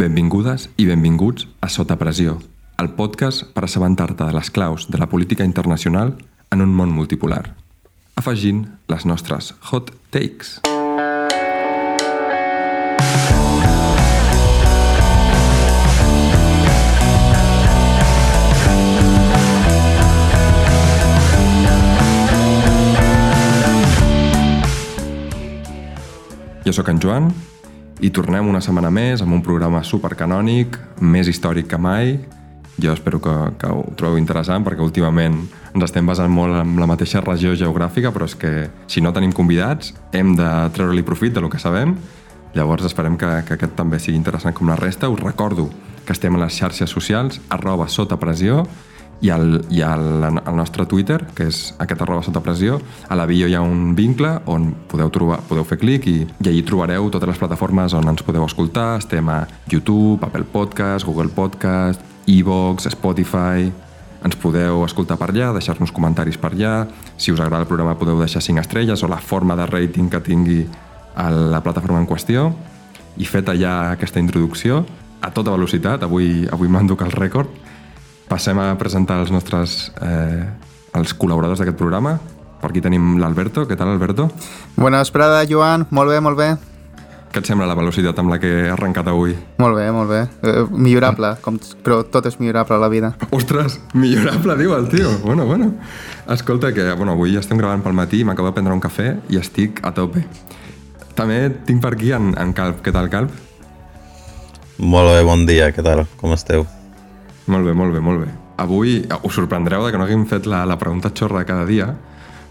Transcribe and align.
Benvingudes 0.00 0.70
i 0.80 0.86
benvinguts 0.88 1.44
a 1.60 1.68
Sota 1.68 1.98
Pressió, 2.00 2.38
el 2.80 2.88
podcast 2.96 3.42
per 3.52 3.66
assabentar-te 3.66 4.24
de 4.24 4.32
les 4.32 4.48
claus 4.48 4.86
de 4.88 4.96
la 4.96 5.10
política 5.12 5.44
internacional 5.44 6.14
en 6.48 6.62
un 6.64 6.72
món 6.72 6.88
multipolar, 6.88 7.42
afegint 8.16 8.62
les 8.88 9.04
nostres 9.04 9.52
hot 9.68 9.92
takes. 10.08 10.56
Jo 26.64 26.72
sóc 26.72 26.88
en 26.88 27.04
Joan 27.04 27.34
i 28.00 28.10
tornem 28.10 28.48
una 28.48 28.62
setmana 28.64 28.90
més 28.92 29.20
amb 29.20 29.34
un 29.36 29.42
programa 29.44 29.82
supercanònic, 29.84 30.78
més 31.00 31.28
històric 31.28 31.68
que 31.70 31.78
mai. 31.80 32.14
Jo 32.80 32.94
espero 32.96 33.20
que, 33.20 33.32
que 33.60 33.68
ho 33.68 33.82
trobeu 33.98 34.16
interessant 34.16 34.64
perquè 34.64 34.80
últimament 34.80 35.36
ens 35.74 35.84
estem 35.84 36.06
basant 36.08 36.32
molt 36.32 36.56
en 36.62 36.78
la 36.80 36.88
mateixa 36.88 37.20
regió 37.20 37.52
geogràfica, 37.58 38.12
però 38.14 38.24
és 38.24 38.36
que 38.40 38.52
si 38.88 39.04
no 39.04 39.12
tenim 39.12 39.34
convidats 39.36 39.92
hem 40.16 40.32
de 40.38 40.48
treure-li 40.74 41.04
profit 41.04 41.36
de 41.36 41.44
lo 41.44 41.50
que 41.52 41.60
sabem. 41.60 41.94
Llavors 42.56 42.88
esperem 42.88 43.18
que, 43.20 43.28
que 43.46 43.58
aquest 43.58 43.76
també 43.78 44.00
sigui 44.02 44.18
interessant 44.18 44.56
com 44.56 44.72
la 44.72 44.78
resta. 44.80 45.10
Us 45.12 45.20
recordo 45.20 45.68
que 46.06 46.16
estem 46.16 46.34
a 46.34 46.40
les 46.46 46.56
xarxes 46.56 46.90
socials, 46.90 47.38
arroba 47.52 47.86
sota 47.88 48.18
pressió, 48.18 48.64
i 49.20 49.30
al, 49.30 49.64
i 49.68 49.82
al, 49.84 50.24
al 50.24 50.56
nostre 50.56 50.86
Twitter, 50.88 51.20
que 51.36 51.46
és 51.50 51.60
aquest 51.82 52.00
arroba 52.02 52.24
sota 52.24 52.42
pressió, 52.44 52.78
a 53.08 53.18
la 53.18 53.26
bio 53.28 53.48
hi 53.48 53.56
ha 53.56 53.60
un 53.64 53.92
vincle 53.96 54.32
on 54.50 54.70
podeu, 54.88 55.10
trobar, 55.12 55.40
podeu 55.48 55.66
fer 55.68 55.78
clic 55.80 56.08
i, 56.08 56.16
i 56.24 56.48
allí 56.48 56.62
trobareu 56.66 57.10
totes 57.12 57.28
les 57.34 57.40
plataformes 57.40 57.94
on 57.96 58.08
ens 58.12 58.24
podeu 58.24 58.46
escoltar. 58.46 58.94
Estem 59.02 59.28
a 59.28 59.42
YouTube, 59.70 60.24
Apple 60.24 60.48
Podcast, 60.52 61.06
Google 61.08 61.32
Podcast, 61.36 62.02
iVoox, 62.26 62.90
Spotify... 62.96 63.70
Ens 64.20 64.36
podeu 64.36 64.82
escoltar 64.84 65.16
per 65.16 65.30
allà, 65.30 65.46
deixar-nos 65.56 65.94
comentaris 65.96 66.36
per 66.36 66.50
allà. 66.50 66.82
Si 67.16 67.32
us 67.32 67.40
agrada 67.40 67.62
el 67.64 67.70
programa 67.70 67.94
podeu 67.96 68.18
deixar 68.20 68.42
5 68.44 68.60
estrelles 68.60 69.00
o 69.00 69.08
la 69.08 69.16
forma 69.16 69.54
de 69.56 69.64
rating 69.64 70.10
que 70.12 70.20
tingui 70.20 70.58
a 71.16 71.30
la 71.32 71.62
plataforma 71.64 72.02
en 72.02 72.04
qüestió. 72.04 72.50
I 73.16 73.24
feta 73.24 73.54
ja 73.56 73.94
aquesta 73.94 74.20
introducció, 74.20 74.82
a 75.24 75.30
tota 75.32 75.54
velocitat, 75.56 76.04
avui, 76.04 76.44
avui 76.52 76.68
m'enduc 76.68 77.00
el 77.06 77.16
rècord, 77.16 77.48
Passem 78.30 78.58
a 78.62 78.70
presentar 78.78 79.18
els 79.18 79.32
nostres 79.34 79.90
eh, 80.06 80.46
els 80.94 81.14
col·laboradors 81.18 81.58
d'aquest 81.58 81.78
programa. 81.78 82.14
Per 82.60 82.70
aquí 82.70 82.82
tenim 82.84 83.16
l'Alberto. 83.18 83.64
Què 83.66 83.74
tal, 83.78 83.90
Alberto? 83.90 84.28
Bona 84.76 85.00
vesprada, 85.02 85.42
Joan. 85.50 85.88
Molt 85.90 86.12
bé, 86.12 86.20
molt 86.22 86.38
bé. 86.38 86.52
Què 87.30 87.38
et 87.38 87.46
sembla 87.46 87.66
la 87.70 87.76
velocitat 87.78 88.18
amb 88.18 88.32
la 88.32 88.40
que 88.42 88.48
he 88.50 88.70
arrencat 88.70 89.06
avui? 89.10 89.36
Molt 89.62 89.78
bé, 89.78 89.84
molt 89.94 90.10
bé. 90.10 90.22
Eh, 90.46 90.64
millorable, 90.70 91.32
com, 91.42 91.58
però 91.82 92.00
tot 92.06 92.26
és 92.26 92.38
millorable 92.38 92.78
a 92.78 92.82
la 92.82 92.88
vida. 92.90 93.12
Ostres, 93.34 93.78
millorable, 93.94 94.56
diu 94.58 94.74
el 94.78 94.88
tio. 94.90 95.12
Bueno, 95.22 95.46
bueno. 95.46 95.72
Escolta, 96.30 96.72
que 96.74 96.90
bueno, 96.92 97.18
avui 97.18 97.38
estem 97.38 97.58
gravant 97.58 97.82
pel 97.86 97.94
matí, 97.98 98.24
m'acabo 98.26 98.50
de 98.50 98.58
prendre 98.58 98.74
un 98.74 98.82
cafè 98.82 99.12
i 99.30 99.38
estic 99.42 99.82
a 99.86 99.94
tope. 99.94 100.24
També 101.18 101.48
tinc 101.66 101.82
per 101.82 101.94
aquí 101.94 102.10
en, 102.14 102.34
en 102.38 102.54
Calp. 102.54 102.82
Què 102.82 102.94
tal, 102.94 103.10
Calp? 103.10 103.34
Molt 104.78 105.14
bé, 105.14 105.22
bon 105.26 105.46
dia, 105.46 105.70
què 105.74 105.86
tal? 105.86 106.06
Com 106.18 106.34
esteu? 106.34 106.66
Molt 107.50 107.66
bé, 107.66 107.74
molt 107.74 107.94
bé, 107.96 108.00
molt 108.04 108.22
bé. 108.22 108.30
Avui 108.62 109.00
us 109.22 109.34
sorprendreu 109.34 109.82
de 109.84 109.90
que 109.90 109.98
no 109.98 110.06
haguem 110.06 110.22
fet 110.30 110.46
la, 110.46 110.62
la 110.68 110.78
pregunta 110.78 111.10
xorra 111.16 111.42
cada 111.48 111.64
dia, 111.66 111.88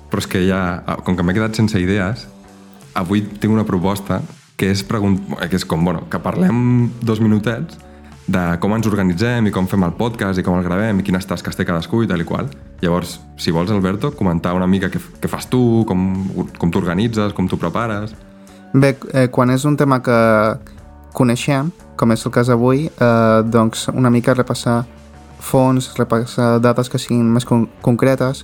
però 0.10 0.20
és 0.24 0.28
que 0.28 0.42
ja, 0.44 0.62
com 1.06 1.16
que 1.16 1.24
m'he 1.24 1.36
quedat 1.38 1.56
sense 1.56 1.80
idees, 1.80 2.26
avui 2.98 3.22
tinc 3.22 3.54
una 3.54 3.68
proposta 3.68 4.20
que 4.60 4.74
és, 4.74 4.82
pregunt... 4.84 5.22
que 5.40 5.56
és 5.56 5.64
com, 5.64 5.86
bueno, 5.88 6.04
que 6.12 6.20
parlem 6.20 6.90
dos 7.06 7.22
minutets 7.24 7.80
de 8.30 8.42
com 8.62 8.76
ens 8.76 8.90
organitzem 8.90 9.48
i 9.50 9.54
com 9.54 9.70
fem 9.70 9.86
el 9.88 9.96
podcast 9.98 10.42
i 10.42 10.44
com 10.46 10.58
el 10.60 10.66
gravem 10.66 11.00
i 11.00 11.06
quines 11.06 11.26
tasques 11.26 11.56
té 11.58 11.66
cadascú 11.66 12.04
i 12.04 12.10
tal 12.10 12.22
i 12.22 12.28
qual. 12.28 12.50
Llavors, 12.84 13.18
si 13.40 13.54
vols, 13.56 13.72
Alberto, 13.74 14.12
comentar 14.18 14.54
una 14.58 14.68
mica 14.70 14.92
què, 14.92 15.00
què 15.00 15.32
fas 15.32 15.48
tu, 15.50 15.86
com, 15.90 16.04
com 16.60 16.74
t'organitzes, 16.74 17.34
com 17.38 17.48
t'ho 17.50 17.62
prepares... 17.62 18.14
Bé, 18.70 18.92
eh, 19.18 19.26
quan 19.34 19.50
és 19.50 19.64
un 19.66 19.74
tema 19.80 19.98
que 20.06 20.18
coneixem, 21.14 21.72
com 22.00 22.12
és 22.14 22.26
el 22.26 22.32
cas 22.32 22.50
avui, 22.50 22.88
eh, 22.88 23.42
doncs 23.46 23.88
una 23.94 24.10
mica 24.10 24.34
repassar 24.34 24.86
fons, 25.40 25.92
repassar 25.98 26.60
dades 26.60 26.90
que 26.90 27.00
siguin 27.00 27.28
més 27.34 27.46
con 27.46 27.68
concretes. 27.82 28.44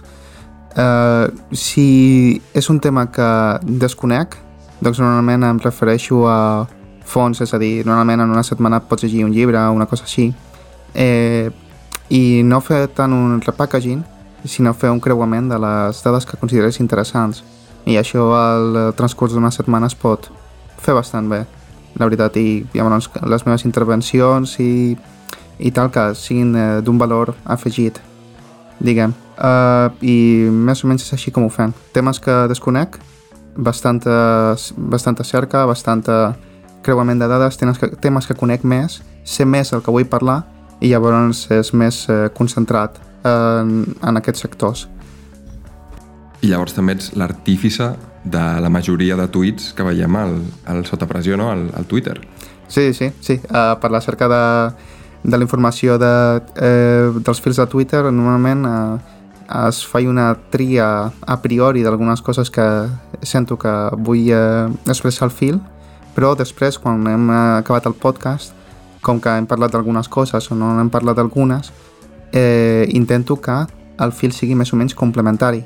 Eh, 0.75 1.27
si 1.51 2.41
és 2.53 2.69
un 2.69 2.79
tema 2.79 3.07
que 3.11 3.59
desconec, 3.63 4.35
doncs 4.81 4.99
normalment 4.99 5.43
em 5.43 5.59
refereixo 5.59 6.25
a 6.27 6.67
fons, 7.05 7.41
és 7.41 7.53
a 7.53 7.59
dir, 7.59 7.85
normalment 7.85 8.21
en 8.21 8.31
una 8.31 8.43
setmana 8.43 8.81
pots 8.81 9.03
llegir 9.03 9.23
un 9.25 9.31
llibre 9.31 9.57
o 9.57 9.71
una 9.71 9.85
cosa 9.85 10.03
així, 10.03 10.33
eh, 10.93 11.51
i 12.09 12.41
no 12.43 12.59
fer 12.61 12.87
tant 12.87 13.13
un 13.13 13.41
repackaging, 13.41 14.03
sinó 14.45 14.73
fer 14.73 14.91
un 14.91 14.99
creuament 14.99 15.49
de 15.49 15.57
les 15.57 16.03
dades 16.03 16.25
que 16.25 16.37
consideres 16.37 16.79
interessants. 16.79 17.43
I 17.85 17.97
això 17.97 18.33
al 18.35 18.93
transcurs 18.97 19.33
d'una 19.33 19.51
setmana 19.51 19.87
es 19.87 19.95
pot 19.95 20.29
fer 20.81 20.93
bastant 20.93 21.29
bé 21.29 21.45
la 21.95 22.07
veritat, 22.07 22.37
i 22.37 22.65
llavors 22.73 23.09
les 23.23 23.45
meves 23.47 23.65
intervencions 23.65 24.57
i, 24.59 24.95
i 25.59 25.71
tal 25.71 25.91
que 25.91 26.09
siguin 26.19 26.55
eh, 26.55 26.81
d'un 26.83 26.99
valor 26.99 27.33
afegit, 27.45 28.01
diguem. 28.79 29.13
Uh, 29.35 29.91
I 29.99 30.47
més 30.47 30.83
o 30.83 30.87
menys 30.87 31.03
és 31.03 31.15
així 31.15 31.31
com 31.35 31.43
ho 31.43 31.51
fem. 31.51 31.73
Temes 31.95 32.21
que 32.23 32.45
desconec, 32.51 32.99
bastanta, 33.55 34.55
bastanta 34.77 35.23
cerca, 35.27 35.65
bastanta 35.67 36.35
creuament 36.85 37.19
de 37.19 37.27
dades, 37.27 37.57
temes 37.57 37.79
que, 37.81 37.89
temes 37.99 38.27
que 38.27 38.37
conec 38.37 38.63
més, 38.63 39.01
sé 39.25 39.45
més 39.45 39.73
el 39.73 39.81
que 39.83 39.91
vull 39.91 40.07
parlar 40.07 40.43
i 40.83 40.91
llavors 40.91 41.47
és 41.51 41.71
més 41.73 42.03
eh, 42.11 42.27
concentrat 42.35 42.99
en, 43.25 43.81
en 44.03 44.21
aquests 44.21 44.45
sectors. 44.45 44.85
I 46.43 46.51
llavors 46.51 46.75
també 46.75 46.93
ets 46.93 47.13
l'artífice 47.17 47.89
de 48.25 48.43
la 48.59 48.69
majoria 48.69 49.15
de 49.15 49.27
tuits 49.29 49.71
que 49.77 49.85
veiem 49.85 50.15
al, 50.17 50.39
al 50.65 50.83
sota 50.89 51.07
pressió, 51.07 51.37
no? 51.37 51.51
al, 51.53 51.69
al 51.77 51.85
Twitter. 51.85 52.19
Sí, 52.67 52.93
sí, 52.93 53.11
sí. 53.21 53.39
Uh, 53.49 53.77
per 53.79 53.91
la 53.93 54.01
cerca 54.01 54.27
de, 54.27 54.43
de 55.23 55.37
la 55.37 55.45
informació 55.45 55.99
de, 56.01 56.41
eh, 56.57 57.11
dels 57.21 57.41
fils 57.41 57.61
de 57.61 57.67
Twitter, 57.69 58.01
normalment 58.09 58.65
uh, 58.65 58.97
es 59.69 59.83
fa 59.85 60.01
una 60.01 60.33
tria 60.49 61.11
a 61.21 61.37
priori 61.41 61.83
d'algunes 61.85 62.21
coses 62.25 62.49
que 62.49 62.65
sento 63.21 63.59
que 63.61 63.73
vull 63.97 64.31
eh, 64.33 64.65
expressar 64.89 65.29
al 65.29 65.33
fil, 65.33 65.59
però 66.15 66.33
després, 66.35 66.79
quan 66.81 67.05
hem 67.07 67.29
acabat 67.29 67.85
el 67.85 67.93
podcast, 67.93 68.55
com 69.05 69.21
que 69.21 69.29
hem 69.29 69.45
parlat 69.45 69.71
d'algunes 69.71 70.09
coses 70.09 70.49
o 70.49 70.57
no 70.57 70.73
hem 70.81 70.89
parlat 70.89 71.19
d'algunes, 71.19 71.71
eh, 72.33 72.89
intento 72.89 73.37
que 73.37 73.65
el 74.01 74.11
fil 74.11 74.33
sigui 74.33 74.55
més 74.57 74.73
o 74.73 74.79
menys 74.79 74.97
complementari 74.97 75.61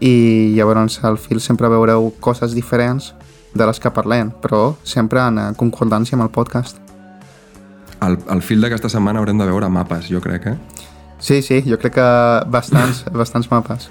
i 0.00 0.52
llavors 0.56 0.98
al 1.04 1.16
fil 1.18 1.40
sempre 1.40 1.68
veureu 1.72 2.10
coses 2.20 2.54
diferents 2.54 3.14
de 3.56 3.66
les 3.66 3.80
que 3.80 3.90
parlem, 3.90 4.30
però 4.42 4.76
sempre 4.84 5.22
en 5.24 5.56
concordància 5.56 6.16
amb 6.16 6.26
el 6.26 6.32
podcast. 6.34 6.80
Al, 8.04 8.18
al 8.28 8.42
fil 8.44 8.60
d'aquesta 8.60 8.90
setmana 8.92 9.22
haurem 9.22 9.38
de 9.40 9.46
veure 9.48 9.70
mapes, 9.72 10.10
jo 10.12 10.20
crec, 10.20 10.50
eh? 10.52 10.56
Sí, 11.18 11.40
sí, 11.40 11.62
jo 11.64 11.78
crec 11.80 11.96
que 11.96 12.08
bastants, 12.52 13.04
bastants 13.20 13.48
mapes. 13.50 13.88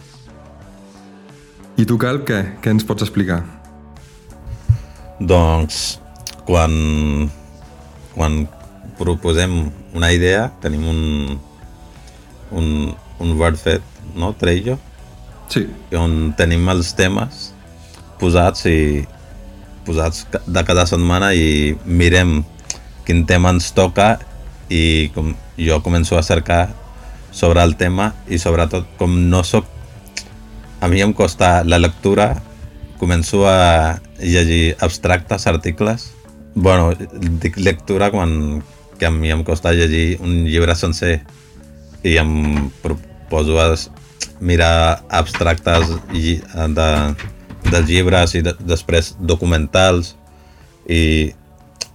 I 1.75 1.85
tu, 1.89 1.97
Calp, 1.99 2.23
què? 2.29 2.41
Què 2.61 2.71
ens 2.71 2.85
pots 2.87 3.03
explicar? 3.03 3.41
Doncs, 5.19 5.97
quan, 6.45 6.71
quan 8.13 8.45
proposem 8.99 9.65
una 9.95 10.11
idea, 10.13 10.51
tenim 10.63 10.85
un, 10.87 11.01
un, 12.55 12.69
un 13.19 13.35
word 13.39 13.59
fet, 13.59 13.83
no? 14.15 14.31
Trello, 14.39 14.77
Sí. 15.49 15.65
On 15.97 16.33
tenim 16.37 16.67
els 16.73 16.93
temes 16.97 17.51
posats 18.19 18.65
i 18.69 18.79
posats 19.85 20.25
de 20.47 20.63
cada 20.65 20.85
setmana 20.89 21.33
i 21.37 21.75
mirem 21.85 22.39
quin 23.05 23.25
tema 23.29 23.51
ens 23.53 23.69
toca 23.77 24.15
i 24.73 25.11
com 25.13 25.35
jo 25.59 25.77
començo 25.85 26.17
a 26.17 26.25
cercar 26.25 26.63
sobre 27.35 27.61
el 27.61 27.75
tema 27.77 28.13
i 28.31 28.39
sobretot 28.41 28.87
com 28.97 29.13
no 29.29 29.43
sóc 29.45 29.67
a 30.81 30.89
mi 30.89 31.03
em 31.05 31.13
costa 31.13 31.59
la 31.63 31.77
lectura 31.77 32.33
començo 32.97 33.43
a 33.45 33.99
llegir 34.17 34.75
abstractes, 34.79 35.45
articles 35.47 36.09
bueno, 36.55 36.93
dic 37.43 37.57
lectura 37.59 38.09
quan 38.09 38.63
que 38.97 39.05
a 39.05 39.11
mi 39.11 39.29
em 39.29 39.43
costa 39.43 39.73
llegir 39.75 40.17
un 40.23 40.45
llibre 40.47 40.75
sencer 40.75 41.19
i 42.03 42.15
em 42.17 42.71
proposo 42.81 43.59
a 43.59 43.75
mirar 44.39 45.01
abstractes 45.09 45.91
i 46.13 46.37
de, 46.77 46.89
dels 47.69 47.89
llibres 47.89 48.35
i 48.37 48.43
de, 48.45 48.53
després 48.67 49.13
documentals 49.19 50.13
i 50.89 51.33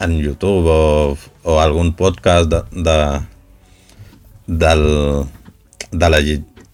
en 0.00 0.16
YouTube 0.18 0.70
o, 0.72 1.16
o 1.44 1.58
algun 1.60 1.92
podcast 1.96 2.48
de, 2.50 2.62
de, 2.72 2.98
del, 4.46 4.84
de 5.92 6.08
la, 6.08 6.20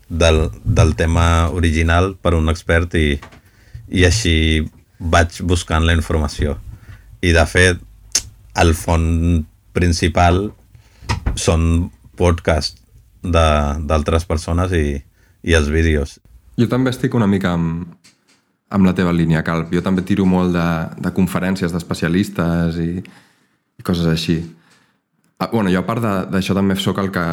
del, 0.09 0.39
del 0.65 0.95
tema 0.97 1.49
original 1.51 2.15
per 2.23 2.37
un 2.39 2.49
expert 2.53 2.95
i, 2.95 3.19
i 3.91 4.07
així 4.07 4.37
vaig 4.99 5.43
buscant 5.43 5.85
la 5.85 5.97
informació. 5.97 6.57
I 7.21 7.35
de 7.37 7.45
fet, 7.51 7.83
el 8.57 8.73
font 8.79 9.45
principal 9.77 10.47
són 11.37 11.91
podcasts 12.17 12.81
d'altres 13.27 14.25
persones 14.25 14.73
i, 14.73 15.03
i 15.47 15.55
els 15.55 15.71
vídeos. 15.71 16.19
Jo 16.59 16.69
també 16.69 16.91
estic 16.91 17.15
una 17.15 17.29
mica 17.31 17.53
amb, 17.55 17.87
amb 18.73 18.89
la 18.89 18.95
teva 18.97 19.15
línia, 19.15 19.45
Calp. 19.47 19.71
Jo 19.75 19.83
també 19.85 20.03
tiro 20.07 20.27
molt 20.27 20.55
de, 20.57 20.69
de 20.99 21.13
conferències 21.15 21.73
d'especialistes 21.73 22.81
i, 22.83 22.91
i 22.99 23.87
coses 23.87 24.09
així. 24.11 24.41
Ah, 25.39 25.51
bueno, 25.53 25.71
jo 25.71 25.83
a 25.83 25.87
part 25.87 26.03
d'això 26.33 26.57
també 26.57 26.79
sóc 26.81 26.99
el 27.03 27.13
que 27.15 27.27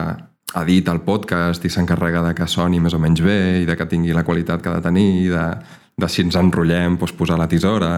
edita 0.59 0.93
el 0.93 1.01
podcast 1.01 1.63
i 1.65 1.71
s'encarrega 1.71 2.21
de 2.27 2.35
que 2.37 2.47
soni 2.51 2.81
més 2.83 2.93
o 2.93 2.99
menys 3.01 3.23
bé 3.25 3.39
i 3.63 3.65
de 3.65 3.77
que 3.79 3.87
tingui 3.89 4.13
la 4.13 4.25
qualitat 4.27 4.61
que 4.61 4.69
ha 4.69 4.77
de 4.77 4.85
tenir 4.85 5.07
i 5.23 5.29
de, 5.31 5.45
de 5.97 6.09
si 6.11 6.21
ens 6.21 6.37
enrotllem, 6.37 6.99
doncs 6.99 7.15
posar 7.17 7.39
la 7.39 7.49
tisora 7.49 7.93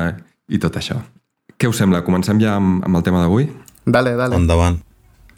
i 0.48 0.62
tot 0.62 0.78
això. 0.80 1.02
Què 1.58 1.68
us 1.68 1.82
sembla? 1.82 2.06
Comencem 2.06 2.40
ja 2.40 2.56
amb, 2.60 2.86
amb 2.86 3.02
el 3.02 3.04
tema 3.04 3.24
d'avui? 3.24 3.50
Dale, 3.84 4.16
dale. 4.16 4.38
Endavant. 4.40 4.80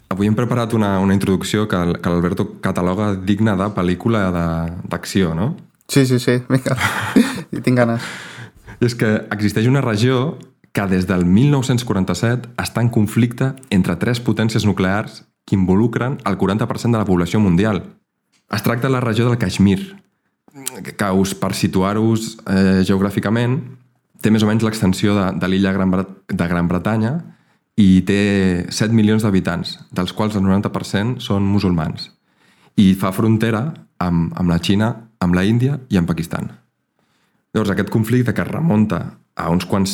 Avui 0.08 0.28
hem 0.28 0.36
preparat 0.36 0.72
una, 0.72 0.98
una 1.04 1.14
introducció 1.14 1.66
que, 1.68 1.78
que 2.00 2.10
l'Alberto 2.10 2.46
cataloga 2.64 3.12
digna 3.14 3.56
de 3.60 3.68
pel·lícula 3.76 4.28
d'acció, 4.88 5.34
no? 5.36 5.54
Sí, 5.88 6.06
sí, 6.06 6.18
sí, 6.18 6.38
vinga. 6.48 6.76
I 7.54 7.60
tinc 7.64 7.76
ganes. 7.76 8.04
I 8.80 8.88
és 8.88 8.96
que 8.96 9.10
existeix 9.34 9.68
una 9.68 9.82
regió 9.84 10.38
que 10.72 10.84
des 10.88 11.08
del 11.08 11.24
1947 11.26 12.54
està 12.60 12.84
en 12.84 12.90
conflicte 12.92 13.52
entre 13.74 13.96
tres 14.00 14.20
potències 14.24 14.64
nuclears 14.68 15.24
que 15.48 15.56
involucren 15.56 16.18
el 16.24 16.36
40% 16.38 16.92
de 16.92 17.00
la 17.00 17.08
població 17.08 17.40
mundial. 17.40 17.82
Es 18.52 18.62
tracta 18.62 18.88
de 18.88 18.92
la 18.92 19.00
regió 19.00 19.28
del 19.28 19.38
Kashmir, 19.38 19.96
que 20.96 21.10
us, 21.12 21.34
per 21.34 21.54
situar-vos 21.56 22.36
eh, 22.46 22.84
geogràficament, 22.84 23.58
té 24.22 24.32
més 24.32 24.44
o 24.44 24.48
menys 24.48 24.64
l'extensió 24.64 25.16
de, 25.16 25.26
de 25.40 25.48
l'illa 25.48 25.72
Gran 25.76 25.92
de 25.92 26.48
Gran 26.48 26.68
Bretanya 26.68 27.12
i 27.78 28.02
té 28.02 28.20
7 28.74 28.90
milions 28.94 29.22
d'habitants, 29.22 29.76
dels 29.94 30.12
quals 30.12 30.34
el 30.36 30.42
90% 30.42 31.22
són 31.22 31.46
musulmans. 31.46 32.10
I 32.78 32.94
fa 32.98 33.12
frontera 33.14 33.68
amb, 34.02 34.32
amb 34.34 34.50
la 34.50 34.58
Xina 34.58 34.90
amb 35.22 35.34
la 35.34 35.44
Índia 35.46 35.78
i 35.90 35.98
amb 35.98 36.08
Pakistan. 36.10 36.50
Llavors, 37.54 37.70
aquest 37.72 37.90
conflicte 37.90 38.34
que 38.34 38.42
es 38.42 38.50
remunta 38.50 39.00
a, 39.34 39.48
uns 39.50 39.66
quants, 39.66 39.92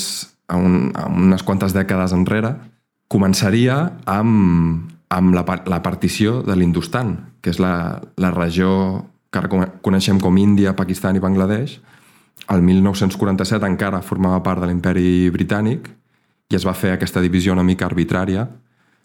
a, 0.49 0.57
un, 0.57 0.93
a 0.97 1.07
unes 1.09 1.45
quantes 1.45 1.77
dècades 1.77 2.13
enrere 2.17 2.55
començaria 3.13 3.77
amb, 4.11 4.91
amb 5.13 5.37
la, 5.37 5.45
la 5.69 5.81
partició 5.85 6.41
de 6.45 6.57
l'Industan, 6.57 7.17
que 7.45 7.53
és 7.53 7.61
la, 7.61 8.01
la 8.21 8.33
regió 8.35 8.71
que 9.33 9.43
coneixem 9.85 10.21
com 10.23 10.39
Índia, 10.39 10.77
Pakistan 10.77 11.17
i 11.19 11.23
Bangladesh. 11.23 11.77
El 12.53 12.65
1947 12.65 13.69
encara 13.69 14.03
formava 14.05 14.43
part 14.45 14.63
de 14.63 14.69
l'imperi 14.71 15.31
britànic 15.35 15.89
i 16.53 16.59
es 16.59 16.67
va 16.67 16.77
fer 16.77 16.95
aquesta 16.95 17.23
divisió 17.25 17.53
una 17.53 17.67
mica 17.67 17.87
arbitrària 17.87 18.47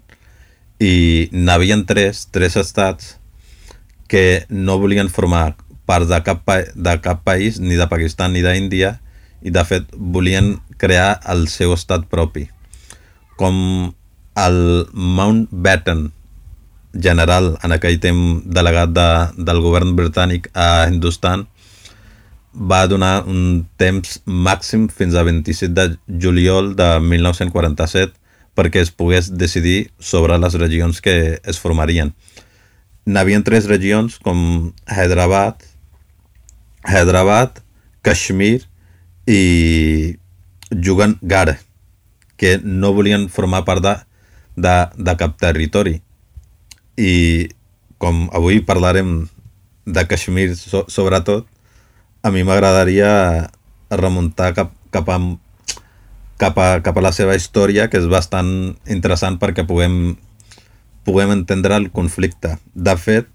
i 0.83 1.29
n'havien 1.33 1.85
tres, 1.87 2.27
tres 2.31 2.57
estats 2.61 3.17
que 4.07 4.45
no 4.49 4.79
volien 4.79 5.09
formar 5.09 5.57
part 5.89 6.09
de 6.09 6.19
cap, 6.25 6.47
de 6.75 6.95
cap 7.03 7.23
país, 7.25 7.59
ni 7.61 7.79
de 7.81 7.87
Pakistan 7.89 8.35
ni 8.35 8.43
d'Índia, 8.45 8.99
i 9.43 9.51
de 9.51 9.63
fet 9.67 9.89
volien 9.97 10.55
crear 10.79 11.21
el 11.33 11.47
seu 11.51 11.73
estat 11.75 12.07
propi. 12.11 12.47
Com 13.41 13.57
el 14.39 14.59
Mountbatten, 14.93 16.11
general 16.95 17.57
en 17.65 17.73
aquell 17.73 17.99
temps 18.01 18.43
delegat 18.45 18.93
de, 18.93 19.09
del 19.37 19.61
govern 19.65 19.95
britànic 19.97 20.51
a 20.53 20.87
Hindustan 20.89 21.47
va 22.53 22.87
donar 22.87 23.25
un 23.25 23.65
temps 23.81 24.19
màxim 24.27 24.89
fins 24.93 25.15
a 25.17 25.25
27 25.25 25.73
de 25.73 25.87
juliol 26.21 26.75
de 26.77 26.89
1947 27.01 28.13
perquè 28.55 28.83
es 28.85 28.93
pogués 28.93 29.31
decidir 29.33 29.91
sobre 29.99 30.37
les 30.37 30.55
regions 30.61 31.01
que 31.01 31.41
es 31.41 31.59
formarien. 31.59 32.13
N'havia 33.07 33.41
tres 33.43 33.65
regions 33.67 34.19
com 34.21 34.73
Hyderabad, 34.85 35.57
Hyderabad, 36.85 37.57
Kashmir 38.03 38.67
i 39.27 40.19
Jugangar, 40.71 41.59
que 42.37 42.61
no 42.63 42.93
volien 42.93 43.31
formar 43.33 43.65
part 43.65 43.83
de, 43.83 43.97
de, 44.57 44.77
de 44.99 45.17
cap 45.17 45.39
territori 45.41 46.03
i 46.99 47.49
com 48.03 48.27
avui 48.35 48.61
parlarem 48.67 49.29
de 49.87 50.05
Kashmir 50.07 50.53
so, 50.57 50.85
sobretot, 50.89 51.47
a 52.23 52.31
mi 52.31 52.45
m'agradaria 52.47 53.51
remuntar 53.91 54.53
cap, 54.55 54.73
cap, 54.95 55.09
a, 55.11 55.19
cap, 56.39 56.59
a, 56.59 56.69
cap 56.83 56.99
a 56.99 57.05
la 57.05 57.13
seva 57.15 57.37
història, 57.39 57.89
que 57.91 57.99
és 58.01 58.09
bastant 58.11 58.75
interessant 58.91 59.39
perquè 59.43 59.67
puguem, 59.67 60.17
puguem 61.07 61.35
entendre 61.35 61.79
el 61.79 61.91
conflicte. 61.91 62.57
De 62.75 62.95
fet, 62.97 63.31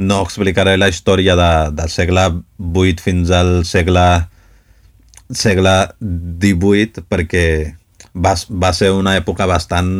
no 0.00 0.22
explicaré 0.24 0.78
la 0.80 0.88
història 0.88 1.36
de, 1.36 1.52
del 1.76 1.92
segle 1.92 2.26
VIII 2.56 3.00
fins 3.04 3.32
al 3.36 3.60
segle 3.68 4.06
segle 5.30 5.74
XVIII 6.02 7.04
perquè 7.06 7.44
va, 8.16 8.34
va 8.48 8.72
ser 8.74 8.90
una 8.96 9.14
època 9.18 9.46
bastant 9.46 9.92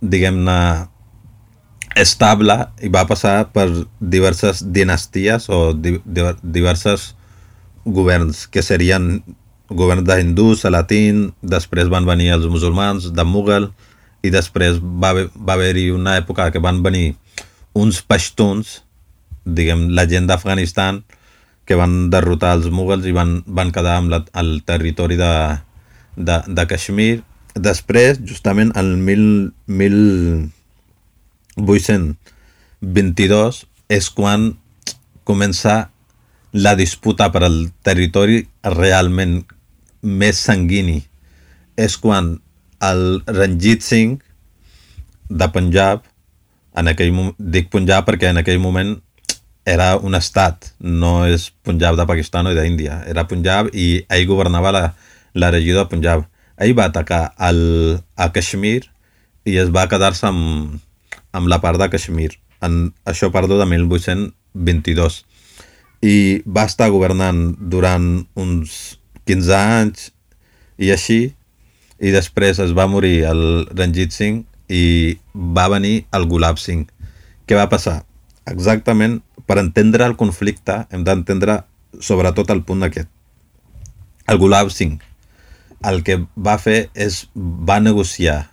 diguem-ne 0.00 0.56
estable 1.98 2.56
i 2.82 2.90
va 2.92 3.06
passar 3.08 3.50
per 3.54 3.66
diverses 4.00 4.62
dinasties 4.62 5.48
o 5.50 5.72
di 5.74 5.98
diverses 6.42 7.14
governs, 7.84 8.46
que 8.46 8.62
serien 8.62 9.22
governs 9.70 10.04
d'hindús, 10.06 10.64
hindús, 10.64 10.64
latín, 10.70 11.22
després 11.42 11.88
van 11.90 12.06
venir 12.06 12.32
els 12.34 12.46
musulmans, 12.50 13.10
de 13.14 13.24
Mughal, 13.24 13.70
i 14.22 14.30
després 14.30 14.80
va, 14.80 15.14
va 15.34 15.54
haver-hi 15.54 15.90
una 15.94 16.16
època 16.18 16.50
que 16.52 16.60
van 16.60 16.82
venir 16.82 17.14
uns 17.74 18.02
pashtuns, 18.02 18.80
diguem, 19.44 19.88
la 19.94 20.06
gent 20.10 20.26
d'Afganistan, 20.28 21.02
que 21.64 21.78
van 21.78 22.10
derrotar 22.10 22.56
els 22.58 22.66
mughals 22.74 23.06
i 23.06 23.14
van, 23.14 23.40
van 23.46 23.70
quedar 23.70 23.96
amb 24.00 24.10
la, 24.10 24.24
el 24.42 24.58
territori 24.66 25.16
de, 25.16 25.32
de, 26.16 26.40
de 26.48 26.64
Kashmir. 26.66 27.22
Després, 27.54 28.18
justament, 28.26 28.72
el 28.78 28.96
1000, 28.98 29.52
1000 29.70 30.50
1822 31.56 33.64
és 33.90 34.10
quan 34.14 34.52
comença 35.24 35.90
la 36.52 36.74
disputa 36.74 37.30
per 37.30 37.44
al 37.46 37.70
territori 37.86 38.42
realment 38.76 39.44
més 40.02 40.38
sanguini. 40.38 41.00
És 41.76 41.96
quan 41.96 42.40
el 42.82 43.22
Ranjit 43.26 43.84
Singh 43.84 44.18
de 45.30 45.48
Punjab, 45.54 46.02
en 46.78 46.90
aquell 46.90 47.12
moment, 47.14 47.36
dic 47.38 47.70
Punjab 47.70 48.08
perquè 48.08 48.30
en 48.30 48.42
aquell 48.42 48.60
moment 48.62 48.96
era 49.68 49.94
un 49.96 50.16
estat, 50.16 50.72
no 50.80 51.26
és 51.28 51.50
Punjab 51.62 51.98
de 51.98 52.06
Pakistan 52.08 52.48
o 52.48 52.54
d'Índia, 52.56 53.02
era 53.06 53.26
Punjab 53.28 53.68
i 53.74 54.02
ell 54.08 54.26
governava 54.26 54.72
la, 54.74 54.84
la 55.34 55.50
regió 55.54 55.78
de 55.78 55.86
Punjab. 55.90 56.24
Ell 56.60 56.74
va 56.76 56.88
atacar 56.90 57.30
el, 57.48 58.00
a 58.16 58.30
Kashmir 58.32 58.88
i 59.48 59.56
es 59.60 59.70
va 59.72 59.88
quedar-se 59.88 60.26
amb, 60.28 60.80
amb 61.36 61.50
la 61.50 61.60
part 61.62 61.80
de 61.80 61.88
Kashmir. 61.92 62.32
En, 62.64 62.92
això 63.08 63.30
parlo 63.32 63.58
de 63.58 63.66
1822. 63.68 65.20
I 66.06 66.16
va 66.46 66.64
estar 66.68 66.90
governant 66.92 67.56
durant 67.72 68.08
uns 68.34 68.76
15 69.28 69.56
anys 69.56 70.10
i 70.80 70.92
així, 70.94 71.20
i 72.00 72.12
després 72.14 72.60
es 72.64 72.72
va 72.76 72.88
morir 72.88 73.26
el 73.28 73.42
Ranjit 73.76 74.16
Singh 74.16 74.46
i 74.72 75.18
va 75.34 75.68
venir 75.68 76.06
el 76.16 76.24
Gulab 76.30 76.58
Singh. 76.58 76.88
Què 77.44 77.58
va 77.58 77.68
passar? 77.68 78.00
Exactament, 78.48 79.20
per 79.44 79.58
entendre 79.60 80.06
el 80.08 80.16
conflicte 80.16 80.84
hem 80.90 81.04
d'entendre 81.04 81.60
sobretot 82.00 82.50
el 82.54 82.64
punt 82.64 82.86
aquest. 82.86 83.10
El 84.30 84.40
Gulab 84.40 84.70
Singh 84.72 85.04
el 85.88 86.02
que 86.04 86.18
va 86.36 86.58
fer 86.60 86.90
és 86.94 87.24
va 87.36 87.80
negociar 87.80 88.50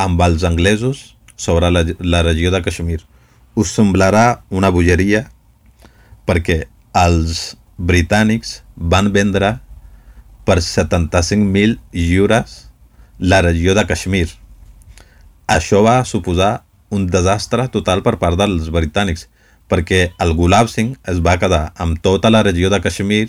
amb 0.00 0.20
els 0.24 0.44
anglesos 0.44 1.15
sobre 1.36 1.70
la, 1.70 1.84
la 2.00 2.22
regió 2.22 2.50
de 2.50 2.62
Kashmir. 2.62 3.02
Us 3.54 3.72
semblarà 3.76 4.42
una 4.50 4.72
bogeria, 4.72 5.26
perquè 6.26 6.66
els 6.96 7.54
britànics 7.76 8.62
van 8.76 9.12
vendre 9.12 9.58
per 10.46 10.58
75.000 10.64 11.78
lliures 11.92 12.66
la 13.18 13.42
regió 13.42 13.74
de 13.74 13.86
Kashmir. 13.86 14.28
Això 15.46 15.82
va 15.84 16.02
suposar 16.04 16.66
un 16.90 17.06
desastre 17.10 17.66
total 17.72 18.02
per 18.02 18.16
part 18.20 18.38
dels 18.38 18.70
britànics, 18.72 19.26
perquè 19.68 20.12
el 20.22 20.34
Gulab 20.38 20.70
Singh 20.70 20.96
es 21.10 21.18
va 21.22 21.38
quedar 21.42 21.72
amb 21.82 21.98
tota 22.02 22.30
la 22.30 22.42
regió 22.46 22.70
de 22.70 22.80
Kashmir 22.80 23.28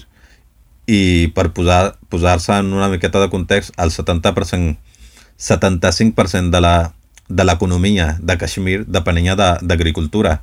i 0.88 1.32
per 1.36 1.50
posar-se 1.54 1.98
posar 2.10 2.60
en 2.62 2.72
una 2.74 2.88
miqueta 2.90 3.20
de 3.20 3.30
context, 3.30 3.74
el 3.78 3.92
70%, 3.92 4.78
75% 5.38 6.50
de 6.54 6.62
la 6.62 6.94
de 7.28 7.44
l'economia 7.44 8.16
de 8.22 8.38
Kashmir 8.40 8.86
depenia 8.88 9.36
d'agricultura. 9.36 10.40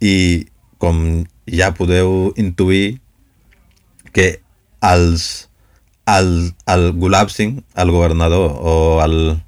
I 0.00 0.46
com 0.78 1.24
ja 1.48 1.72
podeu 1.76 2.32
intuir 2.36 2.98
que 4.12 4.40
els, 4.84 5.48
el, 6.06 6.52
el 6.66 6.92
Gulab 6.92 7.32
Singh, 7.32 7.62
el 7.76 7.90
governador 7.90 8.52
o 8.60 8.74
el, 9.04 9.38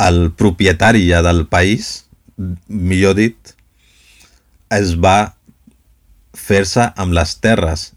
el 0.00 0.32
propietari 0.32 1.06
ja 1.08 1.22
del 1.22 1.46
país, 1.46 2.06
millor 2.68 3.16
dit, 3.18 3.36
es 4.72 4.94
va 4.96 5.34
fer-se 6.36 6.90
amb 6.96 7.12
les 7.16 7.34
terres 7.42 7.90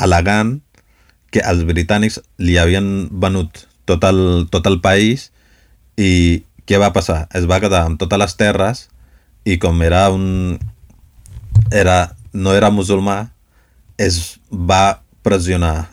al·legant 0.00 0.58
que 1.30 1.42
els 1.46 1.62
britànics 1.68 2.18
li 2.42 2.56
havien 2.58 3.08
venut 3.22 3.64
tot 3.86 4.04
el, 4.06 4.48
tot 4.50 4.66
el 4.66 4.80
país 4.82 5.30
i 6.00 6.42
què 6.70 6.78
va 6.78 6.92
passar? 6.94 7.24
Es 7.34 7.48
va 7.50 7.58
quedar 7.58 7.82
amb 7.82 7.98
totes 7.98 8.20
les 8.22 8.36
terres 8.38 8.84
i 9.42 9.58
com 9.58 9.82
era 9.82 10.04
un... 10.14 10.58
Era, 11.74 12.14
no 12.32 12.54
era 12.54 12.70
musulmà, 12.70 13.32
es 13.98 14.38
va 14.50 15.02
pressionar 15.26 15.90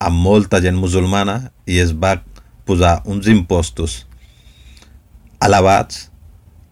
a 0.00 0.08
molta 0.08 0.62
gent 0.64 0.80
musulmana 0.80 1.50
i 1.68 1.76
es 1.82 1.92
va 1.92 2.16
posar 2.64 3.02
uns 3.04 3.28
impostos 3.28 4.06
elevats 5.44 6.08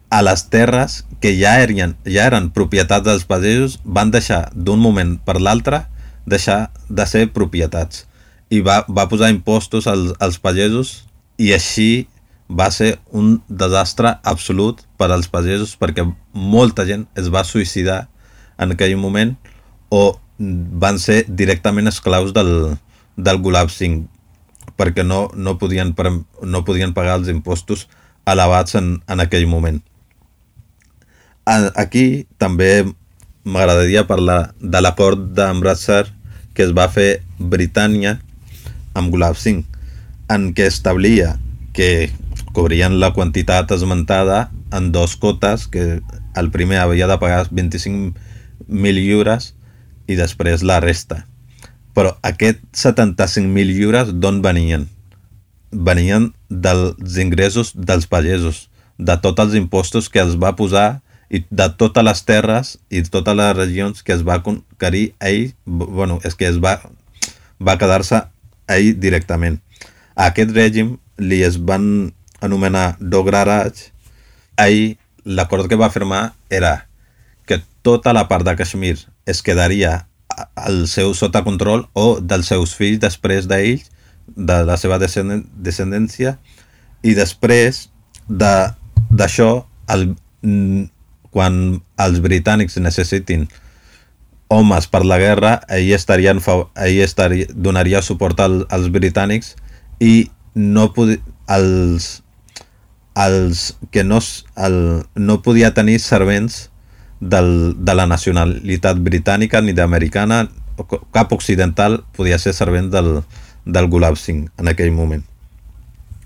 a 0.09 0.21
les 0.25 0.45
terres 0.49 1.03
que 1.21 1.35
ja 1.37 1.53
eren, 1.61 1.93
ja 2.05 2.25
eren 2.25 2.49
propietats 2.53 3.05
dels 3.05 3.25
pagesos 3.29 3.77
van 3.85 4.11
deixar 4.13 4.47
d'un 4.53 4.81
moment 4.81 5.15
per 5.25 5.39
l'altre 5.41 5.85
deixar 6.25 6.73
de 6.89 7.05
ser 7.09 7.27
propietats 7.37 8.05
i 8.49 8.61
va, 8.65 8.81
va 8.89 9.07
posar 9.09 9.31
impostos 9.33 9.87
als, 9.89 10.13
als 10.19 10.41
pagesos 10.41 11.03
i 11.37 11.53
així 11.53 12.07
va 12.49 12.69
ser 12.71 12.97
un 13.11 13.41
desastre 13.47 14.17
absolut 14.23 14.83
per 14.97 15.11
als 15.11 15.29
pagesos 15.31 15.75
perquè 15.79 16.05
molta 16.33 16.85
gent 16.85 17.07
es 17.19 17.29
va 17.33 17.45
suïcidar 17.47 18.07
en 18.59 18.75
aquell 18.75 18.97
moment 18.97 19.35
o 19.89 20.17
van 20.39 20.99
ser 20.99 21.23
directament 21.27 21.87
esclaus 21.87 22.33
del, 22.33 22.75
del 23.15 23.39
Gulab 23.41 23.71
Singh 23.71 24.07
perquè 24.77 25.05
no, 25.05 25.27
no, 25.35 25.57
podien, 25.57 25.93
no 26.41 26.63
podien 26.65 26.93
pagar 26.93 27.19
els 27.19 27.29
impostos 27.29 27.87
elevats 28.25 28.75
en, 28.79 28.95
en 29.07 29.19
aquell 29.19 29.45
moment. 29.47 29.81
Aquí 31.45 32.25
també 32.39 32.85
m'agradaria 33.43 34.07
parlar 34.07 34.53
de 34.59 34.81
l'acord 34.81 35.33
d'Amritsar 35.35 36.07
que 36.55 36.63
es 36.63 36.71
va 36.71 36.87
fer 36.87 37.23
Britània 37.37 38.17
amb 38.95 39.11
Gulab 39.11 39.35
Singh, 39.37 39.65
en 40.31 40.53
què 40.55 40.69
establia 40.69 41.35
que 41.75 42.09
cobrien 42.53 42.99
la 43.01 43.11
quantitat 43.13 43.71
esmentada 43.71 44.51
en 44.71 44.91
dos 44.91 45.17
cotes, 45.17 45.67
que 45.67 46.01
el 46.35 46.51
primer 46.51 46.79
havia 46.79 47.07
de 47.09 47.17
pagar 47.19 47.49
25.000 47.49 49.01
lliures 49.01 49.53
i 50.07 50.15
després 50.15 50.63
la 50.63 50.79
resta. 50.79 51.25
Però 51.93 52.15
aquests 52.25 52.85
75.000 52.85 53.73
lliures 53.73 54.13
d'on 54.13 54.41
venien? 54.45 54.87
Venien 55.73 56.31
dels 56.49 57.17
ingressos 57.21 57.73
dels 57.73 58.05
pagesos, 58.09 58.69
de 58.97 59.17
tots 59.21 59.41
els 59.41 59.57
impostos 59.57 60.09
que 60.09 60.21
els 60.21 60.37
va 60.37 60.55
posar 60.55 61.01
i 61.33 61.41
de 61.49 61.67
totes 61.81 62.05
les 62.05 62.21
terres 62.25 62.75
i 62.93 63.01
totes 63.01 63.35
les 63.37 63.55
regions 63.57 64.03
que 64.05 64.13
es 64.13 64.21
va 64.25 64.41
conquerir 64.45 65.13
ell, 65.19 65.53
bueno, 65.65 66.19
és 66.23 66.37
que 66.37 66.45
es 66.45 66.59
va, 66.61 66.77
va 67.57 67.77
quedar-se 67.81 68.21
ell 68.69 68.93
directament. 69.01 69.57
A 70.13 70.29
aquest 70.29 70.53
règim 70.53 70.97
li 71.17 71.41
es 71.45 71.57
van 71.57 72.13
anomenar 72.43 72.97
Dogra 72.99 73.43
Raj, 73.47 73.89
ahir 74.59 74.97
l'acord 75.23 75.69
que 75.71 75.79
va 75.79 75.91
firmar 75.93 76.33
era 76.49 76.87
que 77.47 77.61
tota 77.81 78.13
la 78.13 78.27
part 78.27 78.45
de 78.45 78.55
Kashmir 78.59 78.97
es 79.25 79.41
quedaria 79.41 80.05
al 80.55 80.87
seu 80.87 81.13
sota 81.13 81.43
control 81.43 81.87
o 81.93 82.19
dels 82.19 82.49
seus 82.51 82.75
fills 82.75 83.01
després 83.01 83.47
d'ells, 83.47 83.89
de 84.35 84.63
la 84.65 84.77
seva 84.79 84.99
descendència, 84.99 86.37
i 87.03 87.13
després 87.15 87.87
d'això, 88.27 89.65
de, 89.91 90.87
quan 91.33 91.59
els 91.99 92.21
britànics 92.23 92.79
necessitin 92.79 93.47
homes 94.53 94.87
per 94.87 95.03
la 95.05 95.17
guerra, 95.19 95.57
ell, 95.67 95.91
estarien, 95.95 96.39
ell 96.39 96.99
estaria, 97.03 97.47
donaria 97.53 98.03
suport 98.05 98.39
al, 98.43 98.63
als 98.69 98.89
britànics 98.93 99.55
i 99.99 100.29
no 100.53 100.91
pod 100.93 101.17
els, 101.49 102.22
els 103.15 103.77
que 103.91 104.03
no, 104.03 104.19
el, 104.55 104.77
no 105.15 105.41
podia 105.45 105.73
tenir 105.73 105.99
servents 106.01 106.69
del, 107.21 107.75
de 107.77 107.95
la 107.95 108.07
nacionalitat 108.09 108.99
britànica 108.99 109.61
ni 109.61 109.73
d'americana, 109.73 110.47
cap 111.13 111.33
occidental 111.33 112.01
podia 112.17 112.39
ser 112.41 112.55
servent 112.57 112.89
del, 112.93 113.21
del 113.65 113.87
Gulab 113.87 114.17
Singh 114.17 114.49
en 114.57 114.71
aquell 114.71 114.91
moment. 114.91 115.23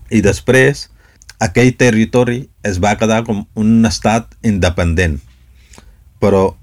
I 0.09 0.23
després, 0.23 0.87
aquell 1.43 1.73
territori 1.75 2.45
es 2.63 2.79
va 2.83 2.95
quedar 2.97 3.23
com 3.27 3.43
un 3.59 3.85
estat 3.85 4.31
independent, 4.47 5.19
però 6.23 6.55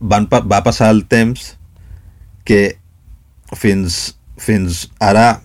van, 0.00 0.26
va 0.28 0.64
passar 0.64 0.90
el 0.94 1.04
temps 1.06 1.52
que 2.48 2.78
fins, 3.56 4.16
fins 4.40 4.86
ara 4.98 5.42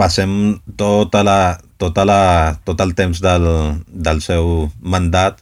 passem 0.00 0.58
tota 0.80 1.22
la, 1.22 1.60
tota 1.80 2.04
la, 2.04 2.22
tot 2.68 2.80
el 2.84 2.92
temps 2.98 3.22
del, 3.24 3.46
del 3.88 4.20
seu 4.24 4.68
mandat 4.80 5.40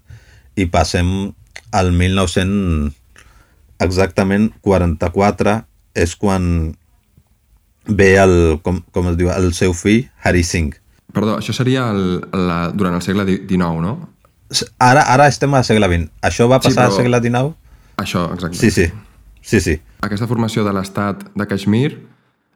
i 0.58 0.68
passem 0.70 1.32
al 1.74 1.90
1900 1.92 2.94
exactament 3.82 4.50
44 4.64 5.58
és 5.98 6.14
quan 6.18 6.76
ve 7.88 8.10
el, 8.20 8.36
com, 8.62 8.82
com 8.92 9.10
es 9.10 9.16
diu, 9.18 9.30
el 9.32 9.50
seu 9.56 9.74
fill, 9.74 10.06
Hari 10.22 10.44
Singh. 10.44 10.76
Perdó, 11.14 11.38
això 11.40 11.54
seria 11.56 11.88
el, 11.94 12.20
la, 12.36 12.58
durant 12.76 12.98
el 12.98 13.02
segle 13.02 13.24
XIX, 13.24 13.80
no? 13.82 13.94
Ara, 14.82 15.04
ara 15.08 15.28
estem 15.28 15.54
al 15.56 15.64
segle 15.64 15.88
XX. 15.88 16.10
Això 16.24 16.48
va 16.50 16.60
passar 16.60 16.84
sí, 16.84 16.92
al 16.92 16.96
segle 16.96 17.20
XIX? 17.24 17.56
Això, 17.98 18.26
exacte. 18.34 18.60
Sí, 18.60 18.70
sí. 18.70 18.86
sí, 19.40 19.60
sí. 19.64 19.78
Aquesta 20.04 20.28
formació 20.30 20.64
de 20.66 20.74
l'estat 20.76 21.24
de 21.34 21.48
Kashmir 21.48 21.96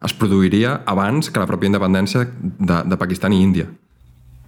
es 0.05 0.15
produiria 0.15 0.81
abans 0.87 1.31
que 1.31 1.41
la 1.41 1.49
pròpia 1.49 1.71
independència 1.71 2.27
de, 2.43 2.83
de 2.89 2.99
Pakistan 2.99 3.33
i 3.33 3.43
Índia. 3.43 3.69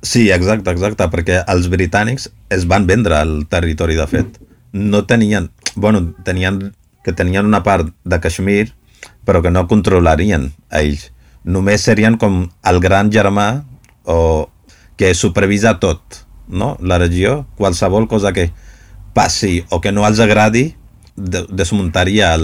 Sí, 0.05 0.29
exacte, 0.31 0.71
exacte, 0.75 1.07
perquè 1.09 1.41
els 1.49 1.71
britànics 1.73 2.29
es 2.53 2.67
van 2.69 2.87
vendre 2.87 3.21
el 3.25 3.47
territori, 3.49 3.97
de 3.97 4.07
fet. 4.11 4.41
No 4.73 5.05
tenien... 5.09 5.51
Bueno, 5.75 6.13
tenien, 6.25 6.75
que 7.03 7.15
tenien 7.17 7.47
una 7.47 7.63
part 7.65 7.89
de 8.05 8.19
Kashmir, 8.21 8.75
però 9.25 9.41
que 9.43 9.51
no 9.51 9.67
controlarien 9.71 10.51
ells. 10.71 11.09
Només 11.45 11.85
serien 11.89 12.19
com 12.21 12.45
el 12.69 12.81
gran 12.85 13.11
germà 13.13 13.65
o 14.05 14.51
que 15.01 15.15
supervisa 15.17 15.79
tot, 15.81 16.21
no? 16.49 16.77
La 16.81 17.01
regió, 17.01 17.45
qualsevol 17.57 18.07
cosa 18.09 18.33
que 18.33 18.51
passi 19.17 19.65
o 19.71 19.81
que 19.81 19.93
no 19.93 20.07
els 20.07 20.21
agradi, 20.21 20.75
desmuntaria 21.17 22.35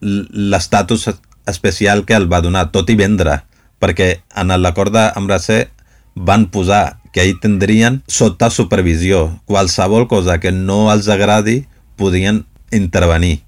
l'estatus 0.00 1.08
especial 1.46 2.04
que 2.04 2.14
el 2.14 2.26
va 2.32 2.42
donar, 2.42 2.70
tot 2.72 2.90
i 2.90 2.96
vendre 2.98 3.42
perquè 3.80 4.20
en 4.36 4.52
l'acord 4.60 4.92
d'Ambracé 4.92 5.68
van 6.16 6.48
posar 6.50 6.98
que 7.12 7.24
ell 7.24 7.38
tindrien 7.40 8.02
sota 8.08 8.48
supervisió. 8.50 9.40
Qualsevol 9.48 10.08
cosa 10.08 10.38
que 10.40 10.52
no 10.52 10.90
els 10.92 11.08
agradi 11.12 11.64
podien 11.96 12.44
intervenir. 12.72 13.42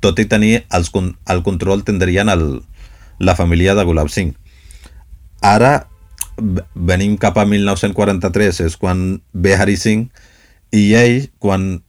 Tot 0.00 0.20
i 0.20 0.26
tenir 0.28 0.64
els, 0.72 0.92
el 0.92 1.42
control 1.44 1.84
tindrien 1.84 2.28
el, 2.32 2.62
la 3.18 3.36
família 3.36 3.74
de 3.74 3.84
Gulab 3.84 4.08
Singh. 4.12 4.36
Ara 5.40 5.86
venim 6.74 7.16
cap 7.20 7.36
a 7.36 7.44
1943, 7.44 8.62
és 8.64 8.76
quan 8.80 9.20
ve 9.32 9.56
Hari 9.56 9.76
Singh 9.76 10.08
i 10.76 10.92
ell, 10.96 11.28
quan 11.40 11.82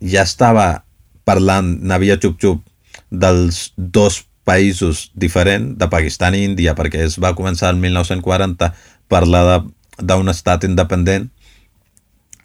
ja 0.00 0.24
estava 0.24 0.84
parlant 1.28 1.78
Navia 1.84 2.18
Chup 2.20 2.36
Chup 2.40 2.67
dels 3.10 3.72
dos 3.76 4.24
països 4.48 5.08
diferents 5.14 5.76
de 5.78 5.88
Pakistan 5.92 6.34
i 6.34 6.44
Índia 6.48 6.74
perquè 6.78 7.04
es 7.04 7.18
va 7.20 7.34
començar 7.36 7.72
el 7.72 7.80
1940 7.80 8.72
parlar 9.08 9.64
d'un 9.98 10.28
estat 10.32 10.64
independent 10.64 11.28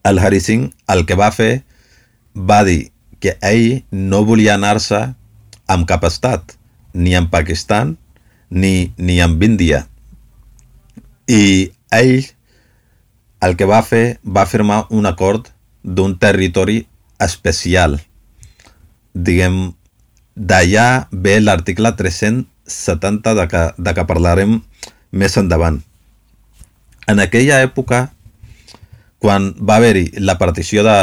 el 0.03 0.19
Hari 0.19 0.41
Singh 0.43 0.71
el 0.91 1.05
que 1.07 1.15
va 1.19 1.31
fer 1.31 1.63
va 2.35 2.63
dir 2.67 2.91
que 3.23 3.37
ell 3.39 3.83
no 3.91 4.25
volia 4.27 4.57
anar-se 4.57 4.99
amb 5.71 5.87
cap 5.87 6.03
estat, 6.03 6.57
ni 6.93 7.15
amb 7.15 7.29
Pakistan, 7.31 7.95
ni, 8.49 8.91
ni 8.97 9.21
amb 9.23 9.41
Índia. 9.43 9.85
I 11.31 11.71
ell 11.95 12.25
el 13.43 13.55
que 13.55 13.67
va 13.69 13.79
fer 13.87 14.19
va 14.23 14.43
firmar 14.47 14.83
un 14.91 15.07
acord 15.07 15.47
d'un 15.83 16.17
territori 16.19 16.83
especial. 17.23 17.95
Diguem, 19.13 19.71
d'allà 20.35 21.07
ve 21.11 21.39
l'article 21.39 21.91
370 21.95 23.35
de 23.37 23.47
que, 23.47 23.63
de 23.77 23.93
que 23.93 24.05
parlarem 24.09 24.61
més 25.11 25.37
endavant. 25.37 25.79
En 27.07 27.19
aquella 27.19 27.61
època, 27.61 28.07
quan 29.19 29.51
va 29.59 29.77
haver-hi 29.77 30.09
la 30.19 30.37
partició 30.39 30.83
de, 30.83 30.97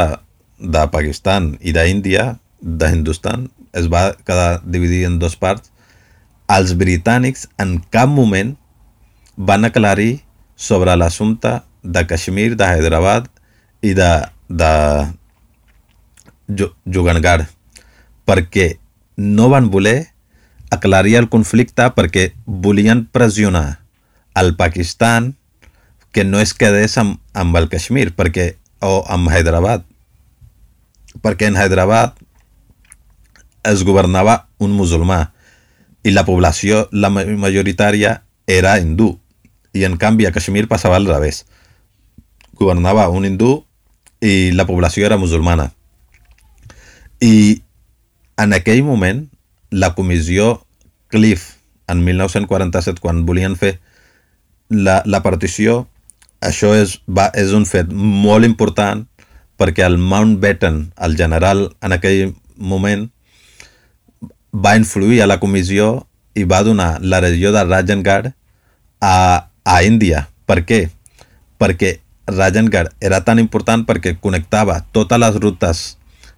de 0.59 0.85
Pakistan 0.93 1.55
i 1.61 1.73
d'Índia, 1.75 2.35
de 2.61 2.89
Hindustan, 2.91 3.49
es 3.73 3.87
va 3.87 4.11
quedar 4.27 4.61
dividit 4.65 5.07
en 5.07 5.17
dos 5.21 5.37
parts, 5.39 5.71
els 6.51 6.75
britànics 6.75 7.47
en 7.61 7.79
cap 7.93 8.09
moment 8.11 8.57
van 9.37 9.63
aclarir 9.65 10.19
sobre 10.59 10.93
l'assumpte 10.99 11.61
de 11.81 12.03
Kashmir, 12.05 12.55
de 12.59 12.67
Hyderabad 12.67 13.29
i 13.81 13.95
de, 13.97 14.11
de 14.49 14.73
Jugangar 16.85 17.47
perquè 18.27 18.80
no 19.21 19.49
van 19.49 19.69
voler 19.69 20.11
aclarir 20.71 21.17
el 21.19 21.29
conflicte 21.29 21.85
perquè 21.93 22.31
volien 22.45 23.05
pressionar 23.05 23.83
al 24.33 24.55
Pakistan 24.55 25.35
que 26.11 26.23
no 26.23 26.39
es 26.39 26.53
quedés 26.53 26.97
amb, 26.97 27.19
amb 27.33 27.55
el 27.59 27.69
Kashmir 27.69 28.11
perquè, 28.15 28.55
o 28.81 29.03
amb 29.07 29.29
Hyderabad. 29.29 29.85
Perquè 31.21 31.51
en 31.51 31.59
Hyderabad 31.59 32.15
es 33.67 33.83
governava 33.85 34.47
un 34.57 34.73
musulmà 34.73 35.31
i 36.03 36.11
la 36.15 36.25
població 36.25 36.87
la 36.91 37.11
majoritària 37.11 38.23
era 38.47 38.79
hindú. 38.79 39.19
I 39.71 39.85
en 39.87 39.97
canvi 40.01 40.25
a 40.25 40.33
Kashmir 40.35 40.67
passava 40.67 40.97
al 40.97 41.05
revés. 41.07 41.45
Governava 42.57 43.07
un 43.09 43.27
hindú 43.27 43.61
i 44.19 44.51
la 44.55 44.65
població 44.65 45.05
era 45.05 45.19
musulmana. 45.21 45.71
I 47.21 47.61
en 48.41 48.53
aquell 48.57 48.83
moment, 48.83 49.27
la 49.69 49.93
comissió 49.95 50.65
Cliff, 51.07 51.57
en 51.87 52.03
1947, 52.03 52.99
quan 53.03 53.25
volien 53.25 53.55
fer 53.59 53.79
la, 54.69 55.01
la 55.05 55.21
partició, 55.21 55.85
això 56.41 56.73
és, 56.73 56.97
va, 57.05 57.29
és 57.37 57.53
un 57.53 57.67
fet 57.69 57.91
molt 57.91 58.47
important 58.47 59.05
perquè 59.61 59.85
el 59.85 59.99
Mountbatten, 60.01 60.87
el 60.97 61.17
general 61.19 61.67
en 61.85 61.93
aquell 61.93 62.31
moment, 62.57 63.09
va 64.51 64.75
influir 64.79 65.21
a 65.21 65.29
la 65.29 65.39
comissió 65.39 66.07
i 66.33 66.47
va 66.47 66.63
donar 66.63 66.97
la 67.03 67.19
regió 67.21 67.51
de 67.53 67.63
Rajangar 67.63 68.33
a, 68.99 69.15
a 69.63 69.83
Índia. 69.83 70.27
Per 70.49 70.63
què? 70.65 70.81
Perquè 71.61 71.99
Rajangar 72.31 72.89
era 72.99 73.21
tan 73.27 73.39
important 73.39 73.85
perquè 73.85 74.15
connectava 74.19 74.81
totes 74.95 75.21
les 75.21 75.37
rutes 75.43 75.83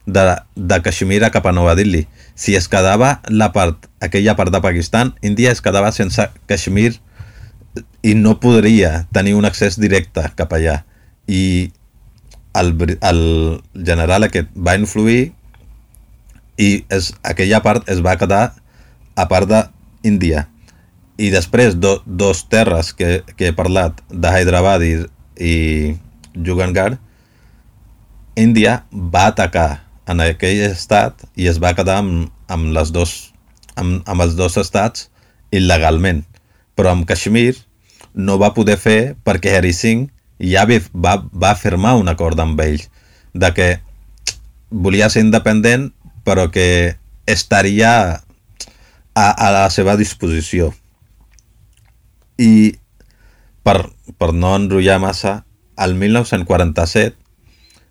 de, 0.06 0.36
de 0.56 0.82
Kashmir 0.82 1.22
cap 1.32 1.46
a 1.46 1.52
Nova 1.52 1.76
Delhi. 1.76 2.08
Si 2.36 2.56
es 2.56 2.68
quedava 2.68 3.22
la 3.30 3.52
part, 3.54 3.88
aquella 4.02 4.36
part 4.36 4.52
de 4.52 4.62
Pakistan, 4.62 5.14
Índia 5.22 5.52
es 5.52 5.62
quedava 5.62 5.92
sense 5.92 6.30
Kashmir 6.48 7.00
i 8.04 8.14
no 8.16 8.40
podria 8.40 9.08
tenir 9.14 9.36
un 9.36 9.46
accés 9.46 9.80
directe 9.80 10.26
cap 10.36 10.54
allà. 10.54 10.84
I 11.28 11.72
el, 12.54 12.74
el 13.02 13.22
general 13.74 14.28
aquest 14.28 14.52
va 14.54 14.76
influir 14.78 15.32
i 16.58 16.84
es, 16.94 17.14
aquella 17.24 17.64
part 17.66 17.88
es 17.90 18.04
va 18.06 18.18
quedar 18.20 18.54
a 19.16 19.28
part 19.30 19.50
d'Índia. 19.50 20.48
I 21.18 21.30
després, 21.30 21.78
do, 21.78 22.00
dos 22.06 22.44
terres 22.50 22.92
que, 22.98 23.22
que 23.38 23.50
he 23.50 23.56
parlat, 23.56 24.02
de 24.10 24.30
Hyderabad 24.34 24.82
i, 24.82 24.94
i 25.38 25.56
Jugangar, 26.34 26.98
Índia 28.36 28.82
va 28.92 29.28
atacar 29.30 29.84
en 30.10 30.24
aquell 30.24 30.62
estat 30.68 31.24
i 31.40 31.48
es 31.52 31.60
va 31.64 31.74
quedar 31.78 32.00
amb, 32.02 32.30
amb, 32.52 32.72
les 32.76 32.92
dos, 32.96 33.34
amb, 33.76 34.02
amb 34.10 34.26
els 34.26 34.36
dos 34.40 34.58
estats 34.60 35.10
il·legalment. 35.54 36.24
Però 36.76 36.92
amb 36.92 37.08
Kashmir 37.08 37.56
no 38.14 38.38
va 38.42 38.54
poder 38.54 38.78
fer 38.78 39.16
perquè 39.26 39.58
Hari 39.58 39.74
Singh 39.74 40.10
ja 40.44 40.66
va, 40.68 41.18
va 41.32 41.56
firmar 41.56 41.96
un 42.00 42.10
acord 42.12 42.40
amb 42.40 42.60
ells 42.62 42.90
de 43.34 43.50
que 43.54 43.70
volia 44.70 45.10
ser 45.10 45.24
independent 45.24 45.92
però 46.26 46.50
que 46.52 46.98
estaria 47.26 48.24
a, 49.14 49.26
a 49.32 49.50
la 49.54 49.70
seva 49.70 49.96
disposició. 50.00 50.74
I 52.40 52.76
per, 53.64 53.78
per 54.18 54.34
no 54.34 54.56
enrotllar 54.58 55.00
massa, 55.00 55.44
al 55.78 55.96
1947 55.96 57.16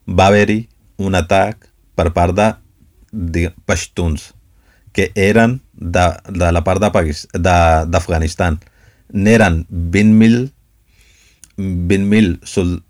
va 0.07 0.29
haver-hi 0.29 0.67
un 0.99 1.15
atac 1.19 1.72
per 1.99 2.13
part 2.17 2.37
de, 2.37 2.49
de 3.13 3.51
Pashtuns, 3.67 4.33
que 4.93 5.11
eren 5.17 5.61
de, 5.73 6.07
de 6.29 6.51
la 6.53 6.65
part 6.65 6.83
d'Afganistan. 6.83 8.59
N'eren 9.13 9.65
20.000 9.71 10.51
20 11.57 12.83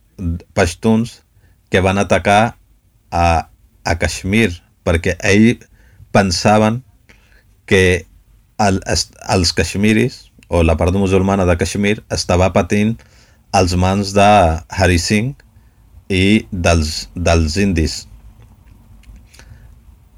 Pashtuns 0.54 1.22
que 1.68 1.80
van 1.80 1.98
atacar 1.98 2.56
a, 3.10 3.48
a 3.84 3.98
Kashmir 3.98 4.62
perquè 4.86 5.16
ells 5.18 5.66
pensaven 6.12 6.82
que 7.66 8.04
el, 8.60 8.80
els 8.86 9.52
kashmiris 9.56 10.28
o 10.52 10.62
la 10.62 10.76
part 10.76 10.94
musulmana 10.94 11.46
de 11.48 11.56
Kashmir 11.56 12.02
estava 12.12 12.50
patint 12.52 12.98
als 13.52 13.74
mans 13.74 14.12
de 14.16 14.28
Hari 14.68 14.98
Singh 15.00 15.40
i 16.12 16.44
dels, 16.52 17.08
dels 17.14 17.56
indis. 17.56 18.02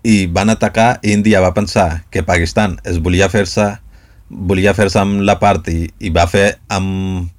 I 0.04 0.26
van 0.28 0.52
atacar, 0.52 0.98
Índia 1.02 1.40
va 1.40 1.54
pensar 1.56 2.04
que 2.12 2.22
Pakistan 2.22 2.76
es 2.84 3.00
volia 3.00 3.30
fer-se 3.32 3.70
volia 4.28 4.74
fer-se 4.74 4.98
amb 5.00 5.22
la 5.24 5.38
part 5.40 5.68
i, 5.72 5.88
i 6.00 6.10
va 6.12 6.26
fer 6.28 6.58
amb, 6.72 7.30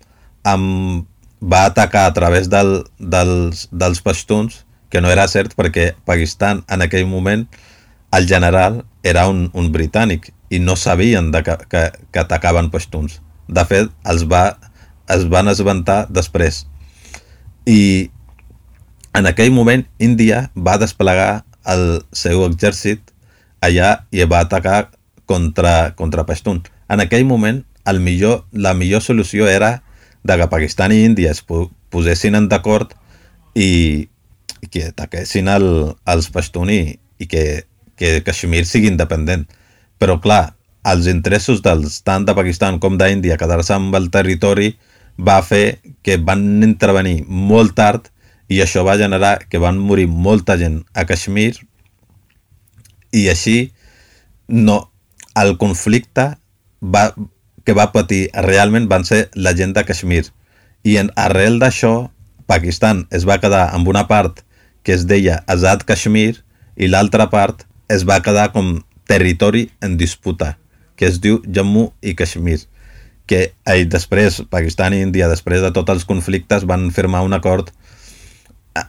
amb, 0.47 1.05
va 1.41 1.65
atacar 1.69 2.05
a 2.07 2.13
través 2.13 2.49
del, 2.49 2.79
dels, 2.99 3.67
dels 3.71 4.01
pashtuns 4.01 4.63
que 4.89 5.01
no 5.01 5.11
era 5.11 5.27
cert 5.27 5.53
perquè 5.57 5.91
Pakistan 6.07 6.63
en 6.71 6.85
aquell 6.85 7.05
moment 7.09 7.45
el 8.15 8.27
general 8.29 8.83
era 9.03 9.27
un, 9.27 9.49
un 9.53 9.71
britànic 9.73 10.31
i 10.49 10.59
no 10.59 10.75
sabien 10.75 11.31
de 11.31 11.43
que, 11.43 11.57
que, 11.69 11.81
que 12.11 12.19
atacaven 12.21 12.69
pashtuns. 12.71 13.19
De 13.47 13.65
fet, 13.67 13.89
els 14.07 14.23
va, 14.29 14.57
es 15.11 15.25
van 15.29 15.49
esventar 15.51 16.05
després. 16.13 16.63
I 17.65 18.09
en 19.17 19.27
aquell 19.29 19.51
moment 19.53 19.85
Índia 19.99 20.49
va 20.55 20.77
desplegar 20.81 21.43
el 21.71 21.85
seu 22.13 22.45
exèrcit 22.45 23.13
allà 23.65 24.05
i 24.11 24.23
va 24.29 24.43
atacar 24.45 24.89
contra, 25.25 25.93
contra 25.95 26.25
Pashtun. 26.25 26.61
En 26.89 27.01
aquell 27.01 27.25
moment 27.25 27.63
el 27.85 27.99
millor, 27.99 28.45
la 28.51 28.73
millor 28.73 29.01
solució 29.01 29.47
era 29.49 29.81
de 30.23 30.37
que 30.37 30.49
Pakistan 30.49 30.93
i 30.93 31.03
Índia 31.05 31.31
es 31.31 31.43
posessin 31.45 32.37
en 32.37 32.49
d'acord 32.49 32.93
i, 33.53 34.07
i 34.61 34.69
que 34.71 34.89
ataquessin 34.89 35.49
el, 35.53 35.67
els 36.09 36.29
Pashtun 36.33 36.71
i, 36.73 36.81
i 37.21 37.29
que, 37.29 37.65
que 37.95 38.19
Kashmir 38.25 38.65
sigui 38.65 38.89
independent. 38.91 39.45
Però 40.01 40.17
clar, 40.21 40.55
els 40.85 41.07
interessos 41.09 41.61
dels 41.65 42.01
tant 42.05 42.25
de 42.25 42.35
Pakistan 42.37 42.81
com 42.81 42.97
d'Índia 42.97 43.37
quedar-se 43.41 43.73
amb 43.77 43.95
el 43.97 44.09
territori 44.13 44.73
va 45.17 45.39
fer 45.45 45.79
que 46.03 46.17
van 46.17 46.43
intervenir 46.65 47.23
molt 47.25 47.73
tard 47.77 48.11
i 48.47 48.61
això 48.61 48.83
va 48.85 48.97
generar 48.97 49.39
que 49.49 49.61
van 49.61 49.79
morir 49.81 50.07
molta 50.07 50.57
gent 50.61 50.83
a 50.93 51.05
Kashmir 51.09 51.53
i 53.15 53.27
així 53.31 53.71
no, 54.47 54.91
el 55.35 55.57
conflicte 55.57 56.35
va, 56.81 57.05
que 57.65 57.73
va 57.73 57.91
patir 57.91 58.27
realment 58.47 58.89
van 58.91 59.05
ser 59.07 59.29
la 59.33 59.55
gent 59.57 59.73
de 59.73 59.85
Kashmir. 59.85 60.25
I 60.85 60.99
en, 61.01 61.09
arrel 61.17 61.57
d'això 61.59 62.11
Pakistan 62.45 63.07
es 63.09 63.25
va 63.25 63.39
quedar 63.41 63.69
amb 63.73 63.87
una 63.89 64.05
part 64.07 64.43
que 64.85 64.93
es 64.93 65.07
deia 65.09 65.41
Azad 65.49 65.81
Kashmir 65.87 66.43
i 66.77 66.91
l'altra 66.91 67.31
part 67.31 67.65
es 67.89 68.05
va 68.05 68.21
quedar 68.21 68.51
com 68.53 68.83
territori 69.09 69.69
en 69.81 69.97
disputa, 69.97 70.57
que 70.95 71.09
es 71.09 71.17
diu 71.21 71.41
Jammu 71.45 71.87
i 72.01 72.13
Kashmir, 72.17 72.59
que 73.25 73.41
eh, 73.65 73.85
després, 73.89 74.43
Pakistan 74.49 74.93
i 74.93 75.01
Índia, 75.01 75.29
després 75.29 75.61
de 75.65 75.71
tots 75.73 75.93
els 75.93 76.05
conflictes, 76.05 76.65
van 76.69 76.91
firmar 76.93 77.23
un 77.25 77.33
acord 77.33 77.71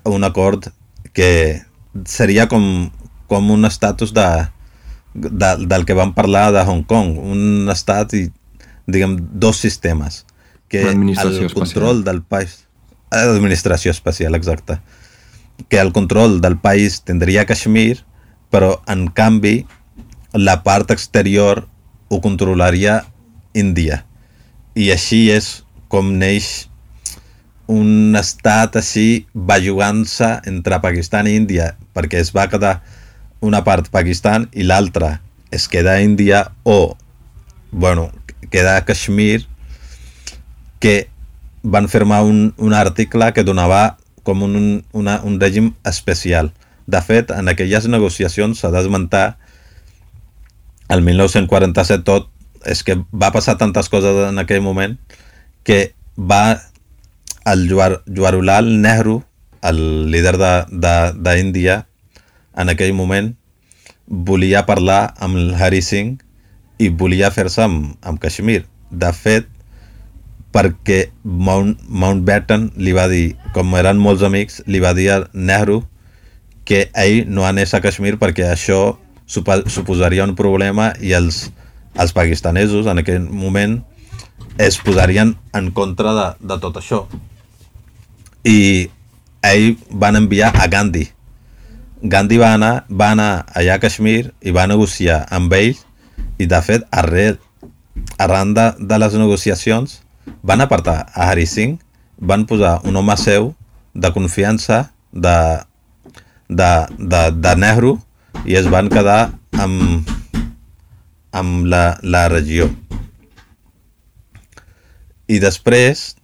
un 0.05 0.25
acord 0.25 0.69
que 1.13 1.63
seria 2.05 2.47
com, 2.49 2.91
com 3.27 3.51
un 3.51 3.65
estatus 3.65 4.13
de, 4.15 4.27
de, 5.15 5.51
del 5.67 5.87
que 5.87 5.97
vam 5.97 6.13
parlar 6.15 6.51
de 6.53 6.65
Hong 6.67 6.85
Kong, 6.87 7.17
un 7.19 7.71
estat 7.73 8.15
i, 8.19 8.27
diguem, 8.87 9.19
dos 9.33 9.63
sistemes. 9.63 10.25
Que 10.69 10.83
el 10.91 11.53
control 11.55 12.03
del 12.05 12.23
país... 12.23 12.65
Administració 13.15 13.93
especial, 13.95 14.35
exacte. 14.35 14.81
Que 15.71 15.79
el 15.79 15.93
control 15.95 16.41
del 16.43 16.59
país 16.59 17.01
tindria 17.07 17.47
Kashmir 17.47 18.03
però 18.51 18.81
en 18.89 19.09
canvi 19.09 19.67
la 20.33 20.63
part 20.63 20.91
exterior 20.95 21.67
ho 22.09 22.21
controlaria 22.23 23.03
Índia 23.57 24.05
i 24.77 24.91
així 24.95 25.27
és 25.33 25.65
com 25.93 26.13
neix 26.21 26.69
un 27.67 28.15
estat 28.19 28.79
així 28.79 29.27
bellugant-se 29.35 30.29
entre 30.47 30.79
Pakistan 30.83 31.27
i 31.27 31.35
Índia 31.39 31.73
perquè 31.97 32.21
es 32.23 32.31
va 32.37 32.47
quedar 32.51 32.79
una 33.41 33.63
part 33.67 33.91
Pakistan 33.91 34.47
i 34.55 34.67
l'altra 34.67 35.17
es 35.51 35.67
queda 35.69 36.01
Índia 36.03 36.53
o 36.63 36.97
bueno, 37.71 38.11
queda 38.51 38.85
Kashmir 38.85 39.47
que 40.79 41.09
van 41.63 41.89
firmar 41.89 42.23
un, 42.23 42.55
un 42.57 42.75
article 42.75 43.33
que 43.33 43.45
donava 43.45 43.97
com 44.23 44.43
un, 44.43 44.85
una, 44.93 45.21
un 45.23 45.41
règim 45.41 45.73
especial. 45.85 46.53
De 46.87 47.01
fet, 47.03 47.31
en 47.35 47.51
aquelles 47.51 47.87
negociacions 47.91 48.59
s'ha 48.59 48.71
d'esmentar 48.75 49.37
el 50.91 51.03
1947 51.03 52.07
tot, 52.07 52.31
és 52.67 52.83
que 52.87 52.97
va 53.11 53.33
passar 53.35 53.57
tantes 53.59 53.91
coses 53.91 54.29
en 54.29 54.39
aquell 54.43 54.63
moment 54.63 54.95
que 55.67 55.93
va 56.19 56.59
el 57.47 57.69
Jawaharlal 57.71 58.71
Nehru, 58.83 59.21
el 59.63 60.11
líder 60.11 60.37
d'Índia, 60.37 61.87
en 62.57 62.73
aquell 62.73 62.95
moment 62.97 63.35
volia 64.07 64.65
parlar 64.67 65.15
amb 65.23 65.39
el 65.39 65.53
Hari 65.55 65.83
Singh 65.83 66.23
i 66.83 66.89
volia 66.89 67.31
fer-se 67.31 67.63
amb, 67.63 67.95
amb 68.03 68.21
Kashmir. 68.23 68.65
De 68.91 69.11
fet, 69.15 69.47
perquè 70.55 71.11
Mount, 71.23 71.77
Mountbatten 71.89 72.71
li 72.81 72.95
va 72.97 73.07
dir, 73.13 73.37
com 73.55 73.75
eren 73.79 74.01
molts 74.01 74.25
amics, 74.27 74.63
li 74.67 74.81
va 74.83 74.95
dir 74.97 75.11
a 75.13 75.19
Nehru 75.33 75.83
que 76.67 76.89
ell 76.99 77.29
no 77.31 77.47
anés 77.47 77.75
a 77.75 77.83
Kashmir 77.83 78.17
perquè 78.19 78.49
això 78.51 78.97
suposaria 79.27 80.27
un 80.27 80.35
problema 80.39 80.93
i 81.03 81.13
els, 81.19 81.47
els 81.95 82.15
pakistanesos 82.15 82.91
en 82.91 83.03
aquell 83.03 83.23
moment 83.23 83.81
es 84.59 84.79
posarien 84.83 85.35
en 85.55 85.71
contra 85.77 86.15
de, 86.17 86.29
de 86.41 86.59
tot 86.63 86.79
això. 86.83 87.05
I 88.47 88.89
ell 89.43 89.77
van 89.91 90.17
enviar 90.17 90.53
a 90.55 90.69
Gandhi. 90.71 91.09
Gandhi 92.03 92.39
va 92.39 92.53
anar, 92.55 92.85
va 92.89 93.11
anar 93.17 93.31
allà 93.57 93.77
a 93.77 93.83
Kashmir 93.83 94.31
i 94.41 94.55
va 94.55 94.69
negociar 94.71 95.25
amb 95.35 95.53
ells 95.57 95.83
i 96.39 96.47
de 96.47 96.61
fet 96.63 96.85
arrel, 96.93 97.39
arran 98.19 98.53
de, 98.55 98.71
de 98.79 98.99
les 99.01 99.15
negociacions 99.19 100.01
van 100.47 100.61
apartar 100.61 101.07
a 101.13 101.31
Hari 101.31 101.47
Singh, 101.47 101.81
van 102.19 102.47
posar 102.47 102.81
un 102.85 102.97
home 102.97 103.17
seu 103.19 103.55
de 103.95 104.13
confiança 104.13 104.91
de, 105.13 105.39
de, 106.49 106.71
de, 106.99 107.23
de 107.33 107.55
Nehru 107.57 107.97
i 108.45 108.57
es 108.61 108.69
van 108.71 108.91
quedar 108.93 109.33
amb, 109.59 110.09
amb 111.33 111.67
la, 111.67 111.99
la 112.03 112.27
regió. 112.29 112.69
I 115.27 115.41
després, 115.43 116.16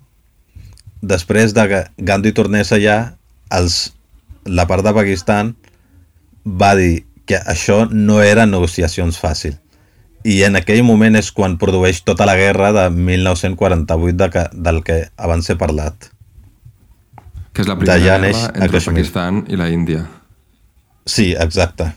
després 1.02 1.54
de 1.54 1.66
que 1.68 1.80
Gandhi 1.98 2.32
tornés 2.32 2.72
allà, 2.72 3.16
els, 3.52 3.92
la 4.46 4.66
part 4.70 4.86
de 4.86 4.94
Pakistan 4.96 5.52
va 6.46 6.72
dir 6.78 7.04
que 7.26 7.38
això 7.46 7.84
no 7.90 8.22
eren 8.22 8.50
negociacions 8.50 9.18
fàcils 9.20 9.62
i 10.22 10.42
en 10.46 10.56
aquell 10.58 10.82
moment 10.86 11.18
és 11.18 11.30
quan 11.34 11.56
produeix 11.58 12.02
tota 12.06 12.26
la 12.28 12.36
guerra 12.38 12.70
de 12.74 12.84
1948 12.94 14.16
de 14.18 14.28
que, 14.30 14.44
del 14.54 14.82
que 14.86 14.98
abans 15.16 15.50
he 15.50 15.56
parlat. 15.58 16.10
Que 17.52 17.64
és 17.64 17.68
la 17.68 17.76
primera 17.78 17.98
guerra 17.98 18.30
entre 18.54 18.82
Pakistan 18.86 19.42
i 19.50 19.58
la 19.58 19.68
Índia. 19.72 20.04
Sí, 21.06 21.32
exacte. 21.34 21.90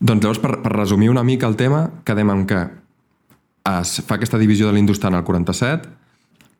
Doncs 0.00 0.22
llavors, 0.24 0.40
per, 0.40 0.60
per 0.60 0.74
resumir 0.74 1.08
una 1.12 1.24
mica 1.24 1.48
el 1.48 1.56
tema, 1.56 1.86
quedem 2.04 2.28
amb 2.32 2.46
que 2.48 2.60
es 3.70 3.96
fa 4.04 4.16
aquesta 4.16 4.40
divisió 4.40 4.68
de 4.68 4.76
l'Hindustan 4.76 5.16
al 5.16 5.24
47, 5.24 5.88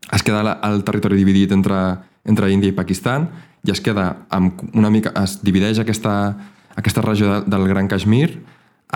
es 0.08 0.24
queda 0.24 0.56
el 0.66 0.82
territori 0.84 1.18
dividit 1.20 1.52
entre, 1.52 1.98
entre 2.24 2.50
Índia 2.52 2.72
i 2.72 2.76
Pakistan 2.76 3.28
i 3.66 3.74
es 3.74 3.82
queda 3.84 4.26
amb 4.32 4.62
una 4.72 4.90
mica... 4.90 5.12
es 5.22 5.40
divideix 5.44 5.82
aquesta, 5.82 6.14
aquesta 6.76 7.04
regió 7.04 7.34
de, 7.34 7.44
del 7.50 7.68
Gran 7.68 7.88
Kashmir 7.88 8.40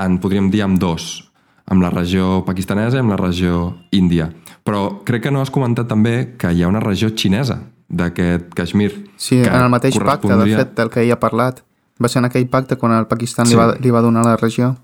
en, 0.01 0.19
podríem 0.19 0.51
dir, 0.51 0.65
amb 0.65 0.81
dos 0.81 1.31
amb 1.67 1.81
la 1.81 1.91
regió 1.91 2.43
pakistanesa 2.45 2.99
i 2.99 3.01
amb 3.01 3.15
la 3.15 3.17
regió 3.17 3.75
índia. 3.95 4.29
Però 4.65 5.05
crec 5.05 5.27
que 5.27 5.33
no 5.33 5.41
has 5.41 5.53
comentat 5.53 5.89
també 5.89 6.35
que 6.41 6.53
hi 6.53 6.65
ha 6.65 6.69
una 6.69 6.83
regió 6.83 7.11
xinesa 7.17 7.61
d'aquest 7.89 8.53
Kashmir. 8.57 8.91
Sí, 9.17 9.41
en 9.43 9.63
el 9.63 9.71
mateix 9.73 9.97
pacte, 10.01 10.29
de 10.29 10.57
fet, 10.57 10.75
del 10.77 10.91
que 10.93 11.05
ell 11.05 11.15
ha 11.15 11.21
parlat. 11.21 11.63
Va 12.01 12.11
ser 12.11 12.21
en 12.21 12.29
aquell 12.29 12.47
pacte 12.51 12.77
quan 12.77 12.93
el 12.97 13.07
Pakistan 13.09 13.47
sí. 13.47 13.55
li, 13.55 13.61
va, 13.61 13.69
li 13.81 13.93
va 13.95 14.03
donar 14.05 14.25
la 14.27 14.37
regió. 14.37 14.75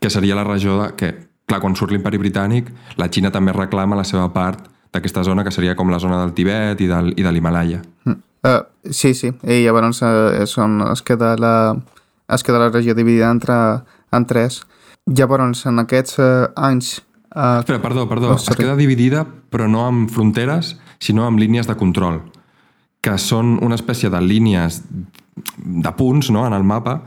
Que 0.00 0.10
seria 0.10 0.36
la 0.36 0.44
regió 0.44 0.76
de, 0.82 0.90
que, 0.96 1.10
clar, 1.48 1.60
quan 1.62 1.76
surt 1.76 1.94
l'imperi 1.94 2.20
britànic, 2.20 2.70
la 3.00 3.08
Xina 3.12 3.32
també 3.32 3.54
reclama 3.56 3.98
la 3.98 4.04
seva 4.04 4.28
part 4.34 4.68
d'aquesta 4.94 5.24
zona, 5.26 5.44
que 5.44 5.52
seria 5.54 5.76
com 5.78 5.90
la 5.90 6.00
zona 6.02 6.18
del 6.22 6.34
Tibet 6.34 6.80
i, 6.80 6.88
del, 6.90 7.12
i 7.16 7.22
de 7.22 7.32
l'Himalaya. 7.32 7.82
Mm. 8.04 8.18
Uh, 8.40 8.62
sí, 8.88 9.12
sí, 9.12 9.28
i 9.44 9.60
llavors 9.66 10.00
uh, 10.00 10.30
és 10.40 10.56
on 10.58 10.80
es 10.88 11.02
queda 11.04 11.34
la, 11.36 11.54
es 12.32 12.44
queda 12.46 12.62
la 12.62 12.70
regió 12.70 12.94
dividida 12.94 13.30
entre, 13.30 13.54
en 14.12 14.26
tres. 14.26 14.62
Llavors, 15.06 15.64
en 15.66 15.80
aquests 15.82 16.18
eh, 16.20 16.48
anys... 16.56 17.00
Eh... 17.34 17.58
Espera, 17.60 17.80
perdó, 17.82 18.08
perdó. 18.08 18.34
Oh, 18.34 18.36
es 18.36 18.56
queda 18.56 18.76
dividida, 18.76 19.24
però 19.24 19.66
no 19.68 19.86
amb 19.86 20.10
fronteres, 20.12 20.76
sinó 21.02 21.24
amb 21.26 21.40
línies 21.40 21.66
de 21.66 21.74
control, 21.80 22.20
que 23.02 23.16
són 23.18 23.56
una 23.64 23.78
espècie 23.80 24.10
de 24.12 24.20
línies 24.22 24.82
de 25.56 25.92
punts 25.96 26.30
no?, 26.30 26.44
en 26.46 26.54
el 26.54 26.66
mapa, 26.68 27.00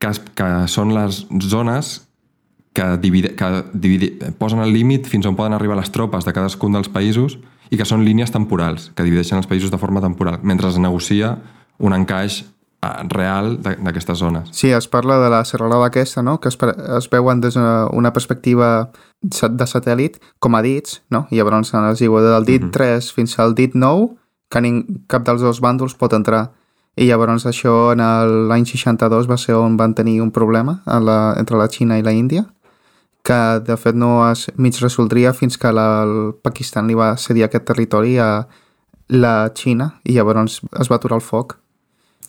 que, 0.00 0.12
que 0.38 0.48
són 0.70 0.94
les 0.96 1.24
zones 1.42 1.98
que, 2.72 2.96
divide, 3.02 3.34
que 3.34 3.64
divide, 3.72 4.32
posen 4.38 4.60
el 4.60 4.72
límit 4.72 5.08
fins 5.10 5.26
on 5.26 5.36
poden 5.36 5.56
arribar 5.56 5.76
les 5.76 5.90
tropes 5.90 6.24
de 6.24 6.32
cadascun 6.32 6.72
dels 6.72 6.88
països 6.88 7.38
i 7.70 7.78
que 7.78 7.86
són 7.86 8.04
línies 8.04 8.30
temporals, 8.34 8.90
que 8.94 9.06
divideixen 9.06 9.38
els 9.38 9.50
països 9.50 9.70
de 9.70 9.78
forma 9.78 10.00
temporal, 10.00 10.40
mentre 10.42 10.68
es 10.68 10.78
negocia 10.78 11.36
un 11.78 11.94
encaix 11.94 12.44
Eh, 12.82 13.02
real 13.12 13.58
d'aquestes 13.60 14.16
zones. 14.16 14.48
Sí, 14.56 14.70
es 14.72 14.86
parla 14.88 15.18
de 15.20 15.28
la 15.28 15.44
serralada 15.44 15.84
aquesta, 15.84 16.22
no? 16.22 16.38
que 16.40 16.48
es, 16.48 16.56
es 16.96 17.08
veuen 17.12 17.42
des 17.42 17.52
d'una 17.52 17.90
una 17.92 18.12
perspectiva 18.16 18.88
de 19.20 19.66
satèl·lit 19.68 20.16
com 20.40 20.56
a 20.56 20.62
dits, 20.64 21.02
no? 21.12 21.26
i 21.28 21.36
llavors 21.36 21.74
es 21.74 22.00
diu 22.00 22.16
del 22.16 22.46
dit 22.46 22.62
mm 22.62 22.68
-hmm. 22.68 22.72
3 22.72 23.12
fins 23.12 23.38
al 23.38 23.54
dit 23.54 23.74
9 23.74 24.16
que 24.48 24.84
cap 25.08 25.26
dels 25.26 25.42
dos 25.42 25.60
bàndols 25.60 25.94
pot 25.94 26.12
entrar. 26.14 26.52
I 26.96 27.04
llavors 27.04 27.44
això 27.44 27.92
en 27.92 28.00
l'any 28.48 28.64
62 28.64 29.28
va 29.28 29.36
ser 29.36 29.54
on 29.54 29.76
van 29.76 29.94
tenir 29.94 30.22
un 30.22 30.30
problema 30.30 30.82
la, 30.86 31.34
entre 31.36 31.58
la 31.58 31.68
Xina 31.68 31.98
i 31.98 32.02
la 32.02 32.12
Índia, 32.12 32.46
que 33.30 33.40
de 33.66 33.78
fet 33.78 33.98
no 33.98 34.12
es 34.26 34.48
mig 34.58 34.78
resoldria 34.82 35.32
fins 35.36 35.58
que 35.60 35.70
la, 35.72 36.02
el 36.02 36.34
Pakistan 36.42 36.90
li 36.90 36.98
va 36.98 37.14
cedir 37.16 37.46
aquest 37.46 37.68
territori 37.70 38.18
a 38.18 38.30
la 39.10 39.34
Xina 39.54 39.92
i 40.04 40.18
llavors 40.18 40.60
es 40.60 40.90
va 40.90 40.98
aturar 40.98 41.20
el 41.20 41.24
foc 41.24 41.56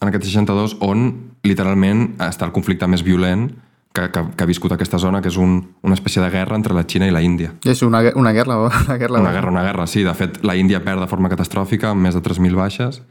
en 0.02 0.10
aquest 0.10 0.26
62 0.30 0.78
on 0.86 1.12
literalment 1.46 2.08
està 2.22 2.48
el 2.48 2.56
conflicte 2.56 2.90
més 2.90 3.04
violent 3.06 3.50
que, 3.94 4.08
que, 4.10 4.24
que 4.36 4.44
ha 4.44 4.50
viscut 4.50 4.72
aquesta 4.74 5.00
zona, 5.02 5.22
que 5.22 5.30
és 5.32 5.38
un, 5.38 5.58
una 5.84 5.98
espècie 5.98 6.24
de 6.24 6.30
guerra 6.32 6.56
entre 6.58 6.76
la 6.76 6.86
Xina 6.88 7.10
i 7.10 7.14
la 7.14 7.22
Índia. 7.22 7.52
És 7.68 7.82
una, 7.84 8.00
una 8.16 8.32
guerra, 8.32 8.58
una 8.64 8.98
guerra. 8.98 9.20
Una 9.20 9.34
guerra, 9.36 9.52
una 9.52 9.64
guerra, 9.68 9.88
sí. 9.88 10.06
De 10.08 10.14
fet, 10.16 10.40
la 10.48 10.56
Índia 10.56 10.80
perd 10.86 11.04
de 11.04 11.10
forma 11.12 11.30
catastròfica, 11.32 11.92
amb 11.92 12.08
més 12.08 12.16
de 12.16 12.24
3.000 12.24 12.56
baixes, 12.56 13.02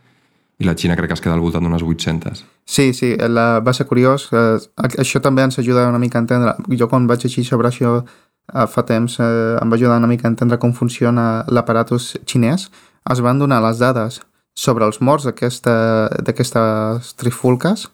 i 0.61 0.67
la 0.69 0.77
Xina 0.77 0.97
crec 0.97 1.09
que 1.09 1.17
es 1.17 1.23
queda 1.25 1.35
al 1.35 1.41
voltant 1.41 1.65
d'unes 1.65 1.83
800. 1.83 2.45
Sí, 2.69 2.93
sí, 2.93 3.15
la, 3.17 3.61
va 3.65 3.73
ser 3.73 3.87
curiós. 3.89 4.29
Eh, 4.33 4.59
això 5.01 5.23
també 5.25 5.43
ens 5.47 5.59
ajuda 5.59 5.89
una 5.89 5.99
mica 5.99 6.19
a 6.21 6.23
entendre. 6.23 6.53
Jo 6.77 6.89
quan 6.89 7.07
vaig 7.09 7.25
llegir 7.25 7.47
sobre 7.49 7.71
això 7.71 7.95
eh, 8.03 8.67
fa 8.69 8.85
temps 8.85 9.17
eh, 9.25 9.57
em 9.57 9.73
va 9.73 9.79
ajudar 9.81 9.97
una 9.97 10.11
mica 10.11 10.29
a 10.29 10.33
entendre 10.35 10.61
com 10.61 10.75
funciona 10.77 11.47
l'aparatus 11.49 12.13
xinès. 12.29 12.69
Es 13.11 13.23
van 13.25 13.41
donar 13.41 13.63
les 13.65 13.81
dades 13.81 14.21
sobre 14.55 14.85
els 14.85 15.01
morts 15.01 15.25
d'aquestes 15.25 17.15
trifulques 17.17 17.87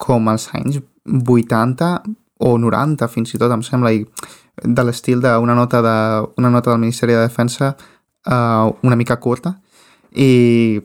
com 0.00 0.28
als 0.32 0.48
anys 0.56 0.80
80 1.04 1.90
o 2.40 2.56
90 2.58 3.08
fins 3.12 3.34
i 3.34 3.38
tot, 3.38 3.52
em 3.52 3.62
sembla, 3.62 3.92
i 3.92 4.06
de 4.64 4.84
l'estil 4.86 5.20
d'una 5.20 5.54
nota, 5.54 5.82
de, 5.84 5.96
una 6.40 6.50
nota 6.50 6.72
del 6.72 6.80
Ministeri 6.80 7.12
de 7.12 7.26
Defensa 7.26 7.74
uh, 8.26 8.72
una 8.82 8.96
mica 8.96 9.18
curta 9.20 9.58
i 10.14 10.80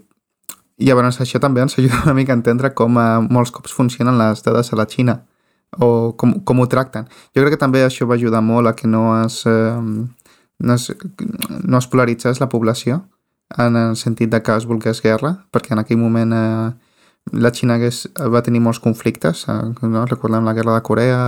llavors 0.80 1.20
això 1.22 1.42
també 1.44 1.62
ens 1.62 1.78
ajuda 1.78 2.04
una 2.06 2.16
mica 2.18 2.34
a 2.34 2.40
entendre 2.40 2.74
com 2.74 2.98
uh, 2.98 3.20
molts 3.28 3.52
cops 3.52 3.76
funcionen 3.76 4.18
les 4.20 4.44
dades 4.46 4.72
a 4.74 4.80
la 4.80 4.88
Xina 4.90 5.20
o 5.78 6.14
com, 6.18 6.40
com 6.42 6.60
ho 6.60 6.68
tracten. 6.68 7.06
Jo 7.36 7.44
crec 7.44 7.58
que 7.58 7.62
també 7.62 7.84
això 7.86 8.08
va 8.10 8.16
ajudar 8.18 8.42
molt 8.42 8.72
a 8.72 8.76
que 8.76 8.88
no 8.88 9.12
es, 9.22 9.44
uh, 9.46 9.78
no 10.60 10.74
es, 10.76 10.92
no 11.64 11.78
es 11.78 11.88
polaritzés 11.88 12.40
la 12.40 12.50
població 12.50 13.04
en 13.58 13.76
el 13.76 13.96
sentit 13.96 14.30
de 14.30 14.42
que 14.44 14.56
es 14.56 14.66
volgués 14.66 15.02
guerra, 15.02 15.34
perquè 15.52 15.74
en 15.74 15.82
aquell 15.82 15.98
moment 15.98 16.34
eh, 16.36 16.70
la 17.34 17.52
Xina 17.54 17.80
hagués, 17.80 18.04
va 18.34 18.44
tenir 18.46 18.62
molts 18.62 18.82
conflictes, 18.84 19.46
eh, 19.50 19.58
no? 19.82 20.06
recordem 20.06 20.46
la 20.46 20.54
guerra 20.54 20.76
de 20.76 20.84
Corea, 20.86 21.20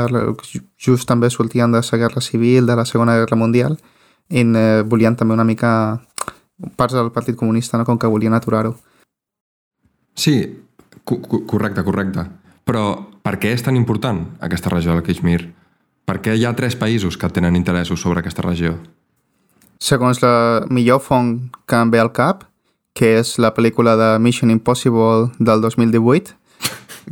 just 0.77 1.07
també 1.09 1.29
sortien 1.29 1.71
de 1.71 1.81
la 1.81 1.97
guerra 1.97 2.21
civil, 2.21 2.67
de 2.67 2.75
la 2.75 2.85
Segona 2.85 3.17
Guerra 3.17 3.37
Mundial, 3.37 3.79
i 4.29 4.45
eh, 4.45 4.83
volien 4.85 5.15
també 5.15 5.33
una 5.33 5.47
mica 5.47 6.01
parts 6.77 6.93
del 6.93 7.11
Partit 7.11 7.35
Comunista, 7.35 7.77
no? 7.77 7.85
com 7.85 7.97
que 7.97 8.07
volien 8.07 8.33
aturar-ho. 8.33 8.75
Sí, 10.15 10.35
correcte, 11.05 11.83
correcte. 11.83 12.27
Però 12.67 12.83
per 13.23 13.37
què 13.41 13.53
és 13.55 13.63
tan 13.65 13.77
important 13.77 14.23
aquesta 14.41 14.71
regió 14.73 14.93
del 14.93 15.05
Kashmir? 15.05 15.41
Per 16.05 16.17
què 16.23 16.35
hi 16.35 16.45
ha 16.45 16.55
tres 16.57 16.75
països 16.75 17.17
que 17.17 17.29
tenen 17.29 17.55
interessos 17.55 18.01
sobre 18.01 18.21
aquesta 18.21 18.45
regió? 18.45 18.75
Segons 19.81 20.21
la 20.21 20.65
millor 20.69 21.01
font 21.01 21.49
que 21.65 21.77
em 21.77 21.91
ve 21.93 22.01
al 22.01 22.11
cap, 22.13 22.45
que 22.93 23.15
és 23.21 23.37
la 23.41 23.53
pel·lícula 23.55 23.95
de 23.97 24.09
Mission 24.19 24.51
Impossible 24.51 25.31
del 25.39 25.61
2018, 25.63 26.35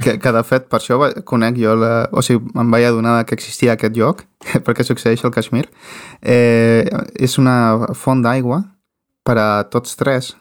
que, 0.04 0.18
que 0.22 0.34
de 0.36 0.44
fet 0.46 0.68
per 0.70 0.80
això 0.80 1.00
conec 1.26 1.58
jo, 1.58 1.74
la, 1.80 2.10
o 2.12 2.22
sigui, 2.26 2.44
em 2.60 2.74
vaig 2.74 2.90
adonar 2.90 3.24
que 3.26 3.38
existia 3.38 3.74
aquest 3.74 3.98
lloc, 3.98 4.26
perquè 4.66 4.86
succeeix 4.86 5.24
al 5.24 5.34
Kashmir. 5.34 5.66
Eh, 6.22 6.86
és 7.16 7.40
una 7.42 7.94
font 7.98 8.22
d'aigua 8.26 8.62
per 9.26 9.38
a 9.40 9.50
tots 9.72 9.98
tres. 10.00 10.36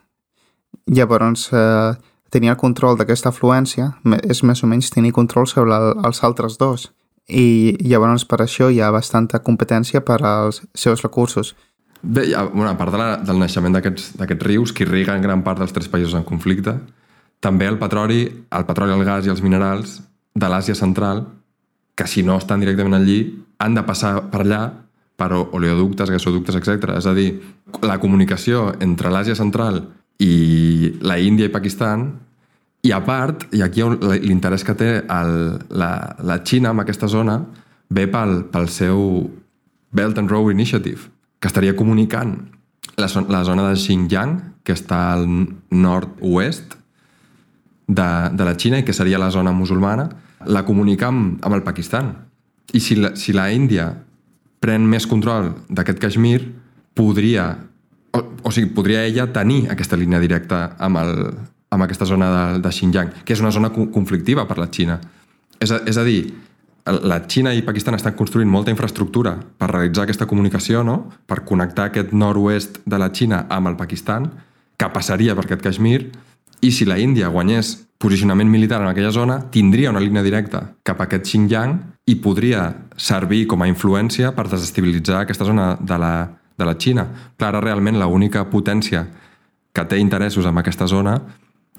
Llavors, 0.88 1.48
eh, 1.52 1.94
tenir 2.30 2.52
el 2.52 2.60
control 2.60 2.98
d'aquesta 2.98 3.32
afluència 3.32 3.92
és 4.22 4.42
més 4.44 4.62
o 4.62 4.68
menys 4.70 4.90
tenir 4.92 5.14
control 5.16 5.48
sobre 5.48 5.76
el, 5.76 5.94
els 6.04 6.22
altres 6.24 6.58
dos. 6.60 6.90
I 7.28 7.76
llavors 7.84 8.24
per 8.24 8.40
això 8.44 8.70
hi 8.72 8.80
ha 8.80 8.92
bastanta 8.92 9.42
competència 9.44 10.00
per 10.00 10.22
als 10.24 10.62
seus 10.74 11.02
recursos. 11.04 11.54
Bé, 12.00 12.28
ja, 12.30 12.44
bueno, 12.46 12.70
part 12.78 12.94
de 12.94 13.00
la, 13.00 13.08
del 13.18 13.40
naixement 13.40 13.74
d'aquests 13.74 14.46
rius 14.46 14.72
que 14.72 14.86
irriguen 14.86 15.24
gran 15.24 15.42
part 15.44 15.60
dels 15.60 15.74
tres 15.74 15.90
països 15.90 16.14
en 16.14 16.24
conflicte, 16.24 16.76
també 17.40 17.66
el 17.68 17.78
petroli, 17.78 18.22
el 18.50 18.66
petroli, 18.66 18.94
el 18.94 19.04
gas 19.06 19.26
i 19.26 19.32
els 19.34 19.42
minerals 19.42 19.98
de 20.34 20.50
l'Àsia 20.50 20.76
central, 20.78 21.26
que 21.98 22.06
si 22.06 22.22
no 22.22 22.38
estan 22.38 22.62
directament 22.62 23.00
allí, 23.00 23.18
han 23.58 23.74
de 23.74 23.82
passar 23.82 24.30
per 24.30 24.44
allà 24.44 24.62
per 25.18 25.32
oleoductes, 25.34 26.12
gasoductes, 26.14 26.54
etc. 26.54 26.92
És 26.94 27.06
a 27.10 27.14
dir, 27.14 27.32
la 27.82 27.98
comunicació 27.98 28.68
entre 28.84 29.10
l'Àsia 29.10 29.34
central 29.34 29.82
i 30.18 30.98
la 31.00 31.18
Índia 31.22 31.46
i 31.46 31.52
Pakistan 31.54 32.08
i 32.82 32.92
a 32.94 33.00
part, 33.04 33.46
i 33.54 33.62
aquí 33.62 33.82
l'interès 33.82 34.64
que 34.66 34.74
té 34.78 34.90
el, 35.02 35.32
la, 35.70 35.90
la 36.22 36.38
Xina 36.46 36.70
en 36.74 36.82
aquesta 36.82 37.08
zona 37.10 37.40
ve 37.90 38.06
pel, 38.10 38.44
pel 38.52 38.68
seu 38.70 39.00
Belt 39.90 40.18
and 40.18 40.30
Road 40.30 40.52
Initiative, 40.52 41.08
que 41.40 41.48
estaria 41.48 41.74
comunicant 41.76 42.36
la, 42.98 43.08
la 43.28 43.42
zona 43.44 43.68
de 43.68 43.76
Xinjiang, 43.78 44.38
que 44.62 44.74
està 44.76 45.14
al 45.14 45.26
nord-oest 45.70 46.76
de, 47.88 48.08
de 48.34 48.44
la 48.44 48.54
Xina 48.58 48.82
i 48.82 48.84
que 48.84 48.94
seria 48.94 49.20
la 49.20 49.30
zona 49.32 49.54
musulmana, 49.56 50.08
la 50.46 50.64
comunica 50.66 51.08
amb, 51.08 51.38
amb 51.42 51.56
el 51.56 51.64
Pakistan. 51.66 52.12
I 52.76 52.80
si 52.84 52.98
la, 52.98 53.14
si 53.16 53.32
la 53.32 53.48
Índia 53.54 53.90
pren 54.60 54.84
més 54.86 55.06
control 55.08 55.54
d'aquest 55.70 56.02
Kashmir, 56.02 56.42
podria, 56.98 57.54
o, 58.12 58.24
o 58.42 58.50
sigui, 58.54 58.70
podria 58.74 59.04
ella 59.06 59.28
tenir 59.32 59.66
aquesta 59.72 59.96
línia 59.96 60.20
directa 60.22 60.74
amb, 60.78 61.00
el, 61.02 61.14
amb 61.74 61.86
aquesta 61.86 62.08
zona 62.08 62.28
de, 62.32 62.60
de 62.64 62.72
Xinjiang, 62.72 63.14
que 63.24 63.36
és 63.36 63.42
una 63.44 63.52
zona 63.54 63.70
conflictiva 63.72 64.46
per 64.48 64.58
la 64.60 64.68
Xina. 64.72 64.98
És 65.60 65.72
a, 65.74 65.82
és 65.88 65.98
a 65.98 66.04
dir, 66.06 66.20
la 66.88 67.20
Xina 67.28 67.52
i 67.52 67.64
Pakistan 67.66 67.98
estan 67.98 68.16
construint 68.16 68.48
molta 68.50 68.72
infraestructura 68.72 69.34
per 69.58 69.70
realitzar 69.70 70.06
aquesta 70.06 70.28
comunicació, 70.30 70.84
no? 70.86 71.02
per 71.26 71.42
connectar 71.44 71.90
aquest 71.90 72.14
nord-oest 72.16 72.80
de 72.86 73.00
la 73.00 73.10
Xina 73.12 73.44
amb 73.52 73.72
el 73.72 73.76
Pakistan, 73.76 74.30
que 74.78 74.88
passaria 74.94 75.34
per 75.36 75.44
aquest 75.44 75.64
Kashmir, 75.64 76.00
i 76.62 76.72
si 76.74 76.86
la 76.88 76.98
Índia 76.98 77.28
guanyés 77.30 77.76
posicionament 77.98 78.48
militar 78.50 78.80
en 78.80 78.88
aquella 78.88 79.12
zona, 79.14 79.40
tindria 79.50 79.90
una 79.90 80.00
línia 80.02 80.22
directa 80.22 80.62
cap 80.86 81.00
a 81.00 81.06
aquest 81.08 81.26
Xinjiang 81.26 81.76
i 82.08 82.16
podria 82.22 82.70
servir 82.96 83.44
com 83.50 83.62
a 83.62 83.68
influència 83.68 84.30
per 84.34 84.46
desestabilitzar 84.48 85.24
aquesta 85.24 85.46
zona 85.46 85.72
de 85.80 85.98
la, 85.98 86.12
de 86.58 86.66
la 86.66 86.76
Xina. 86.76 87.06
Clara, 87.38 87.62
realment 87.62 87.98
l'única 88.00 88.44
potència 88.50 89.06
que 89.72 89.84
té 89.86 89.98
interessos 90.02 90.46
en 90.46 90.58
aquesta 90.58 90.88
zona 90.90 91.18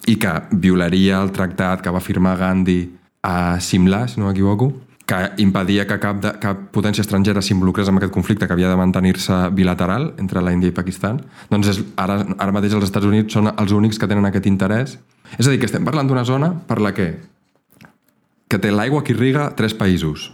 i 0.08 0.16
que 0.16 0.32
violaria 0.52 1.20
el 1.22 1.34
tractat 1.36 1.84
que 1.84 1.92
va 1.92 2.00
firmar 2.00 2.38
Gandhi 2.40 2.82
a 3.24 3.60
Simla, 3.60 4.08
si 4.08 4.20
no 4.20 4.30
m'equivoco, 4.30 4.72
que 5.10 5.18
impedia 5.42 5.88
que 5.90 5.98
cap, 6.00 6.20
de, 6.22 6.32
cap 6.40 6.70
potència 6.72 7.02
estrangera 7.02 7.42
s'involucrés 7.42 7.90
en 7.90 7.98
aquest 7.98 8.14
conflicte 8.14 8.48
que 8.48 8.54
havia 8.54 8.70
de 8.70 8.78
mantenir-se 8.78 9.50
bilateral 9.58 10.14
entre 10.22 10.44
la 10.46 10.54
Índia 10.54 10.70
i 10.70 10.76
Pakistan, 10.76 11.20
doncs 11.50 11.74
és, 11.74 11.82
ara, 11.98 12.22
ara 12.38 12.54
mateix 12.56 12.78
els 12.78 12.86
Estats 12.88 13.10
Units 13.10 13.34
són 13.34 13.50
els 13.52 13.74
únics 13.74 14.00
que 14.00 14.08
tenen 14.08 14.30
aquest 14.30 14.48
interès. 14.48 14.96
És 15.36 15.48
a 15.48 15.52
dir, 15.52 15.60
que 15.60 15.68
estem 15.68 15.84
parlant 15.84 16.08
d'una 16.08 16.24
zona 16.30 16.54
per 16.70 16.80
la 16.80 16.94
que 16.94 17.10
que 18.50 18.58
té 18.58 18.74
l'aigua 18.74 19.04
que 19.06 19.14
irriga 19.14 19.52
tres 19.56 19.76
països. 19.78 20.32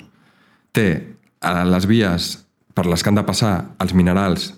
Té 0.72 0.88
eh, 0.96 1.64
les 1.68 1.88
vies 1.90 2.32
per 2.76 2.86
les 2.92 3.02
que 3.02 3.10
han 3.10 3.18
de 3.18 3.26
passar 3.26 3.54
els 3.80 3.96
minerals, 3.96 4.52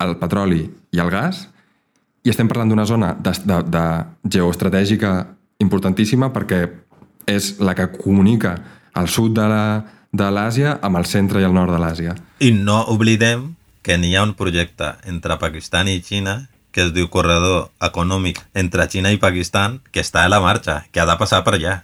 el 0.00 0.16
petroli 0.20 0.62
i 0.94 1.02
el 1.02 1.10
gas, 1.10 1.48
i 2.24 2.32
estem 2.32 2.48
parlant 2.48 2.70
d'una 2.70 2.86
zona 2.88 3.12
de, 3.20 3.34
de, 3.44 3.58
de 3.68 3.84
geoestratègica 4.36 5.12
importantíssima 5.60 6.30
perquè 6.32 6.62
és 7.28 7.56
la 7.60 7.74
que 7.76 7.90
comunica 7.92 8.54
al 8.94 9.10
sud 9.10 9.36
de 9.36 10.30
l'Àsia 10.30 10.78
amb 10.86 11.00
el 11.00 11.06
centre 11.10 11.42
i 11.42 11.46
el 11.46 11.54
nord 11.56 11.74
de 11.74 11.82
l'Àsia. 11.82 12.16
I 12.40 12.54
no 12.54 12.80
oblidem 12.94 13.52
que 13.84 13.98
n'hi 14.00 14.14
ha 14.16 14.24
un 14.24 14.32
projecte 14.38 14.94
entre 15.10 15.36
Pakistan 15.42 15.90
i 15.92 16.00
Xina 16.00 16.44
que 16.74 16.82
es 16.82 16.92
diu 16.94 17.06
Corredor 17.06 17.68
Econòmic 17.86 18.40
entre 18.58 18.88
Xina 18.90 19.12
i 19.14 19.20
Pakistan, 19.22 19.78
que 19.94 20.02
està 20.02 20.24
a 20.24 20.30
la 20.32 20.40
marxa, 20.42 20.82
que 20.90 20.98
ha 20.98 21.06
de 21.06 21.14
passar 21.20 21.44
per 21.46 21.54
allà. 21.54 21.76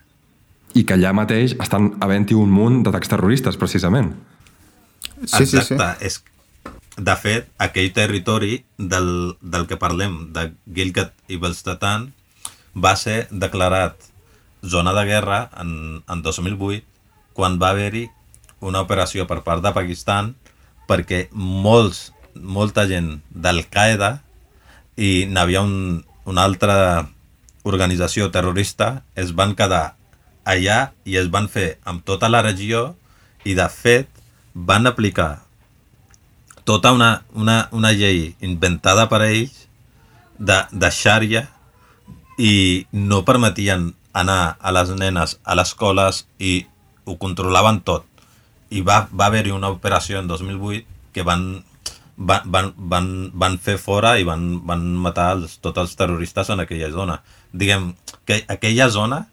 I 0.74 0.82
que 0.82 0.96
allà 0.96 1.12
mateix 1.14 1.54
estan 1.62 1.92
havent-hi 2.02 2.34
un 2.34 2.50
munt 2.50 2.80
d'atacs 2.82 3.12
terroristes, 3.12 3.58
precisament. 3.60 4.10
Sí, 5.24 5.44
Exacte. 5.44 5.62
sí, 5.64 5.74
sí. 5.76 6.06
És, 6.06 6.22
de 7.00 7.16
fet, 7.16 7.48
aquell 7.58 7.92
territori 7.96 8.64
del, 8.76 9.36
del 9.40 9.66
que 9.68 9.78
parlem, 9.80 10.32
de 10.34 10.50
Gilgit 10.76 11.12
i 11.28 11.38
Balstastan, 11.40 12.10
va 12.76 12.94
ser 12.96 13.26
declarat 13.30 14.10
zona 14.62 14.92
de 14.92 15.04
guerra 15.08 15.48
en, 15.58 16.02
en 16.08 16.22
2008 16.22 16.84
quan 17.34 17.58
va 17.60 17.70
haver-hi 17.72 18.08
una 18.60 18.82
operació 18.84 19.26
per 19.26 19.40
part 19.46 19.64
de 19.64 19.72
Pakistan 19.72 20.34
perquè 20.90 21.28
molts, 21.32 22.10
molta 22.34 22.84
gent 22.90 23.20
d'Al-Qaeda 23.30 24.18
i 25.00 25.24
n'havia 25.30 25.62
un, 25.64 26.02
una 26.28 26.44
altra 26.44 27.08
organització 27.64 28.28
terrorista 28.34 29.02
es 29.16 29.32
van 29.36 29.56
quedar 29.56 29.94
allà 30.44 30.92
i 31.04 31.16
es 31.20 31.30
van 31.32 31.48
fer 31.48 31.78
amb 31.88 32.04
tota 32.04 32.28
la 32.28 32.42
regió 32.44 32.90
i 33.48 33.56
de 33.56 33.68
fet 33.72 34.19
van 34.54 34.86
aplicar 34.86 35.42
tota 36.64 36.92
una, 36.92 37.22
una, 37.34 37.68
una 37.72 37.92
llei 37.92 38.34
inventada 38.40 39.08
per 39.08 39.22
ells 39.26 39.66
de, 40.38 40.58
de 40.70 40.90
xària 40.94 41.46
i 42.40 42.86
no 42.92 43.24
permetien 43.24 43.90
anar 44.12 44.56
a 44.58 44.72
les 44.74 44.92
nenes 44.96 45.38
a 45.44 45.56
les 45.58 45.70
escoles 45.70 46.24
i 46.38 46.66
ho 47.04 47.16
controlaven 47.18 47.80
tot. 47.86 48.06
I 48.70 48.82
va, 48.86 49.08
va 49.12 49.26
haver-hi 49.26 49.52
una 49.54 49.70
operació 49.70 50.20
en 50.20 50.28
2008 50.30 50.86
que 51.12 51.24
van, 51.26 51.64
van, 52.16 52.46
van, 52.46 52.72
van, 52.76 53.10
van 53.34 53.58
fer 53.58 53.76
fora 53.82 54.16
i 54.18 54.26
van, 54.26 54.60
van 54.66 54.84
matar 54.94 55.32
els, 55.36 55.58
tots 55.58 55.82
els 55.82 55.96
terroristes 55.98 56.50
en 56.50 56.62
aquella 56.62 56.90
zona. 56.94 57.20
Diguem 57.52 57.92
que 58.26 58.44
aquella 58.48 58.88
zona 58.90 59.24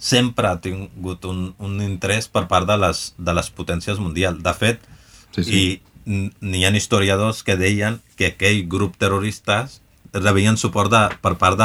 sempre 0.00 0.48
ha 0.48 0.56
tingut 0.58 1.28
un, 1.28 1.52
un 1.60 1.78
interès 1.84 2.26
per 2.32 2.46
part 2.48 2.66
de 2.66 2.76
les, 2.80 3.12
de 3.20 3.36
les 3.36 3.50
potències 3.52 4.00
mundials. 4.00 4.40
De 4.42 4.54
fet, 4.56 4.80
sí, 5.36 5.44
sí. 5.44 5.60
i 5.60 6.20
n'hi 6.40 6.64
ha 6.64 6.72
historiadors 6.74 7.44
que 7.44 7.58
deien 7.60 8.00
que 8.16 8.32
aquell 8.32 8.64
grup 8.66 8.96
terroristes 8.98 9.78
rebien 10.16 10.56
suport 10.58 10.90
de, 10.90 11.04
per 11.22 11.36
part 11.38 11.60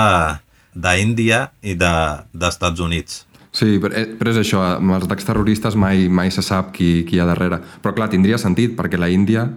d'Índia 0.75 1.47
i 1.63 1.77
d'Estats 1.79 2.77
de, 2.77 2.83
Units. 2.83 3.23
Sí, 3.55 3.79
però, 3.79 3.95
eh, 3.95 4.11
però 4.19 4.33
és 4.35 4.41
això, 4.43 4.61
amb 4.75 4.97
els 4.97 5.07
atacs 5.07 5.25
terroristes 5.25 5.79
mai, 5.79 6.09
mai 6.11 6.29
se 6.29 6.43
sap 6.43 6.73
qui, 6.75 7.05
qui 7.07 7.15
hi 7.15 7.23
ha 7.23 7.29
darrere. 7.31 7.61
Però 7.81 7.95
clar, 7.95 8.11
tindria 8.11 8.37
sentit, 8.37 8.75
perquè 8.75 8.99
la 8.99 9.07
Índia, 9.09 9.47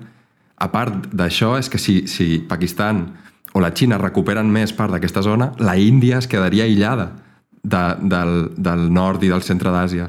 a 0.54 0.68
part 0.70 1.10
d'això, 1.10 1.56
és 1.58 1.66
que 1.68 1.82
si, 1.82 2.04
si 2.06 2.38
Pakistan 2.46 3.08
o 3.58 3.60
la 3.60 3.74
Xina 3.74 3.98
recuperen 3.98 4.46
més 4.46 4.70
part 4.72 4.94
d'aquesta 4.94 5.24
zona, 5.26 5.50
la 5.58 5.74
Índia 5.74 6.22
es 6.22 6.30
quedaria 6.30 6.70
aïllada 6.70 7.10
de, 7.62 7.83
del, 8.01 8.33
del 8.57 8.88
nord 8.92 9.25
i 9.25 9.33
del 9.33 9.44
centre 9.47 9.73
d'Àsia. 9.75 10.09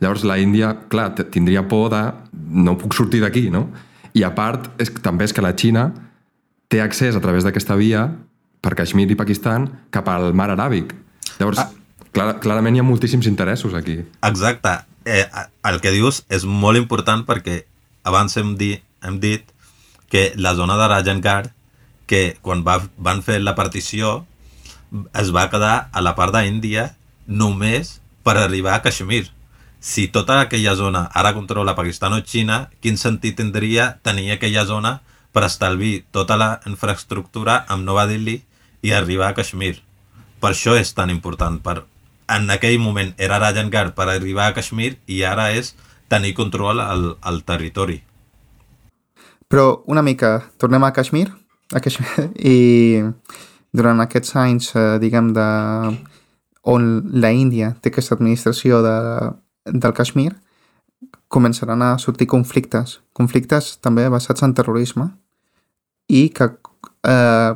Llavors 0.00 0.24
la 0.24 0.38
Índia, 0.40 0.72
clar, 0.88 1.10
tindria 1.32 1.66
por 1.68 1.90
de 1.92 2.04
no 2.50 2.76
puc 2.80 2.96
sortir 2.96 3.20
d'aquí, 3.24 3.48
no? 3.52 3.68
I 4.16 4.24
a 4.26 4.32
part, 4.34 4.70
és, 4.80 4.90
també 5.04 5.28
és 5.28 5.34
que 5.36 5.44
la 5.44 5.52
Xina 5.52 5.90
té 6.70 6.80
accés 6.82 7.16
a 7.16 7.22
través 7.22 7.44
d'aquesta 7.44 7.76
via 7.78 8.08
per 8.60 8.74
Kashmir 8.78 9.08
i 9.10 9.18
Pakistan 9.18 9.68
cap 9.94 10.08
al 10.08 10.32
mar 10.36 10.50
Aràbic. 10.52 10.94
Llavors, 11.38 11.60
ah 11.62 11.70
Clar, 12.10 12.40
clarament 12.42 12.74
hi 12.74 12.82
ha 12.82 12.86
moltíssims 12.86 13.28
interessos 13.30 13.74
aquí. 13.78 14.00
Exacte. 14.26 14.72
Eh, 15.06 15.24
el 15.70 15.78
que 15.80 15.92
dius 15.94 16.24
és 16.28 16.44
molt 16.44 16.78
important 16.78 17.22
perquè 17.26 17.62
abans 18.06 18.34
hem, 18.40 18.56
di, 18.58 18.74
hem 19.06 19.20
dit 19.22 19.46
que 20.10 20.30
la 20.36 20.56
zona 20.58 20.76
de 20.80 20.88
Rajangar, 20.90 21.52
que 22.10 22.36
quan 22.42 22.64
va, 22.66 22.80
van 22.98 23.22
fer 23.22 23.38
la 23.40 23.54
partició, 23.54 24.24
es 25.14 25.30
va 25.34 25.48
quedar 25.50 25.90
a 25.92 26.02
la 26.02 26.14
part 26.18 26.34
d'Índia 26.34 26.90
només 27.26 27.98
per 28.22 28.36
arribar 28.36 28.74
a 28.74 28.82
Kashmir. 28.82 29.28
Si 29.80 30.08
tota 30.12 30.40
aquella 30.40 30.74
zona 30.76 31.06
ara 31.14 31.32
controla 31.32 31.76
Pakistan 31.76 32.12
o 32.12 32.20
Xina, 32.20 32.68
quin 32.80 32.98
sentit 33.00 33.38
tindria 33.38 33.94
tenir 34.02 34.30
aquella 34.32 34.66
zona 34.68 34.98
per 35.32 35.46
estalviar 35.46 36.02
tota 36.12 36.36
la 36.36 36.50
infraestructura 36.66 37.64
amb 37.68 37.86
Nova 37.86 38.06
Delhi 38.10 38.40
i 38.82 38.92
arribar 38.92 39.30
a 39.30 39.38
Kashmir? 39.38 39.78
Per 40.40 40.52
això 40.52 40.76
és 40.76 40.92
tan 40.96 41.10
important 41.12 41.60
per 41.62 41.82
en 42.30 42.50
aquell 42.50 42.78
moment 42.78 43.14
era 43.18 43.40
Rajan 43.42 43.70
Gar 43.70 43.90
per 43.94 44.08
arribar 44.08 44.50
a 44.50 44.54
Kashmir 44.54 44.94
i 45.06 45.22
ara 45.26 45.50
és 45.56 45.74
tenir 46.10 46.34
control 46.34 46.80
al, 46.82 47.16
al 47.20 47.42
territori. 47.46 48.00
Però 49.50 49.82
una 49.90 50.02
mica, 50.02 50.36
tornem 50.58 50.84
a 50.86 50.92
Kashmir, 50.94 51.26
a 51.74 51.80
Kashmir 51.82 52.30
i 52.54 53.02
durant 53.72 54.00
aquests 54.02 54.36
anys, 54.36 54.72
eh, 54.76 54.98
diguem, 55.02 55.32
de, 55.36 55.48
on 56.62 56.86
la 57.22 57.30
Índia 57.32 57.74
té 57.80 57.90
aquesta 57.90 58.16
administració 58.18 58.82
de, 58.84 58.96
del 59.70 59.94
Kashmir, 59.96 60.32
començaran 61.30 61.82
a 61.82 61.96
sortir 62.02 62.26
conflictes, 62.26 62.98
conflictes 63.14 63.76
també 63.82 64.08
basats 64.10 64.42
en 64.42 64.54
terrorisme 64.54 65.06
i 66.10 66.28
que 66.34 66.50
eh, 67.06 67.52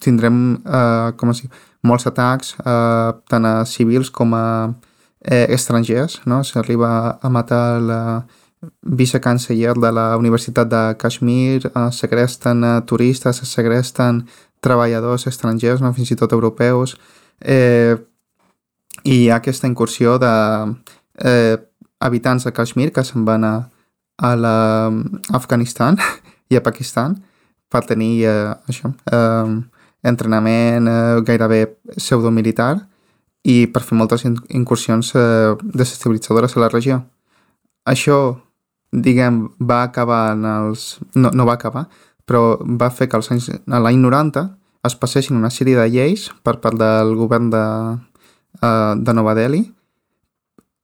tindrem 0.00 0.38
eh, 0.64 1.12
com 1.20 1.32
es 1.34 1.42
diu, 1.42 1.52
molts 1.84 2.08
atacs 2.08 2.54
eh, 2.64 3.10
tant 3.28 3.48
a 3.48 3.54
civils 3.68 4.10
com 4.10 4.32
a 4.34 4.46
eh, 5.20 5.46
estrangers, 5.52 6.22
no? 6.26 6.42
s'arriba 6.42 7.18
a 7.20 7.28
matar 7.28 7.80
la 7.82 8.00
vicecanceller 8.82 9.74
de 9.74 9.90
la 9.92 10.16
Universitat 10.16 10.68
de 10.70 10.82
Kashmir, 10.98 11.66
eh, 11.74 11.90
segresten 11.92 12.64
eh, 12.64 12.80
turistes, 12.86 13.42
segresten 13.44 14.26
treballadors 14.62 15.26
estrangers, 15.30 15.82
no? 15.82 15.92
fins 15.96 16.12
i 16.14 16.18
tot 16.18 16.32
europeus, 16.32 16.96
eh, 17.40 17.96
i 19.02 19.24
hi 19.24 19.28
ha 19.30 19.40
aquesta 19.40 19.66
incursió 19.66 20.18
de 20.22 20.32
eh, 21.24 21.56
habitants 22.00 22.46
de 22.46 22.52
Kashmir 22.54 22.92
que 22.94 23.04
se'n 23.04 23.26
van 23.26 23.44
a, 23.44 23.54
a 24.22 24.32
l'Afganistan 24.38 25.98
i 26.52 26.58
a 26.58 26.64
Pakistan 26.64 27.18
per 27.72 27.84
tenir 27.88 28.12
eh, 28.28 28.52
això, 28.68 28.92
eh, 29.10 29.52
entrenament 30.06 30.88
eh, 30.90 31.20
gairebé 31.26 31.64
pseudomilitar 31.96 32.76
i 33.48 33.66
per 33.66 33.82
fer 33.82 33.98
moltes 33.98 34.24
incursions 34.26 35.14
eh, 35.18 35.54
desestabilitzadores 35.62 36.56
a 36.56 36.62
la 36.62 36.70
regió. 36.70 37.00
Això, 37.88 38.18
diguem, 38.92 39.48
va 39.58 39.82
acabar 39.88 40.36
en 40.36 40.44
els... 40.46 41.00
No, 41.14 41.32
no 41.34 41.46
va 41.48 41.56
acabar, 41.58 41.88
però 42.26 42.56
va 42.60 42.90
fer 42.90 43.08
que 43.10 43.20
l'any 43.20 44.00
90 44.00 44.46
es 44.86 44.96
passessin 44.98 45.38
una 45.38 45.50
sèrie 45.50 45.78
de 45.78 45.86
lleis 45.90 46.28
per 46.42 46.58
part 46.62 46.78
del 46.78 47.14
govern 47.18 47.50
de, 47.50 47.64
uh, 48.62 48.94
de 48.98 49.14
Nova 49.14 49.34
Delhi 49.38 49.62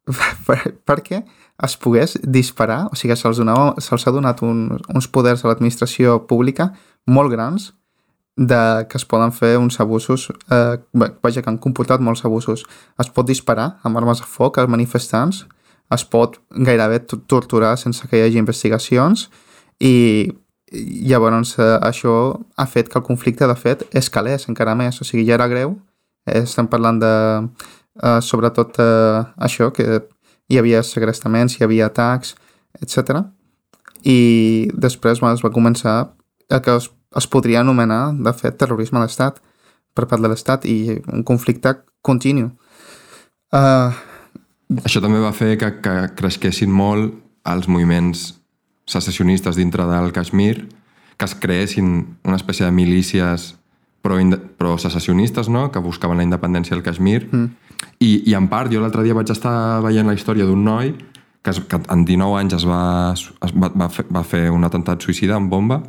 per, 0.46 0.60
perquè 0.86 1.22
es 1.66 1.74
pogués 1.76 2.14
disparar, 2.22 2.86
o 2.92 2.96
sigui, 2.96 3.16
se'ls 3.18 3.40
se 3.42 4.08
ha 4.08 4.14
donat 4.14 4.44
un, 4.46 4.68
uns 4.94 5.08
poders 5.10 5.42
a 5.42 5.50
l'administració 5.50 6.20
pública 6.30 6.70
molt 7.10 7.32
grans 7.34 7.72
de 8.38 8.86
que 8.86 8.96
es 9.00 9.04
poden 9.04 9.32
fer 9.34 9.56
uns 9.58 9.80
abusos, 9.82 10.28
eh, 10.54 10.78
vaja, 10.94 11.42
que 11.42 11.50
han 11.50 11.58
comportat 11.58 12.00
molts 12.00 12.22
abusos. 12.24 12.62
Es 13.02 13.10
pot 13.10 13.26
disparar 13.26 13.80
amb 13.82 13.98
armes 13.98 14.22
de 14.22 14.28
foc 14.30 14.60
als 14.62 14.70
manifestants, 14.70 15.42
es 15.90 16.04
pot 16.04 16.38
gairebé 16.50 17.00
torturar 17.26 17.74
sense 17.80 18.06
que 18.06 18.20
hi 18.20 18.28
hagi 18.28 18.38
investigacions 18.38 19.26
i 19.82 20.30
llavors 20.72 21.54
eh, 21.58 21.78
això 21.82 22.14
ha 22.56 22.66
fet 22.66 22.88
que 22.88 22.98
el 22.98 23.06
conflicte, 23.06 23.46
de 23.46 23.56
fet, 23.56 23.84
escalés 23.96 24.48
encara 24.48 24.76
més. 24.78 25.00
O 25.00 25.06
sigui, 25.06 25.26
ja 25.28 25.36
era 25.38 25.48
greu, 25.48 25.76
eh, 26.26 26.42
estem 26.42 26.68
parlant 26.68 27.00
de 27.00 27.14
eh, 28.02 28.20
sobretot 28.22 28.78
eh, 28.82 29.24
això, 29.48 29.70
que 29.72 30.04
hi 30.48 30.58
havia 30.58 30.82
segrestaments, 30.82 31.58
hi 31.58 31.64
havia 31.64 31.88
atacs, 31.88 32.34
etc. 32.82 33.22
I 34.04 34.70
després 34.74 35.20
bueno, 35.20 35.36
es 35.36 35.44
va 35.44 35.52
començar 35.54 35.98
el 36.48 36.62
que 36.64 36.76
es, 36.76 36.90
es 37.16 37.26
podria 37.28 37.60
anomenar, 37.60 38.14
de 38.24 38.32
fet, 38.32 38.56
terrorisme 38.60 39.00
a 39.00 39.04
l'Estat 39.04 39.42
per 39.94 40.06
part 40.06 40.22
de 40.22 40.30
l'Estat 40.30 40.64
i 40.68 40.98
un 41.12 41.24
conflicte 41.26 41.74
continu. 42.04 42.52
Uh, 43.52 43.92
Això 44.84 45.00
també 45.00 45.20
va 45.20 45.32
fer 45.32 45.56
que, 45.60 45.70
que 45.82 45.94
creixessin 46.16 46.70
molt 46.72 47.16
els 47.48 47.68
moviments 47.68 48.37
secessionistes 48.88 49.60
dintre 49.60 49.84
del 49.86 50.10
Kashmir, 50.16 50.66
que 51.18 51.26
es 51.26 51.34
creessin 51.36 52.18
una 52.24 52.38
espècie 52.40 52.64
de 52.64 52.72
milícies 52.72 53.52
pro, 54.00 54.16
pro 54.56 54.76
secessionistes, 54.80 55.50
no?, 55.52 55.68
que 55.70 55.82
buscaven 55.84 56.18
la 56.18 56.26
independència 56.26 56.76
del 56.76 56.86
Kashmir, 56.86 57.28
mm 57.28 57.68
i, 57.98 58.30
i 58.30 58.34
en 58.38 58.48
part, 58.50 58.70
jo 58.72 58.80
l'altre 58.82 59.02
dia 59.06 59.16
vaig 59.16 59.30
estar 59.32 59.80
veient 59.84 60.06
la 60.06 60.14
història 60.14 60.46
d'un 60.46 60.62
noi 60.64 60.92
que, 61.42 61.50
es, 61.50 61.60
que 61.66 61.80
en 61.90 62.04
19 62.06 62.38
anys 62.38 62.58
es 62.60 62.66
va, 62.66 62.82
es 63.14 63.54
va, 63.54 63.70
va, 63.74 63.88
fer, 63.92 64.04
va 64.14 64.22
fer 64.26 64.48
un 64.54 64.66
atemptat 64.66 65.02
suïcida 65.02 65.36
amb 65.38 65.50
bomba 65.50 65.80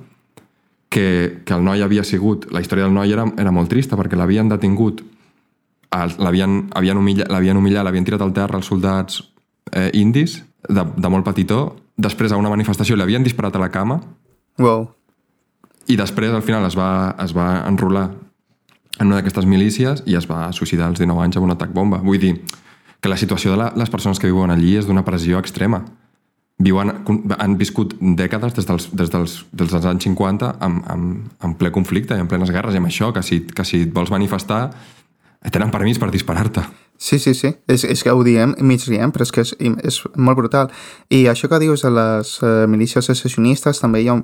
que, 0.90 1.42
que 1.46 1.54
el 1.54 1.66
noi 1.66 1.84
havia 1.86 2.04
sigut... 2.06 2.48
La 2.54 2.64
història 2.64 2.88
del 2.88 2.96
noi 2.96 3.14
era, 3.14 3.28
era 3.38 3.54
molt 3.54 3.70
trista 3.70 3.98
perquè 3.98 4.18
l'havien 4.18 4.50
detingut, 4.50 5.04
l'havien 5.94 6.64
havien 6.78 6.98
humillat, 6.98 7.30
humillat, 7.30 7.86
l'havien 7.86 8.08
tirat 8.08 8.26
al 8.26 8.34
terra 8.34 8.58
els 8.58 8.70
soldats 8.70 9.22
eh, 9.72 9.90
indis 9.94 10.40
de, 10.66 10.86
de 10.86 11.14
molt 11.14 11.26
petitó, 11.30 11.62
després 12.00 12.32
a 12.32 12.40
una 12.40 12.52
manifestació 12.52 12.96
l'havien 12.96 13.26
disparat 13.26 13.56
a 13.56 13.62
la 13.62 13.70
cama 13.74 14.00
wow. 14.58 14.88
i 15.88 15.98
després 16.00 16.32
al 16.34 16.46
final 16.46 16.66
es 16.68 16.78
va, 16.80 17.16
es 17.20 17.36
va 17.36 17.52
enrolar 17.68 18.08
en 19.00 19.08
una 19.08 19.20
d'aquestes 19.20 19.48
milícies 19.48 20.04
i 20.08 20.18
es 20.20 20.28
va 20.30 20.50
suïcidar 20.56 20.90
als 20.90 21.00
19 21.00 21.24
anys 21.24 21.40
amb 21.40 21.48
un 21.48 21.56
atac 21.56 21.72
bomba. 21.76 22.02
Vull 22.04 22.20
dir 22.20 22.34
que 23.00 23.12
la 23.12 23.18
situació 23.18 23.54
de 23.54 23.60
la, 23.62 23.72
les 23.80 23.90
persones 23.90 24.20
que 24.20 24.28
viuen 24.28 24.52
allí 24.52 24.76
és 24.76 24.88
d'una 24.88 25.06
pressió 25.08 25.40
extrema. 25.40 25.86
Viuen, 26.60 26.92
han 27.40 27.56
viscut 27.56 27.96
dècades 28.02 28.58
des 28.58 28.68
dels, 28.68 28.90
des 28.92 29.12
dels, 29.14 29.36
des 29.56 29.72
dels 29.72 29.86
anys 29.88 30.04
50 30.10 30.50
en, 30.60 30.82
en, 30.92 31.06
en 31.40 31.54
ple 31.56 31.72
conflicte 31.72 32.18
i 32.18 32.20
en 32.20 32.28
plenes 32.28 32.52
guerres 32.52 32.76
i 32.76 32.82
amb 32.82 32.90
això, 32.92 33.14
que 33.16 33.24
si, 33.24 33.46
que 33.48 33.64
si 33.64 33.86
et 33.86 33.94
vols 33.96 34.12
manifestar 34.12 34.66
tenen 35.48 35.72
permís 35.72 36.00
per 36.00 36.12
disparar-te. 36.12 36.66
Sí, 37.00 37.18
sí, 37.18 37.34
sí. 37.34 37.54
És, 37.72 37.86
és 37.88 38.02
que 38.04 38.12
ho 38.12 38.24
diem, 38.28 38.52
mig 38.60 38.84
riem, 38.84 39.14
però 39.16 39.24
és 39.24 39.30
que 39.32 39.40
és, 39.46 39.54
és 39.88 40.00
molt 40.20 40.36
brutal. 40.36 40.68
I 41.16 41.22
això 41.32 41.48
que 41.48 41.62
dius 41.64 41.86
de 41.86 41.92
les 41.96 42.34
uh, 42.44 42.66
milícies 42.68 43.08
secessionistes, 43.08 43.80
també 43.80 44.02
hi 44.04 44.10
ha, 44.12 44.18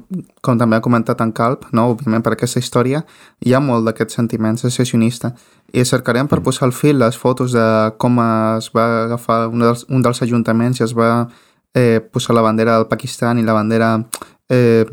com 0.43 0.59
també 0.59 0.75
ha 0.75 0.83
comentat 0.83 1.23
en 1.23 1.31
Calp, 1.31 1.69
no? 1.71 1.85
òbviament 1.93 2.25
per 2.25 2.33
aquesta 2.35 2.59
història, 2.59 3.05
hi 3.39 3.55
ha 3.55 3.61
molt 3.63 3.87
d'aquest 3.87 4.17
sentiment 4.17 4.59
secessionista. 4.59 5.31
I 5.71 5.85
cercarem 5.87 6.27
per 6.27 6.41
mm. 6.41 6.47
posar 6.49 6.67
al 6.67 6.75
fil 6.75 6.99
les 6.99 7.15
fotos 7.15 7.55
de 7.55 7.65
com 7.95 8.19
es 8.25 8.67
va 8.75 8.85
agafar 9.05 9.45
un 9.47 9.63
dels, 9.63 9.85
un 9.87 10.03
dels 10.03 10.19
ajuntaments 10.27 10.83
i 10.83 10.83
es 10.83 10.95
va 10.99 11.29
eh, 11.71 12.03
posar 12.11 12.35
la 12.35 12.43
bandera 12.43 12.75
del 12.75 12.89
Pakistan 12.91 13.39
i 13.39 13.47
la 13.47 13.55
bandera 13.55 13.93
eh, 14.51 14.83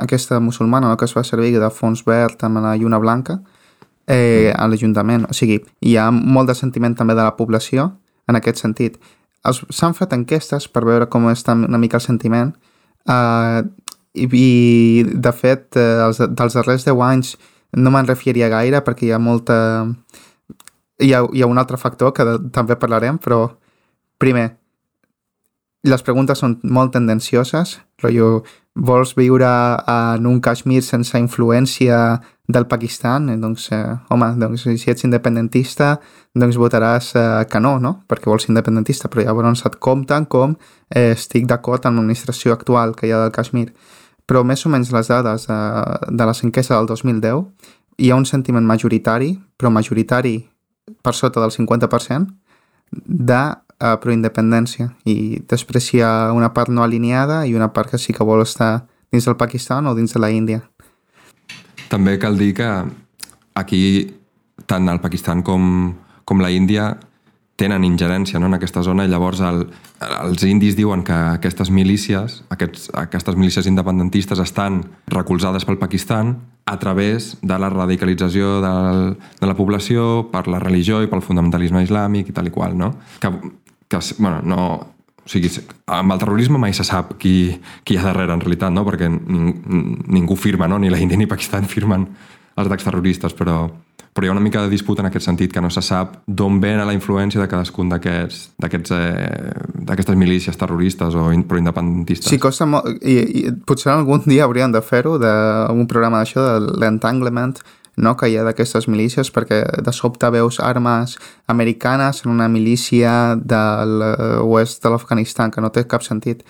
aquesta 0.00 0.40
musulmana 0.40 0.88
no? 0.88 0.96
que 0.96 1.04
es 1.04 1.12
va 1.12 1.24
servir 1.24 1.52
de 1.60 1.68
fons 1.68 2.00
verd 2.08 2.48
amb 2.48 2.64
la 2.64 2.78
lluna 2.80 2.98
blanca 3.02 3.42
eh, 4.06 4.52
a 4.54 4.66
l'Ajuntament. 4.68 5.26
O 5.30 5.34
sigui, 5.36 5.60
hi 5.80 5.96
ha 5.96 6.10
molt 6.14 6.50
de 6.50 6.56
sentiment 6.58 6.94
també 6.96 7.14
de 7.14 7.24
la 7.26 7.36
població 7.36 7.90
en 8.28 8.38
aquest 8.38 8.62
sentit. 8.62 8.98
S'han 9.46 9.94
fet 9.94 10.14
enquestes 10.14 10.66
per 10.68 10.84
veure 10.86 11.06
com 11.10 11.28
està 11.30 11.54
una 11.54 11.78
mica 11.78 12.00
el 12.00 12.04
sentiment 12.04 12.54
eh, 13.06 13.60
i, 14.16 14.26
i 14.26 15.04
de 15.06 15.32
fet, 15.36 15.76
eh, 15.78 16.00
els, 16.06 16.18
dels 16.18 16.58
darrers 16.58 16.86
10 16.88 17.04
anys 17.06 17.36
no 17.76 17.92
me'n 17.92 18.08
refiaria 18.08 18.50
gaire 18.52 18.82
perquè 18.86 19.08
hi 19.08 19.14
ha 19.14 19.22
molta... 19.22 19.58
Hi 20.96 21.10
ha, 21.12 21.26
hi 21.28 21.42
ha 21.44 21.46
un 21.50 21.58
altre 21.60 21.76
factor 21.76 22.14
que 22.16 22.24
de, 22.24 22.38
també 22.56 22.72
parlarem, 22.80 23.18
però 23.20 23.42
primer, 24.16 24.46
les 25.86 26.02
preguntes 26.02 26.40
són 26.42 26.58
molt 26.62 26.94
tendencioses, 26.96 27.76
rotllo, 28.02 28.42
vols 28.76 29.14
viure 29.16 29.48
en 29.88 30.26
un 30.28 30.40
Kashmir 30.44 30.82
sense 30.84 31.18
influència 31.18 31.98
del 32.46 32.66
Pakistan? 32.68 33.30
Eh, 33.30 33.36
doncs, 33.40 33.70
eh, 33.72 33.94
home, 34.10 34.32
doncs, 34.40 34.66
si 34.66 34.90
ets 34.92 35.06
independentista, 35.06 35.96
doncs 36.34 36.58
votaràs 36.60 37.12
eh, 37.16 37.44
que 37.50 37.60
no, 37.60 37.76
no? 37.80 37.94
Perquè 38.08 38.30
vols 38.30 38.46
ser 38.46 38.52
independentista, 38.52 39.08
però 39.08 39.24
llavors 39.24 39.64
et 39.66 39.78
compten 39.80 40.26
com 40.26 40.56
eh, 40.90 41.12
estic 41.14 41.46
d'acord 41.46 41.86
amb 41.86 42.00
l'administració 42.00 42.52
actual 42.52 42.94
que 42.96 43.08
hi 43.08 43.14
ha 43.14 43.22
del 43.24 43.34
Kashmir. 43.34 43.70
Però 44.26 44.42
més 44.44 44.66
o 44.66 44.72
menys 44.72 44.90
les 44.92 45.08
dades 45.08 45.46
de, 45.46 45.60
de 46.10 46.26
les 46.26 46.42
enquestes 46.44 46.74
del 46.74 46.90
2010 46.90 47.46
hi 48.02 48.10
ha 48.10 48.18
un 48.18 48.26
sentiment 48.28 48.66
majoritari, 48.66 49.32
però 49.56 49.70
majoritari 49.72 50.40
per 51.02 51.14
sota 51.14 51.40
del 51.40 51.54
50%, 51.54 52.26
de 52.92 53.42
uh, 53.80 53.96
pro-independència 54.02 54.90
i 55.04 55.40
després 55.48 55.92
hi 55.94 56.02
ha 56.04 56.32
una 56.34 56.52
part 56.54 56.72
no 56.72 56.84
alineada 56.84 57.44
i 57.46 57.54
una 57.54 57.72
part 57.72 57.92
que 57.94 58.00
sí 58.00 58.14
que 58.16 58.26
vol 58.26 58.42
estar 58.44 58.86
dins 59.12 59.26
del 59.26 59.36
Pakistan 59.36 59.86
o 59.86 59.94
dins 59.94 60.12
de 60.12 60.20
la 60.22 60.30
Índia. 60.30 60.62
També 61.88 62.16
cal 62.18 62.38
dir 62.38 62.52
que 62.58 62.70
aquí 63.54 63.82
tant 64.66 64.88
el 64.88 65.00
Pakistan 65.00 65.42
com, 65.46 65.94
com 66.24 66.42
la 66.42 66.50
Índia 66.50 66.96
tenen 67.56 67.86
ingerència 67.88 68.38
no, 68.38 68.50
en 68.50 68.58
aquesta 68.58 68.82
zona 68.84 69.06
i 69.06 69.08
llavors 69.08 69.40
el, 69.40 69.62
els 70.04 70.42
indis 70.44 70.76
diuen 70.76 71.02
que 71.06 71.14
aquestes 71.38 71.70
milícies, 71.72 72.42
aquests, 72.52 72.90
aquestes 73.00 73.38
milícies 73.38 73.68
independentistes 73.70 74.42
estan 74.44 74.82
recolzades 75.08 75.64
pel 75.64 75.80
Pakistan 75.80 76.34
a 76.68 76.76
través 76.82 77.36
de 77.40 77.58
la 77.58 77.70
radicalització 77.72 78.58
del, 78.60 79.14
de 79.40 79.48
la 79.48 79.56
població 79.56 80.26
per 80.32 80.44
la 80.52 80.60
religió 80.60 81.00
i 81.00 81.08
pel 81.08 81.24
fonamentalisme 81.24 81.84
islàmic 81.86 82.28
i 82.28 82.36
tal 82.36 82.50
i 82.50 82.52
qual, 82.52 82.76
no? 82.76 82.92
Que 83.22 83.32
que, 83.88 83.98
bueno, 84.18 84.42
no... 84.42 84.92
O 85.26 85.28
sigui, 85.28 85.48
amb 85.90 86.14
el 86.14 86.20
terrorisme 86.22 86.54
mai 86.62 86.70
se 86.70 86.84
sap 86.86 87.16
qui, 87.18 87.48
qui 87.82 87.96
hi 87.96 87.98
ha 87.98 88.04
darrere, 88.04 88.30
en 88.30 88.42
realitat, 88.44 88.70
no? 88.70 88.84
Perquè 88.86 89.08
ning, 89.10 89.56
ningú 90.14 90.36
firma, 90.38 90.68
no? 90.70 90.78
Ni 90.78 90.86
la 90.86 91.00
Índia 91.02 91.18
ni 91.18 91.26
Pakistan 91.26 91.66
firmen 91.74 92.04
els 92.56 92.68
atacs 92.68 92.86
terroristes, 92.86 93.34
però, 93.34 93.64
però 94.14 94.26
hi 94.26 94.30
ha 94.30 94.36
una 94.36 94.44
mica 94.44 94.62
de 94.62 94.70
disputa 94.70 95.02
en 95.02 95.10
aquest 95.10 95.26
sentit, 95.26 95.50
que 95.52 95.60
no 95.60 95.68
se 95.74 95.82
sap 95.82 96.20
d'on 96.26 96.60
ve 96.62 96.76
la 96.78 96.94
influència 96.94 97.42
de 97.42 97.48
cadascun 97.50 97.90
d'aquests 97.90 98.54
d'aquestes 98.62 100.14
eh, 100.14 100.16
milícies 100.16 100.56
terroristes 100.56 101.18
o 101.18 101.26
in, 101.34 101.42
proindependentistes. 101.50 102.30
Sí, 102.30 102.38
costa 102.38 102.68
molt, 102.70 102.86
i, 103.02 103.18
i 103.42 103.42
potser 103.66 103.90
algun 103.92 104.22
dia 104.24 104.46
hauríem 104.46 104.72
de 104.72 104.80
fer-ho, 104.80 105.18
d'un 105.18 105.90
programa 105.90 106.22
d'això, 106.22 106.46
de 106.46 106.78
l'entanglement, 106.80 107.58
no, 107.96 108.12
que 108.16 108.28
hi 108.28 108.36
ha 108.36 108.44
d'aquestes 108.44 108.86
milícies, 108.92 109.30
perquè 109.32 109.62
de 109.82 109.92
sobte 109.96 110.28
veus 110.30 110.60
armes 110.60 111.16
americanes 111.48 112.22
en 112.24 112.32
una 112.34 112.48
milícia 112.48 113.36
de 113.36 113.62
l'oest 113.88 114.82
de 114.84 114.92
l'Afganistan, 114.92 115.50
que 115.50 115.64
no 115.64 115.72
té 115.72 115.86
cap 115.88 116.04
sentit. 116.04 116.44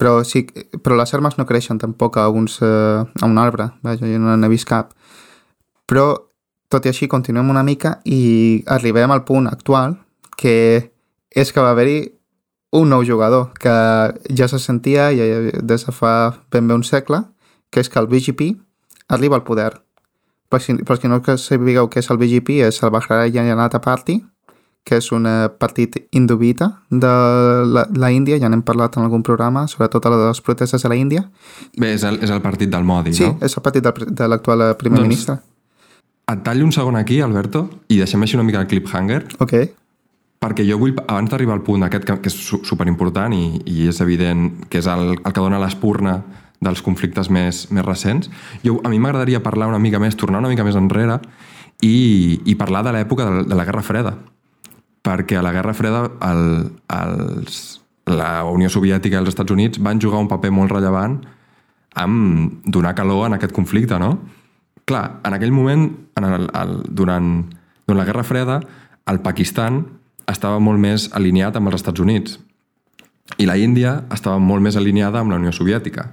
Però, 0.00 0.24
sí, 0.24 0.46
però 0.82 0.96
les 0.96 1.12
armes 1.14 1.36
no 1.38 1.46
creixen 1.46 1.78
tampoc 1.78 2.16
a, 2.18 2.26
uns, 2.28 2.58
eh, 2.64 3.04
a 3.04 3.26
un 3.26 3.38
arbre, 3.38 3.68
vaja, 3.84 4.08
jo 4.08 4.18
no 4.18 4.36
n'he 4.36 4.50
vist 4.50 4.66
cap. 4.66 4.94
Però, 5.86 6.14
tot 6.72 6.86
i 6.86 6.90
així, 6.90 7.06
continuem 7.10 7.50
una 7.52 7.62
mica 7.66 7.98
i 8.04 8.64
arribem 8.66 9.12
al 9.12 9.26
punt 9.28 9.50
actual, 9.50 9.98
que 10.40 10.56
és 11.30 11.52
que 11.52 11.62
va 11.62 11.74
haver-hi 11.74 12.00
un 12.72 12.90
nou 12.90 13.04
jugador 13.04 13.50
que 13.58 13.74
ja 14.34 14.48
se 14.48 14.58
sentia 14.58 15.10
ja, 15.14 15.26
des 15.62 15.86
de 15.86 15.92
fa 15.92 16.32
ben 16.50 16.66
bé 16.66 16.74
un 16.74 16.86
segle, 16.86 17.22
que 17.70 17.82
és 17.82 17.90
que 17.90 17.98
el 17.98 18.08
BGP 18.10 18.54
arriba 19.08 19.36
al 19.36 19.44
poder 19.44 19.72
per 20.50 20.60
si, 20.60 20.74
per 20.84 20.98
si 20.98 21.08
no 21.08 21.20
que 21.22 21.38
sapigueu 21.38 21.88
què 21.88 22.02
és 22.02 22.10
el 22.10 22.18
BGP, 22.20 22.60
és 22.66 22.82
el 22.82 22.90
Bharatiya 22.92 23.46
Janata 23.46 23.80
Party, 23.84 24.18
que 24.84 24.98
és 24.98 25.10
un 25.12 25.28
partit 25.60 25.98
indubita 26.16 26.70
de 26.90 27.10
la, 27.70 27.84
la 27.94 28.10
Índia, 28.10 28.38
ja 28.40 28.48
n'hem 28.50 28.64
parlat 28.66 28.96
en 28.96 29.04
algun 29.04 29.22
programa, 29.22 29.66
sobretot 29.70 30.06
a 30.08 30.12
les 30.16 30.40
protestes 30.42 30.82
de 30.82 30.90
la 30.90 30.96
Índia. 30.98 31.26
Bé, 31.76 31.92
és 31.94 32.04
el, 32.08 32.18
és 32.24 32.32
el 32.32 32.42
partit 32.42 32.72
del 32.72 32.86
Modi, 32.88 33.14
sí, 33.14 33.28
no? 33.28 33.36
Sí, 33.36 33.46
és 33.46 33.56
el 33.56 33.64
partit 33.66 33.86
de, 33.86 33.92
de 34.10 34.28
l'actual 34.32 34.64
primer 34.80 35.02
doncs, 35.02 35.08
ministre. 35.08 35.38
Et 36.30 36.42
tallo 36.46 36.66
un 36.66 36.72
segon 36.74 36.98
aquí, 36.98 37.20
Alberto, 37.22 37.66
i 37.90 38.00
deixem 38.00 38.22
així 38.24 38.38
una 38.38 38.46
mica 38.46 38.62
el 38.62 38.68
cliffhanger. 38.70 39.22
Ok. 39.44 39.54
Perquè 40.40 40.64
jo 40.64 40.78
vull, 40.80 40.94
abans 41.04 41.30
d'arribar 41.30 41.58
al 41.58 41.64
punt 41.66 41.84
aquest, 41.84 42.06
que, 42.08 42.16
que 42.24 42.30
és 42.32 42.38
superimportant 42.66 43.34
i, 43.36 43.60
i 43.68 43.90
és 43.90 44.00
evident 44.00 44.46
que 44.72 44.80
és 44.80 44.88
el, 44.88 45.18
el 45.18 45.34
que 45.34 45.42
dona 45.42 45.60
l'espurna 45.60 46.16
dels 46.60 46.82
conflictes 46.84 47.30
més, 47.32 47.64
més 47.72 47.84
recents. 47.86 48.30
Jo, 48.64 48.78
a 48.84 48.92
mi 48.92 49.00
m'agradaria 49.00 49.42
parlar 49.44 49.70
una 49.70 49.80
mica 49.80 50.00
més, 50.02 50.16
tornar 50.16 50.42
una 50.42 50.50
mica 50.52 50.64
més 50.66 50.76
enrere 50.76 51.18
i, 51.80 52.40
i 52.44 52.56
parlar 52.60 52.84
de 52.86 52.94
l'època 52.96 53.26
de, 53.26 53.44
de 53.48 53.58
la 53.58 53.66
Guerra 53.68 53.84
Freda. 53.84 54.14
Perquè 55.00 55.38
a 55.40 55.44
la 55.44 55.54
Guerra 55.56 55.74
Freda 55.76 56.04
el, 56.28 56.42
els, 56.92 57.60
la 58.10 58.44
Unió 58.44 58.68
Soviètica 58.72 59.16
i 59.16 59.22
els 59.22 59.32
Estats 59.32 59.54
Units 59.54 59.80
van 59.80 60.02
jugar 60.02 60.20
un 60.20 60.28
paper 60.28 60.52
molt 60.52 60.74
rellevant 60.76 61.20
amb 62.00 62.60
donar 62.68 62.94
calor 62.94 63.26
en 63.26 63.38
aquest 63.38 63.56
conflicte, 63.56 63.98
no? 63.98 64.18
Clar, 64.86 65.20
en 65.26 65.34
aquell 65.34 65.54
moment, 65.54 65.88
en 66.18 66.26
el, 66.26 66.46
el, 66.60 66.76
durant, 66.86 67.32
durant 67.86 67.98
la 67.98 68.06
Guerra 68.06 68.26
Freda, 68.26 68.60
el 69.10 69.20
Pakistan 69.24 69.82
estava 70.30 70.60
molt 70.62 70.78
més 70.78 71.08
alineat 71.16 71.56
amb 71.56 71.70
els 71.70 71.80
Estats 71.80 72.02
Units 72.02 72.38
i 73.38 73.46
la 73.46 73.56
Índia 73.58 74.00
estava 74.12 74.40
molt 74.42 74.62
més 74.64 74.76
alineada 74.78 75.20
amb 75.20 75.32
la 75.32 75.38
Unió 75.38 75.52
Soviètica. 75.54 76.10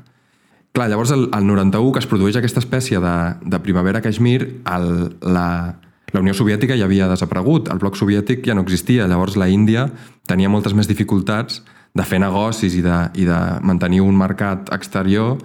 Clar, 0.77 0.91
llavors 0.91 1.09
el, 1.09 1.31
el 1.33 1.47
91 1.47 1.89
que 1.89 2.01
es 2.03 2.05
produeix 2.05 2.35
aquesta 2.37 2.61
espècie 2.61 2.99
de, 3.01 3.15
de 3.49 3.59
primavera 3.65 3.97
Kashmir, 4.05 4.43
el, 4.69 4.91
la, 5.25 5.47
la 6.13 6.21
Unió 6.21 6.35
Soviètica 6.37 6.75
ja 6.77 6.85
havia 6.85 7.07
desaparegut, 7.09 7.71
el 7.73 7.79
bloc 7.81 7.97
soviètic 7.97 8.45
ja 8.45 8.53
no 8.53 8.61
existia, 8.61 9.07
llavors 9.09 9.39
la 9.41 9.47
Índia 9.49 9.87
tenia 10.29 10.51
moltes 10.53 10.75
més 10.77 10.85
dificultats 10.85 11.63
de 11.97 12.05
fer 12.05 12.21
negocis 12.21 12.77
i 12.77 12.83
de, 12.85 12.99
i 13.17 13.25
de 13.25 13.39
mantenir 13.65 14.03
un 14.05 14.21
mercat 14.21 14.69
exterior 14.77 15.41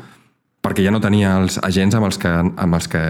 perquè 0.61 0.85
ja 0.85 0.93
no 0.93 1.01
tenia 1.01 1.39
els 1.41 1.57
agents 1.64 1.97
amb 1.97 2.11
els 2.11 2.20
que, 2.20 2.37
amb 2.37 2.76
els 2.83 2.93
que 2.93 3.03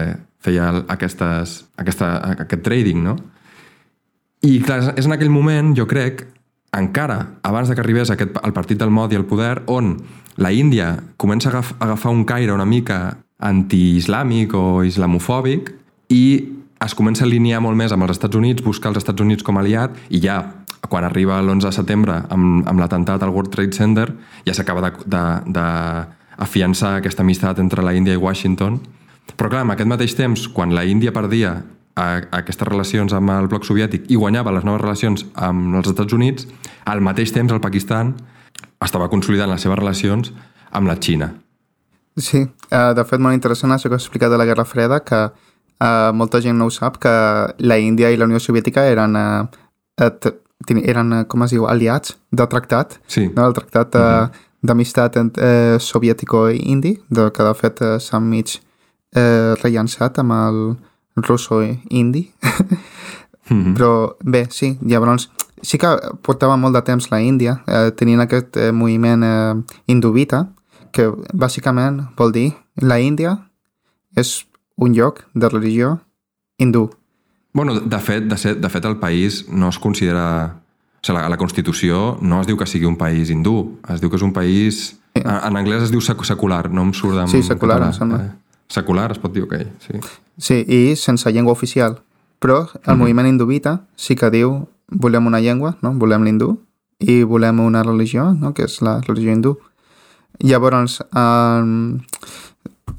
feia 0.47 0.71
aquestes, 0.95 1.59
aquesta, 1.75 2.15
aquest 2.47 2.63
trading, 2.63 3.03
no? 3.03 3.19
I 4.47 4.61
clar, 4.63 4.93
és 4.95 5.11
en 5.11 5.19
aquell 5.19 5.35
moment, 5.41 5.75
jo 5.75 5.91
crec, 5.91 6.23
encara 6.71 7.19
abans 7.43 7.67
de 7.67 7.75
que 7.75 7.83
arribés 7.83 8.15
aquest, 8.15 8.39
el 8.47 8.55
partit 8.55 8.79
del 8.79 8.95
Modi 8.95 9.19
al 9.19 9.27
poder, 9.27 9.57
on 9.67 9.97
la 10.37 10.51
Índia 10.51 10.97
comença 11.17 11.51
a 11.51 11.63
agafar 11.79 12.11
un 12.11 12.23
caire 12.25 12.53
una 12.53 12.65
mica 12.65 13.17
anti-islàmic 13.43 14.53
o 14.55 14.83
islamofòbic 14.87 15.73
i 16.09 16.23
es 16.83 16.95
comença 16.95 17.23
a 17.23 17.27
alinear 17.27 17.61
molt 17.63 17.77
més 17.79 17.91
amb 17.95 18.03
els 18.03 18.17
Estats 18.17 18.35
Units, 18.35 18.63
buscar 18.63 18.91
els 18.91 18.99
Estats 18.99 19.21
Units 19.21 19.43
com 19.43 19.57
a 19.57 19.61
aliat 19.63 19.95
i 20.09 20.19
ja 20.23 20.41
quan 20.89 21.03
arriba 21.07 21.39
l'11 21.41 21.69
de 21.69 21.71
setembre 21.75 22.17
amb, 22.29 22.67
amb 22.67 22.79
l'atemptat 22.79 23.23
al 23.23 23.31
World 23.31 23.53
Trade 23.53 23.75
Center 23.75 24.09
ja 24.45 24.53
s'acaba 24.53 24.91
d'afiançar 25.05 26.97
aquesta 26.97 27.23
amistat 27.23 27.59
entre 27.63 27.83
la 27.85 27.93
Índia 27.95 28.13
i 28.13 28.19
Washington. 28.19 28.81
Però 29.37 29.49
clar, 29.49 29.63
en 29.63 29.71
aquest 29.71 29.89
mateix 29.89 30.15
temps, 30.19 30.47
quan 30.51 30.75
la 30.75 30.83
Índia 30.83 31.13
perdia 31.15 31.63
a, 31.95 32.03
a 32.03 32.41
aquestes 32.41 32.67
relacions 32.67 33.13
amb 33.15 33.31
el 33.31 33.47
bloc 33.47 33.63
soviètic 33.65 34.11
i 34.11 34.19
guanyava 34.19 34.51
les 34.51 34.65
noves 34.67 34.81
relacions 34.83 35.25
amb 35.33 35.79
els 35.79 35.87
Estats 35.93 36.13
Units, 36.13 36.47
al 36.85 37.01
mateix 37.01 37.31
temps 37.31 37.53
el 37.53 37.63
Pakistan 37.63 38.13
estava 38.85 39.09
consolidant 39.09 39.51
les 39.51 39.61
seves 39.61 39.79
relacions 39.79 40.33
amb 40.71 40.87
la 40.87 40.97
Xina. 40.99 41.31
Sí, 42.17 42.43
uh, 42.45 42.93
de 42.93 43.03
fet 43.09 43.21
molt 43.21 43.33
interessant 43.33 43.73
això 43.73 43.89
que 43.89 43.97
has 43.97 44.05
explicat 44.05 44.31
de 44.33 44.37
la 44.37 44.45
Guerra 44.45 44.65
Freda, 44.69 44.99
que 45.01 45.19
uh, 45.25 46.11
molta 46.13 46.41
gent 46.41 46.57
no 46.59 46.69
ho 46.69 46.73
sap, 46.73 46.99
que 47.01 47.13
la 47.65 47.77
Índia 47.81 48.11
i 48.13 48.19
la 48.19 48.27
Unió 48.29 48.41
Soviètica 48.41 48.85
eren, 48.89 49.17
uh, 49.17 50.33
eren 50.83 51.13
uh, 51.19 51.23
com 51.29 51.45
es 51.45 51.55
diu, 51.55 51.65
aliats 51.69 52.17
de 52.31 52.47
tractat, 52.49 52.99
sí. 53.07 53.29
no? 53.33 53.47
el 53.47 53.57
tractat 53.57 53.95
uh, 53.95 54.01
uh 54.01 54.05
-huh. 54.05 54.45
d'amistat 54.61 55.17
uh, 55.17 55.79
soviètico-indi, 55.79 56.99
que 57.09 57.43
de 57.43 57.53
fet 57.53 57.81
uh, 57.81 57.97
s'ha 57.99 58.19
mig 58.19 58.59
uh, 59.15 59.53
rellançat 59.63 60.19
amb 60.19 60.31
el 60.31 60.75
russo-indi. 61.15 62.31
mm 63.49 63.63
-hmm. 63.63 63.73
Però 63.75 64.15
bé, 64.23 64.47
sí, 64.49 64.77
llavors 64.81 65.29
sí 65.63 65.79
que 65.79 65.89
portava 66.21 66.57
molt 66.59 66.75
de 66.75 66.83
temps 66.85 67.09
la 67.11 67.21
Índia 67.23 67.57
eh, 67.67 67.89
tenint 67.97 68.21
aquest 68.21 68.57
eh, 68.59 68.71
moviment 68.75 69.23
eh, 69.23 69.77
hinduvita, 69.87 70.45
que 70.93 71.09
bàsicament 71.33 72.03
vol 72.19 72.33
dir 72.35 72.49
la 72.77 72.99
Índia 73.01 73.37
és 74.15 74.43
un 74.77 74.93
lloc 74.93 75.23
de 75.33 75.49
religió 75.49 75.97
hindú. 76.57 76.89
Bueno, 77.53 77.79
de 77.79 77.99
fet, 77.99 78.27
de, 78.29 78.37
set, 78.37 78.59
de 78.61 78.69
fet 78.69 78.85
el 78.85 78.97
país 78.97 79.45
no 79.49 79.69
es 79.69 79.79
considera... 79.79 80.59
O 81.03 81.05
sigui, 81.05 81.17
la, 81.17 81.27
la 81.29 81.37
Constitució 81.37 82.17
no 82.21 82.39
es 82.41 82.47
diu 82.47 82.57
que 82.57 82.65
sigui 82.69 82.87
un 82.87 82.95
país 82.97 83.29
hindú, 83.29 83.79
es 83.91 84.01
diu 84.01 84.09
que 84.09 84.17
és 84.17 84.25
un 84.25 84.33
país... 84.33 84.93
En, 85.13 85.27
en 85.29 85.57
anglès 85.59 85.83
es 85.85 85.91
diu 85.93 86.01
secular, 86.01 86.69
no 86.71 86.87
em 86.87 86.93
surt 86.95 87.19
amb... 87.21 87.29
Sí, 87.29 87.43
secular, 87.45 87.81
em 87.85 87.93
sembla. 87.93 88.21
Eh, 88.23 88.63
secular, 88.71 89.11
es 89.13 89.19
pot 89.21 89.33
dir, 89.35 89.43
ok, 89.45 89.57
sí. 89.83 89.99
Sí, 90.41 90.61
i 90.63 90.95
sense 90.97 91.29
llengua 91.29 91.53
oficial. 91.53 91.99
Però 92.39 92.63
el 92.63 92.65
mm 92.65 92.81
-hmm. 92.81 92.97
moviment 92.97 93.27
hinduvita 93.27 93.85
sí 93.95 94.15
que 94.15 94.31
diu 94.31 94.67
volem 94.89 95.27
una 95.27 95.39
llengua, 95.39 95.77
no? 95.81 95.93
volem 95.99 96.23
l'hindú, 96.23 96.57
i 96.99 97.23
volem 97.23 97.59
una 97.59 97.83
religió, 97.83 98.31
no? 98.33 98.53
que 98.53 98.67
és 98.67 98.81
la 98.81 98.99
religió 99.01 99.33
hindú. 99.33 99.57
Llavors, 100.43 101.01
um, 101.13 101.99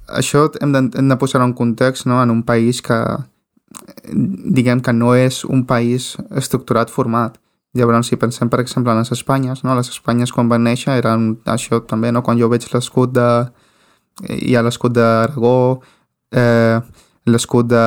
això 0.09 0.47
hem 0.63 0.75
de, 0.75 0.83
hem 0.99 1.09
de 1.09 1.19
posar 1.19 1.43
en 1.43 1.55
context 1.55 2.07
no? 2.07 2.23
en 2.23 2.31
un 2.31 2.43
país 2.43 2.83
que 2.83 2.99
diguem 4.05 4.81
que 4.85 4.93
no 4.93 5.15
és 5.17 5.43
un 5.45 5.65
país 5.67 6.15
estructurat, 6.31 6.91
format. 6.91 7.39
Llavors, 7.75 8.07
si 8.07 8.17
pensem, 8.17 8.49
per 8.51 8.61
exemple, 8.63 8.93
en 8.93 9.03
les 9.03 9.11
Espanyes, 9.11 9.65
no? 9.65 9.75
les 9.75 9.91
Espanyes 9.91 10.33
quan 10.33 10.49
van 10.49 10.63
néixer 10.63 10.95
eren 11.01 11.35
això 11.51 11.81
també, 11.83 12.13
no? 12.13 12.23
quan 12.23 12.39
jo 12.39 12.49
veig 12.53 12.69
l'escut 12.73 13.15
de... 13.17 13.29
hi 14.31 14.55
ha 14.55 14.63
l'escut 14.63 14.95
d'Aragó, 14.95 15.81
eh, 16.31 16.79
l'escut 17.27 17.67
de 17.67 17.87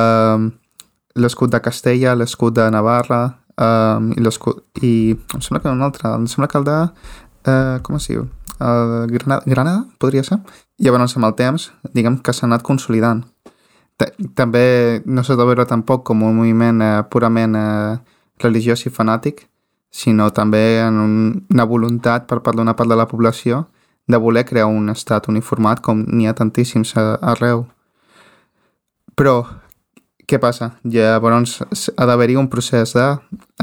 l'escut 1.18 1.50
de 1.50 1.60
Castella, 1.60 2.14
l'escut 2.14 2.54
de 2.54 2.68
Navarra, 2.70 3.37
Um, 3.58 4.12
i, 4.14 4.22
I 4.86 4.92
em 5.34 5.42
sembla 5.42 5.60
que 5.62 5.72
un 5.72 5.82
altre, 5.82 6.12
em 6.14 6.26
sembla 6.30 6.48
que 6.48 6.58
el 6.60 6.66
de... 6.68 6.78
Uh, 7.48 7.78
com 7.82 7.96
es 7.98 8.06
diu? 8.06 8.28
Uh, 8.58 9.06
Granada, 9.10 9.42
Granada, 9.46 9.84
podria 9.98 10.22
ser? 10.22 10.38
Llavors, 10.78 11.16
amb 11.18 11.26
el 11.26 11.34
temps, 11.38 11.70
diguem 11.94 12.20
que 12.22 12.34
s'ha 12.34 12.46
anat 12.46 12.62
consolidant. 12.66 13.24
T 13.98 14.12
També 14.38 15.02
no 15.06 15.24
s'ha 15.26 15.34
de 15.38 15.46
veure 15.46 15.66
tampoc 15.66 16.04
com 16.06 16.22
un 16.22 16.36
moviment 16.38 16.82
uh, 16.84 17.02
purament 17.10 17.56
uh, 17.58 17.98
religiós 18.42 18.84
i 18.86 18.94
fanàtic, 18.94 19.48
sinó 19.90 20.28
també 20.30 20.78
en 20.84 21.00
un, 21.02 21.14
una 21.50 21.66
voluntat 21.66 22.28
per 22.30 22.42
part 22.44 22.58
d'una 22.58 22.76
part 22.78 22.90
de 22.90 22.98
la 22.98 23.08
població 23.10 23.64
de 24.08 24.16
voler 24.22 24.44
crear 24.46 24.68
un 24.70 24.88
estat 24.92 25.26
uniformat 25.28 25.82
com 25.84 26.04
n'hi 26.06 26.28
ha 26.28 26.36
tantíssims 26.36 26.94
arreu. 26.96 27.66
Però 29.18 29.42
què 30.28 30.38
passa? 30.38 30.74
Llavors 30.84 31.62
ha 31.96 32.06
d'haver-hi 32.08 32.36
un 32.36 32.50
procés 32.52 32.92
de, 32.96 33.06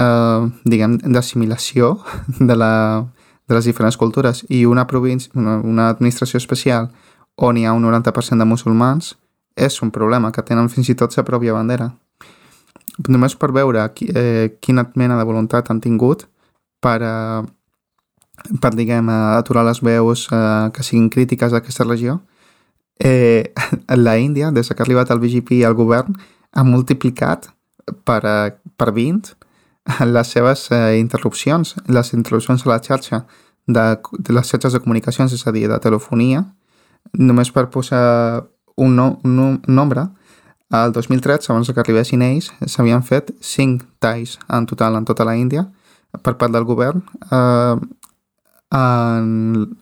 uh, 0.01 0.47
diguem, 0.65 0.97
d'assimilació 1.05 1.95
de, 2.39 2.55
la, 2.57 3.05
de 3.45 3.57
les 3.57 3.67
diferents 3.69 3.97
cultures 4.01 4.41
i 4.49 4.65
una, 4.65 4.87
província, 4.89 5.31
una, 5.37 5.59
una 5.61 5.89
administració 5.93 6.41
especial 6.41 6.89
on 7.35 7.59
hi 7.59 7.65
ha 7.67 7.75
un 7.75 7.85
90% 7.85 8.41
de 8.41 8.49
musulmans 8.49 9.13
és 9.55 9.77
un 9.81 9.91
problema, 9.91 10.31
que 10.31 10.43
tenen 10.43 10.67
fins 10.69 10.89
i 10.91 10.97
tot 10.99 11.15
la 11.15 11.23
pròpia 11.23 11.53
bandera. 11.55 11.91
Només 13.07 13.35
per 13.39 13.51
veure 13.55 13.83
qui, 13.95 14.09
eh, 14.11 14.57
quina 14.59 14.89
mena 14.95 15.17
de 15.17 15.23
voluntat 15.27 15.69
han 15.71 15.81
tingut 15.81 16.25
per, 16.81 17.01
eh, 17.01 17.43
per 18.61 18.73
diguem, 18.75 19.09
aturar 19.09 19.63
les 19.65 19.81
veus 19.81 20.27
eh, 20.31 20.69
que 20.73 20.83
siguin 20.83 21.09
crítiques 21.09 21.53
a 21.53 21.57
aquesta 21.57 21.83
regió, 21.83 22.21
eh, 22.99 23.53
la 23.95 24.17
Índia, 24.17 24.51
des 24.51 24.67
que 24.67 24.81
ha 24.81 24.85
arribat 24.85 25.11
el 25.11 25.19
BGP 25.19 25.63
al 25.65 25.75
govern, 25.75 26.15
ha 26.55 26.63
multiplicat 26.63 27.49
per, 28.07 28.21
eh, 28.25 28.55
per 28.77 28.91
20 28.95 29.35
les 30.15 30.27
seves 30.27 30.71
eh, 30.71 30.97
interrupcions, 30.97 31.75
les 31.87 32.13
interrupcions 32.13 32.65
a 32.65 32.69
la 32.69 32.81
xarxa 32.81 33.25
de, 33.67 33.85
de 34.17 34.33
les 34.33 34.49
xarxes 34.49 34.73
de 34.73 34.81
comunicacions, 34.81 35.33
és 35.33 35.45
a 35.45 35.53
dir, 35.53 35.67
de 35.69 35.79
telefonia, 35.79 36.45
només 37.13 37.51
per 37.53 37.67
posar 37.69 38.45
un, 38.75 38.95
no, 38.95 39.19
un 39.23 39.61
nombre, 39.67 40.07
al 40.73 40.91
2013, 40.91 41.51
abans 41.51 41.69
que 41.69 41.79
arribessin 41.79 42.23
ells, 42.25 42.49
s'havien 42.65 43.03
fet 43.05 43.29
5 43.41 43.85
talls 44.01 44.39
en 44.49 44.65
total 44.65 44.97
en 44.97 45.05
tota 45.05 45.25
la 45.27 45.35
Índia 45.37 45.67
per 46.23 46.35
part 46.39 46.51
del 46.51 46.65
govern 46.65 47.03
eh, 47.29 47.75
en, 48.73 49.27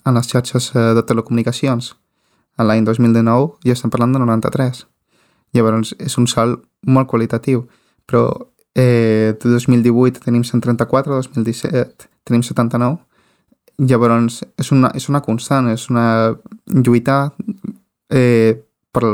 en 0.06 0.18
les 0.20 0.28
xarxes 0.30 0.74
eh, 0.76 0.92
de 0.98 1.04
telecomunicacions. 1.08 1.94
L'any 2.60 2.84
2019 2.86 3.64
ja 3.66 3.74
estem 3.74 3.94
parlant 3.94 4.14
de 4.14 4.22
93. 4.22 4.84
Llavors 5.54 5.94
és 6.00 6.18
un 6.18 6.28
salt 6.28 6.64
molt 6.88 7.10
qualitatiu, 7.10 7.68
però 8.10 8.28
eh, 8.76 9.34
de 9.40 9.50
2018 9.50 10.24
tenim 10.24 10.44
134, 10.44 11.22
2017 11.22 12.10
tenim 12.24 12.44
79, 12.44 12.98
llavors 13.78 14.44
és 14.60 14.72
una, 14.72 14.92
és 14.96 15.10
una 15.10 15.22
constant, 15.22 15.70
és 15.72 15.90
una 15.90 16.34
lluita 16.66 17.34
eh, 18.10 18.64
per, 18.94 19.14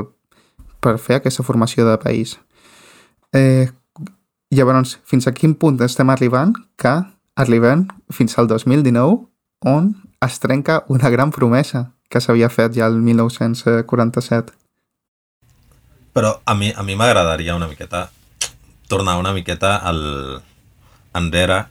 per 0.80 0.98
fer 1.00 1.20
aquesta 1.20 1.44
formació 1.44 1.88
de 1.88 1.98
país. 2.02 2.38
Eh, 3.34 3.70
llavors, 4.52 4.98
fins 5.06 5.28
a 5.28 5.34
quin 5.34 5.56
punt 5.56 5.80
estem 5.86 6.10
arribant 6.10 6.56
que 6.78 6.96
arribem 7.40 7.88
fins 8.12 8.38
al 8.38 8.50
2019 8.50 9.26
on 9.70 9.94
es 10.26 10.40
trenca 10.40 10.84
una 10.88 11.10
gran 11.10 11.32
promesa 11.32 11.92
que 12.10 12.20
s'havia 12.20 12.50
fet 12.50 12.74
ja 12.76 12.88
el 12.90 12.98
1947. 13.00 14.59
Però 16.14 16.40
a 16.46 16.56
mi 16.56 16.72
a 16.76 16.84
mi 16.84 16.96
m'agradaria 16.96 17.56
una 17.56 17.68
miqueta 17.68 18.10
tornar 18.90 19.18
una 19.22 19.34
miqueta 19.34 19.78
al 19.78 20.42
enrere. 21.14 21.66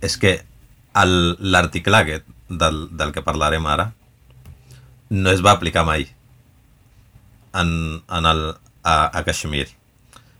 És 0.00 0.16
que 0.16 0.40
l'article 0.94 1.98
aquest 1.98 2.26
del, 2.48 2.88
del 2.96 3.12
que 3.12 3.24
parlarem 3.24 3.66
ara 3.66 3.92
no 5.12 5.30
es 5.30 5.42
va 5.44 5.52
aplicar 5.52 5.84
mai 5.84 6.06
en, 7.52 8.02
en 8.08 8.26
el, 8.26 8.42
a, 8.82 8.94
a 9.18 9.24
Kashmir. 9.24 9.68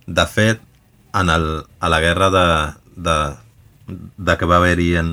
De 0.07 0.27
fet, 0.27 0.61
en 1.15 1.31
el, 1.31 1.65
a 1.81 1.89
la 1.89 2.01
guerra 2.01 2.31
de, 2.31 2.47
de, 2.97 3.17
de 4.17 4.37
que 4.39 4.49
va 4.49 4.57
haver-hi 4.57 4.95
en, 4.97 5.11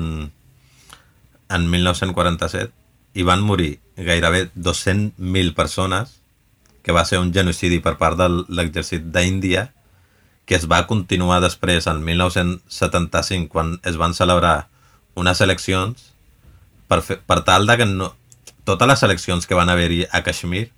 en 1.48 1.70
1947 1.70 2.72
hi 3.14 3.26
van 3.26 3.42
morir 3.42 3.80
gairebé 3.96 4.48
200.000 4.54 5.54
persones, 5.54 6.19
que 6.82 6.94
va 6.96 7.04
ser 7.04 7.20
un 7.20 7.32
genocidi 7.34 7.80
per 7.84 7.96
part 8.00 8.18
de 8.18 8.28
l'exèrcit 8.48 9.10
d'Índia, 9.12 9.68
que 10.46 10.56
es 10.58 10.66
va 10.70 10.86
continuar 10.90 11.40
després, 11.44 11.86
en 11.86 12.02
1975, 12.04 13.48
quan 13.52 13.76
es 13.86 13.98
van 14.00 14.16
celebrar 14.16 14.68
unes 15.14 15.40
eleccions, 15.44 16.10
per, 16.90 17.02
fer, 17.06 17.20
per 17.22 17.42
tal 17.46 17.68
de 17.68 17.76
que 17.78 17.86
no, 17.86 18.10
totes 18.66 18.88
les 18.88 19.02
eleccions 19.06 19.46
que 19.46 19.58
van 19.58 19.70
haver-hi 19.70 20.04
a 20.10 20.22
Kashmir 20.26 20.70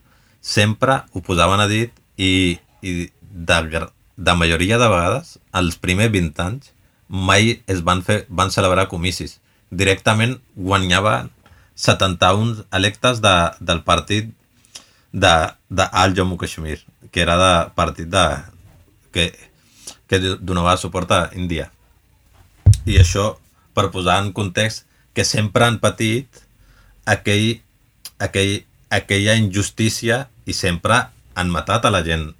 sempre 0.42 1.02
ho 1.12 1.22
posaven 1.24 1.62
a 1.62 1.68
dit 1.70 1.94
i, 2.16 2.58
i 2.82 3.08
de, 3.32 3.86
de 4.16 4.34
majoria 4.36 4.78
de 4.78 4.90
vegades, 4.90 5.38
els 5.56 5.78
primers 5.80 6.12
20 6.12 6.44
anys, 6.44 6.72
mai 7.08 7.62
es 7.70 7.82
van, 7.86 8.02
fer, 8.02 8.24
van 8.28 8.50
celebrar 8.50 8.88
comicis. 8.90 9.38
Directament 9.70 10.38
guanyaven 10.56 11.30
71 11.74 12.66
electes 12.72 13.22
de, 13.24 13.34
del 13.60 13.82
partit 13.86 14.32
de, 15.12 15.52
de 15.68 15.88
Al 15.92 16.14
Jammu 16.14 16.36
Kashmir, 16.36 16.80
que 17.10 17.20
era 17.20 17.36
de 17.36 17.70
partit 17.76 18.08
de, 18.08 18.26
que, 19.12 19.28
que 20.08 20.18
donava 20.40 20.76
suport 20.76 21.12
a 21.12 21.22
Índia. 21.36 21.70
I 22.88 22.98
això 22.98 23.36
per 23.76 23.90
posar 23.92 24.18
en 24.24 24.32
context 24.32 24.88
que 25.12 25.24
sempre 25.28 25.68
han 25.68 25.78
patit 25.80 26.42
aquell, 27.04 27.60
aquell, 28.18 28.64
aquella 28.90 29.36
injustícia 29.36 30.26
i 30.48 30.56
sempre 30.56 31.04
han 31.36 31.52
matat 31.52 31.84
a 31.84 31.92
la 31.92 32.02
gent 32.04 32.32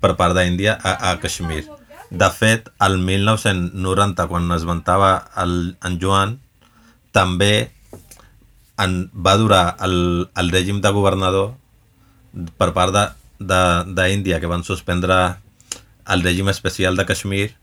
per 0.00 0.14
part 0.20 0.36
d'Índia 0.36 0.76
a, 0.76 1.10
a 1.10 1.16
Kashmir. 1.20 1.64
De 2.12 2.28
fet, 2.30 2.68
el 2.84 2.98
1990, 3.00 4.28
quan 4.28 4.52
es 4.52 4.66
ventava 4.68 5.12
el, 5.40 5.74
en 5.82 5.96
Joan, 6.00 6.36
també 7.16 7.72
en, 8.78 9.08
va 9.14 9.36
durar 9.40 9.64
el, 9.86 10.28
el 10.36 10.52
règim 10.52 10.80
de 10.84 10.92
governador 10.92 11.54
per 12.58 12.72
part 12.74 12.94
d'Índia, 13.38 14.40
que 14.40 14.50
van 14.50 14.64
suspendre 14.64 15.18
el 16.10 16.22
règim 16.22 16.48
especial 16.52 16.96
de 16.96 17.06
Kashmir 17.06 17.54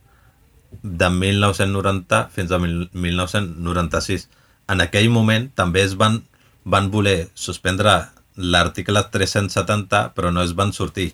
de 0.81 1.09
1990 1.09 2.29
fins 2.33 2.51
a 2.51 2.59
1996. 2.59 4.29
En 4.71 4.81
aquell 4.81 5.09
moment 5.11 5.49
també 5.55 5.83
es 5.83 5.97
van, 5.99 6.21
van 6.63 6.89
voler 6.91 7.29
suspendre 7.35 7.97
l'article 8.35 9.03
370, 9.11 10.13
però 10.15 10.31
no 10.31 10.41
es 10.41 10.55
van 10.55 10.71
sortir. 10.73 11.11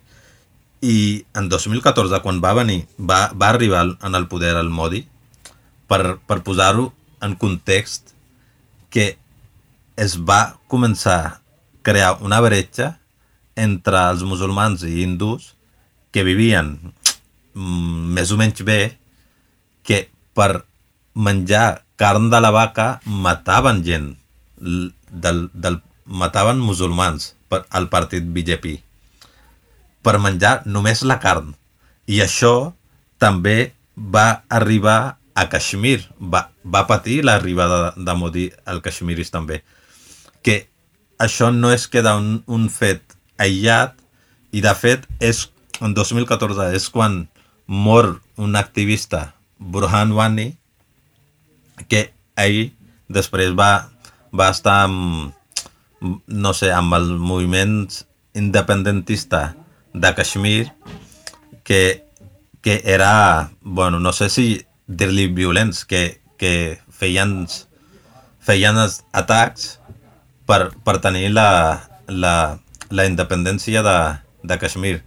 I 0.82 1.26
en 1.34 1.50
2014, 1.50 2.22
quan 2.22 2.42
va 2.44 2.54
venir, 2.54 2.86
va, 2.98 3.32
va 3.34 3.50
arribar 3.50 3.98
en 3.98 4.16
el 4.16 4.28
poder 4.30 4.54
el 4.60 4.70
Modi, 4.70 5.08
per, 5.90 6.20
per 6.28 6.44
posar-ho 6.46 6.92
en 7.26 7.34
context, 7.40 8.14
que 8.94 9.18
es 9.98 10.20
va 10.22 10.60
començar 10.70 11.18
a 11.26 11.36
crear 11.82 12.18
una 12.22 12.40
bretxa 12.44 13.00
entre 13.58 14.04
els 14.12 14.24
musulmans 14.28 14.86
i 14.86 15.02
hindús 15.04 15.52
que 16.14 16.24
vivien 16.28 16.76
mm, 17.54 18.14
més 18.18 18.32
o 18.32 18.38
menys 18.40 18.64
bé, 18.68 18.98
que 19.84 20.08
per 20.38 20.64
menjar 21.18 21.84
carn 21.98 22.30
de 22.30 22.40
la 22.42 22.54
vaca 22.54 22.88
mataven 23.06 23.82
gent 23.86 24.12
del, 24.58 25.48
del, 25.54 25.82
mataven 26.06 26.62
musulmans 26.62 27.34
per, 27.50 27.66
al 27.70 27.90
partit 27.90 28.26
BJP 28.26 28.78
per 30.08 30.20
menjar 30.24 30.62
només 30.66 31.04
la 31.04 31.20
carn. 31.20 31.52
I 32.08 32.22
això 32.24 32.72
també 33.20 33.74
va 33.98 34.44
arribar 34.48 35.18
a 35.38 35.46
Kashmir, 35.52 36.00
va, 36.18 36.48
va 36.64 36.86
patir 36.90 37.20
l'arribada 37.26 37.80
de, 37.84 38.06
de 38.08 38.16
Modi 38.16 38.46
al 38.66 38.82
Kashmiris 38.86 39.34
també. 39.34 39.62
Que 40.42 40.70
això 41.20 41.52
no 41.52 41.74
és 41.74 41.88
queda 41.92 42.16
un, 42.18 42.40
un 42.48 42.70
fet 42.74 43.07
aïllat 43.38 43.96
i 44.52 44.62
de 44.64 44.74
fet 44.78 45.06
és 45.24 45.48
en 45.82 45.94
2014 45.94 46.72
és 46.76 46.88
quan 46.90 47.26
mor 47.68 48.18
un 48.38 48.56
activista 48.56 49.34
Burhan 49.60 50.14
Wani 50.16 50.52
que 51.90 52.08
ell 52.38 52.72
després 53.08 53.54
va, 53.58 53.90
va 54.34 54.50
estar 54.54 54.84
amb, 54.88 55.34
no 56.28 56.54
sé, 56.54 56.72
amb 56.74 56.94
el 56.98 57.10
moviment 57.18 57.86
independentista 58.38 59.56
de 59.94 60.14
Kashmir 60.14 60.72
que, 61.64 62.06
que 62.62 62.82
era, 62.86 63.52
bueno, 63.62 64.00
no 64.00 64.14
sé 64.14 64.30
si 64.30 64.66
dir-li 64.88 65.28
violents, 65.28 65.84
que, 65.86 66.22
que 66.38 66.80
feien, 66.88 67.48
feien 68.40 68.80
atacs 68.80 69.78
per, 70.48 70.72
per 70.86 70.98
tenir 71.04 71.34
la, 71.34 71.50
la, 72.08 72.36
la 72.90 73.06
independència 73.06 73.84
de, 73.84 73.98
de 74.44 74.58
Kashmir. 74.60 75.02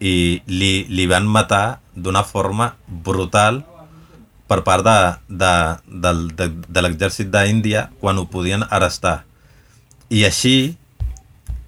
I 0.00 0.42
li, 0.46 0.72
li 0.92 1.06
van 1.08 1.26
matar 1.26 1.80
d'una 1.96 2.22
forma 2.24 2.74
brutal 2.86 3.62
per 4.46 4.60
part 4.66 4.84
de, 4.86 4.98
de, 5.28 5.52
de, 5.86 6.12
de, 6.38 6.48
de 6.68 6.82
l'exèrcit 6.84 7.30
d'Índia 7.32 7.88
quan 8.00 8.20
ho 8.20 8.26
podien 8.30 8.66
arrestar. 8.68 9.24
I 10.12 10.26
així, 10.28 10.76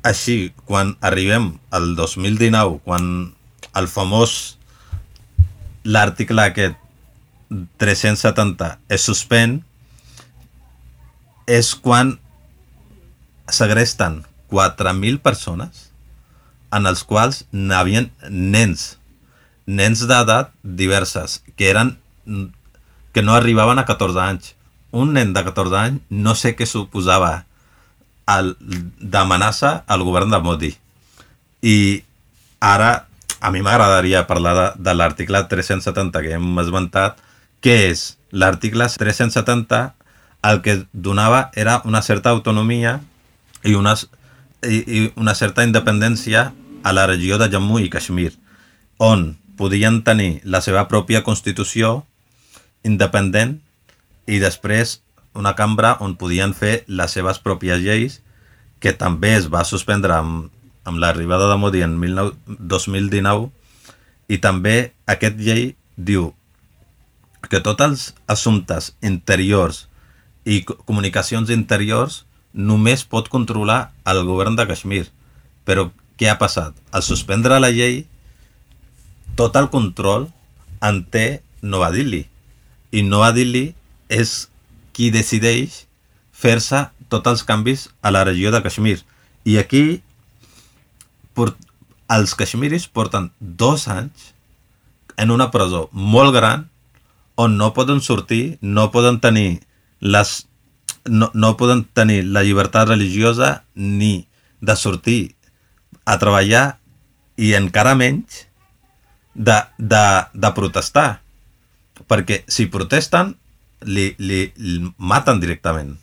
així, 0.07 0.53
quan 0.69 0.95
arribem 1.03 1.55
al 1.75 1.95
2019, 1.99 2.79
quan 2.85 3.09
el 3.79 3.89
famós 3.91 4.59
l'article 5.89 6.45
aquest 6.45 6.77
370 7.81 8.77
es 8.93 9.09
suspèn, 9.09 9.59
és 11.49 11.73
quan 11.75 12.19
segresten 13.49 14.21
4.000 14.51 15.21
persones 15.25 15.89
en 16.75 16.87
els 16.87 17.03
quals 17.05 17.45
n'havien 17.53 18.11
nens, 18.29 18.99
nens 19.67 20.05
d'edat 20.09 20.53
diverses, 20.63 21.43
que 21.57 21.71
eren 21.71 21.97
que 23.13 23.23
no 23.23 23.35
arribaven 23.35 23.79
a 23.79 23.87
14 23.89 24.21
anys. 24.21 24.55
Un 24.93 25.13
nen 25.17 25.33
de 25.33 25.45
14 25.45 25.77
anys 25.81 26.03
no 26.09 26.35
sé 26.37 26.55
què 26.57 26.69
suposava 26.69 27.45
d'amenaça 28.29 29.83
al 29.89 30.05
govern 30.05 30.31
de 30.33 30.41
Modi. 30.45 30.73
I 31.65 32.05
ara 32.61 33.09
a 33.41 33.51
mi 33.55 33.63
m'agradaria 33.63 34.27
parlar 34.27 34.55
de, 34.59 34.67
de 34.85 34.95
l'article 34.95 35.41
370 35.49 36.23
que 36.25 36.35
hem 36.37 36.61
esmentat, 36.61 37.17
que 37.65 37.89
és 37.89 38.19
l'article 38.31 38.89
370 38.89 39.83
el 40.49 40.61
que 40.63 40.85
donava 40.93 41.51
era 41.55 41.81
una 41.85 42.03
certa 42.03 42.31
autonomia 42.31 43.01
i, 43.65 43.75
unes, 43.75 44.07
i, 44.67 44.79
i 44.83 45.13
una 45.17 45.35
certa 45.35 45.65
independència 45.67 46.53
a 46.83 46.93
la 46.95 47.07
regió 47.07 47.39
de 47.39 47.49
Jammu 47.51 47.81
i 47.83 47.91
Kashmir, 47.91 48.33
on 48.99 49.37
podien 49.59 50.03
tenir 50.07 50.41
la 50.45 50.61
seva 50.63 50.87
pròpia 50.91 51.25
Constitució 51.27 52.03
independent 52.87 53.59
i 54.27 54.39
després 54.43 54.99
una 55.39 55.55
cambra 55.59 55.97
on 56.05 56.17
podien 56.19 56.55
fer 56.55 56.85
les 56.87 57.15
seves 57.15 57.39
pròpies 57.43 57.83
lleis 57.83 58.21
que 58.83 58.95
també 58.95 59.35
es 59.37 59.49
va 59.51 59.65
suspendre 59.67 60.15
amb, 60.15 60.51
amb 60.87 61.03
l'arribada 61.03 61.49
de 61.51 61.59
Modi 61.59 61.83
en 61.83 61.99
2019 61.99 63.51
i 64.29 64.39
també 64.39 64.93
aquest 65.07 65.39
llei 65.43 65.73
diu 65.97 66.33
que 67.49 67.61
tots 67.65 67.85
els 67.85 68.07
assumptes 68.27 68.93
interiors 69.03 69.87
i 70.45 70.63
comunicacions 70.65 71.51
interiors 71.55 72.25
només 72.59 73.07
pot 73.07 73.31
controlar 73.31 73.93
el 74.11 74.25
govern 74.27 74.59
de 74.59 74.67
Kashmir. 74.67 75.07
Però 75.65 75.89
què 76.19 76.29
ha 76.29 76.39
passat? 76.41 76.75
Al 76.91 77.07
suspendre 77.07 77.61
la 77.63 77.71
llei, 77.71 78.03
tot 79.39 79.57
el 79.57 79.71
control 79.71 80.27
en 80.83 81.05
té 81.07 81.41
Nova 81.63 81.93
Delhi. 81.95 82.25
I 82.91 83.05
Nova 83.07 83.31
Delhi 83.37 83.71
és 84.11 84.49
qui 84.93 85.13
decideix 85.15 85.85
fer-se 86.35 86.89
tots 87.09 87.31
els 87.31 87.47
canvis 87.47 87.89
a 88.03 88.11
la 88.11 88.25
regió 88.27 88.51
de 88.51 88.63
Kashmir. 88.65 88.99
I 89.47 89.57
aquí 89.63 90.01
els 92.09 92.35
kashmiris 92.35 92.89
porten 92.89 93.31
dos 93.39 93.87
anys 93.93 94.33
en 95.21 95.31
una 95.31 95.51
presó 95.53 95.89
molt 95.93 96.35
gran 96.35 96.69
on 97.37 97.57
no 97.61 97.73
poden 97.75 98.01
sortir, 98.01 98.59
no 98.61 98.91
poden 98.91 99.21
tenir 99.21 99.61
les 100.01 100.49
no, 101.09 101.31
no 101.35 101.57
poden 101.57 101.85
tenir 101.97 102.23
la 102.29 102.45
llibertat 102.47 102.89
religiosa 102.89 103.65
ni 103.75 104.29
de 104.61 104.77
sortir 104.77 105.35
a 106.05 106.19
treballar 106.19 106.79
i 107.39 107.53
encara 107.59 107.95
menys 107.99 108.45
de, 109.35 109.59
de, 109.79 110.05
de 110.35 110.51
protestar. 110.55 111.21
Perquè 112.09 112.43
si 112.51 112.69
protesten, 112.73 113.35
li, 113.87 114.13
li, 114.19 114.47
li 114.57 114.79
maten 114.99 115.41
directament. 115.43 115.97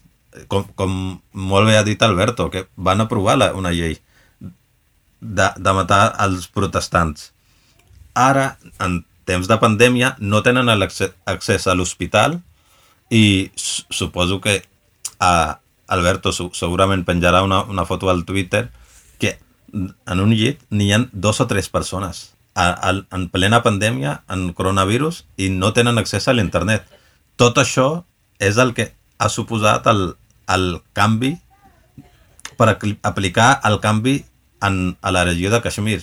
Com, 0.51 0.67
com 0.75 0.91
molt 1.31 1.69
bé 1.69 1.77
ha 1.79 1.85
dit 1.87 2.01
Alberto, 2.03 2.49
que 2.51 2.65
van 2.75 3.03
aprovar 3.03 3.37
la, 3.39 3.51
una 3.55 3.71
llei 3.75 3.97
de, 5.19 5.49
de 5.57 5.75
matar 5.75 6.15
els 6.23 6.47
protestants. 6.51 7.31
Ara, 8.15 8.55
en 8.79 9.01
temps 9.27 9.47
de 9.49 9.57
pandèmia, 9.59 10.13
no 10.19 10.43
tenen 10.45 10.69
accés 10.69 11.67
a 11.67 11.75
l'hospital 11.75 12.39
i 13.09 13.51
suposo 13.55 14.39
que 14.41 14.61
a 15.19 15.59
Alberto 15.87 16.31
segurament 16.33 17.05
penjarà 17.05 17.43
una, 17.45 17.63
una 17.63 17.85
foto 17.85 18.09
al 18.09 18.25
Twitter 18.25 18.69
que 19.19 19.37
en 19.73 20.19
un 20.23 20.33
llit 20.33 20.63
n'hi 20.69 20.91
ha 20.93 21.03
dos 21.11 21.41
o 21.41 21.47
tres 21.47 21.69
persones 21.69 22.35
a, 22.55 22.69
a, 22.71 22.91
en 23.11 23.29
plena 23.29 23.61
pandèmia, 23.61 24.23
en 24.31 24.51
coronavirus, 24.55 25.25
i 25.37 25.49
no 25.51 25.73
tenen 25.75 25.99
accés 25.99 26.27
a 26.27 26.33
l'internet. 26.33 26.87
Tot 27.35 27.59
això 27.59 28.05
és 28.39 28.57
el 28.57 28.73
que 28.73 28.93
ha 29.19 29.29
suposat 29.29 29.87
el, 29.91 30.15
el 30.51 30.79
canvi 30.95 31.35
per 32.55 32.71
aplicar 33.03 33.49
el 33.67 33.79
canvi 33.83 34.21
en, 34.63 34.95
a 35.01 35.11
la 35.11 35.25
regió 35.27 35.51
de 35.51 35.61
Kashmir. 35.61 36.01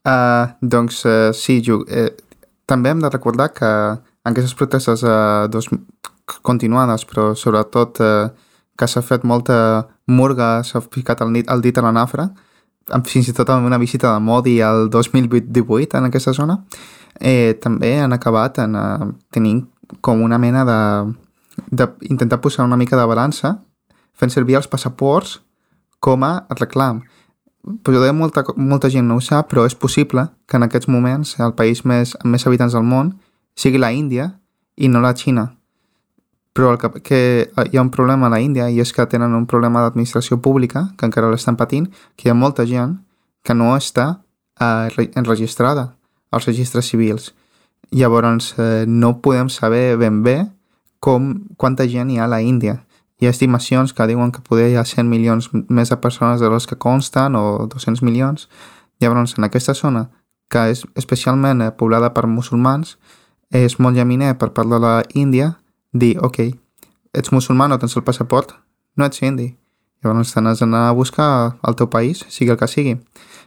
Uh, 0.00 0.50
doncs 0.60 1.04
uh, 1.04 1.30
sí, 1.36 1.60
Ju, 1.62 1.82
eh, 1.86 2.10
també 2.66 2.90
hem 2.90 3.02
de 3.04 3.10
recordar 3.12 3.50
que 3.54 3.68
en 3.68 4.32
aquestes 4.32 4.56
protestes 4.56 5.04
uh, 5.04 5.46
dos, 5.52 5.68
continuades, 6.42 7.04
però 7.08 7.32
sobretot 7.34 8.00
uh, 8.04 8.30
que 8.78 8.88
s'ha 8.88 9.02
fet 9.04 9.24
molta 9.24 9.88
murga, 10.06 10.60
s'ha 10.64 10.80
ficat 10.80 11.20
el, 11.24 11.42
el 11.42 11.64
dit 11.64 11.78
a 11.78 11.84
la 11.84 11.92
nafra, 11.92 12.30
fins 13.06 13.28
i 13.28 13.34
tot 13.36 13.50
amb 13.52 13.66
una 13.68 13.78
visita 13.78 14.14
de 14.14 14.22
Modi 14.24 14.60
al 14.64 14.88
2018 14.90 15.98
en 15.98 16.08
aquesta 16.08 16.32
zona, 16.34 16.58
eh, 17.20 17.54
també 17.62 17.98
han 18.00 18.12
acabat 18.16 18.58
en, 18.64 18.74
uh, 18.74 19.10
tenint 19.30 19.66
com 20.00 20.22
una 20.22 20.38
mena 20.38 20.64
de, 20.64 20.80
de 21.70 21.88
intentar 22.08 22.40
posar 22.40 22.64
una 22.64 22.76
mica 22.76 22.96
de 22.96 23.06
balança 23.06 23.58
fent 24.14 24.32
servir 24.32 24.58
els 24.58 24.68
passaports 24.68 25.40
com 26.00 26.24
a 26.24 26.46
reclam. 26.58 27.02
Potser 27.84 28.12
molta, 28.16 28.44
molta 28.56 28.88
gent 28.88 29.08
no 29.08 29.18
ho 29.18 29.24
sap, 29.24 29.50
però 29.50 29.66
és 29.68 29.76
possible 29.76 30.30
que 30.48 30.56
en 30.56 30.64
aquests 30.64 30.88
moments 30.88 31.36
el 31.40 31.52
país 31.56 31.84
més, 31.84 32.14
amb 32.22 32.32
més 32.32 32.46
habitants 32.46 32.76
del 32.76 32.86
món 32.86 33.14
sigui 33.56 33.80
la 33.80 33.92
Índia 33.92 34.30
i 34.76 34.88
no 34.88 35.02
la 35.04 35.12
Xina. 35.16 35.50
Però 36.60 36.74
el 36.74 36.78
que, 36.78 37.00
que 37.00 37.20
hi 37.72 37.78
ha 37.78 37.80
un 37.80 37.88
problema 37.88 38.26
a 38.26 38.30
la 38.34 38.38
Índia 38.44 38.66
i 38.68 38.82
és 38.82 38.90
que 38.92 39.06
tenen 39.08 39.32
un 39.32 39.46
problema 39.48 39.80
d'administració 39.80 40.36
pública, 40.44 40.90
que 41.00 41.06
encara 41.08 41.30
l'estan 41.32 41.56
patint, 41.56 41.86
que 42.20 42.28
hi 42.28 42.32
ha 42.32 42.34
molta 42.36 42.66
gent 42.68 42.98
que 43.40 43.54
no 43.56 43.70
està 43.72 44.20
eh, 44.60 45.08
enregistrada 45.16 45.94
als 46.28 46.44
registres 46.44 46.90
civils. 46.92 47.30
Llavors, 47.96 48.50
eh, 48.60 48.84
no 48.84 49.22
podem 49.24 49.48
saber 49.48 49.96
ben 49.96 50.20
bé 50.20 50.34
com, 51.00 51.30
quanta 51.56 51.88
gent 51.88 52.12
hi 52.12 52.20
ha 52.20 52.26
a 52.28 52.34
la 52.34 52.42
Índia 52.44 52.82
hi 53.20 53.30
ha 53.30 53.32
estimacions 53.32 53.96
que 53.96 54.08
diuen 54.12 54.28
que 54.28 54.44
poder 54.44 54.68
hi 54.68 54.76
ha 54.76 54.84
100 54.84 55.08
milions 55.08 55.48
més 55.72 55.88
de 55.88 55.96
persones 55.96 56.44
de 56.44 56.52
les 56.52 56.68
que 56.68 56.76
consten 56.76 57.40
o 57.40 57.70
200 57.72 58.04
milions. 58.04 58.50
Llavors, 59.00 59.38
en 59.40 59.48
aquesta 59.48 59.72
zona, 59.72 60.10
que 60.52 60.68
és 60.76 60.84
especialment 60.92 61.64
eh, 61.64 61.72
poblada 61.72 62.12
per 62.12 62.28
musulmans, 62.28 62.98
és 63.48 63.80
molt 63.80 63.96
llaminer 63.96 64.36
per 64.36 64.52
part 64.52 64.68
de 64.68 64.76
la 64.76 64.94
Índia 65.16 65.54
dir, 65.92 66.16
ok, 66.22 66.42
ets 67.12 67.32
musulmà, 67.32 67.68
no 67.68 67.78
tens 67.78 67.96
el 67.96 68.04
passaport, 68.06 68.54
no 68.96 69.06
ets 69.06 69.22
indi. 69.22 69.54
Llavors 70.00 70.32
t'has 70.32 70.60
d'anar 70.62 70.86
a 70.88 70.92
buscar 70.96 71.58
al 71.60 71.76
teu 71.76 71.90
país, 71.92 72.24
sigui 72.28 72.54
el 72.54 72.58
que 72.60 72.68
sigui. 72.68 72.96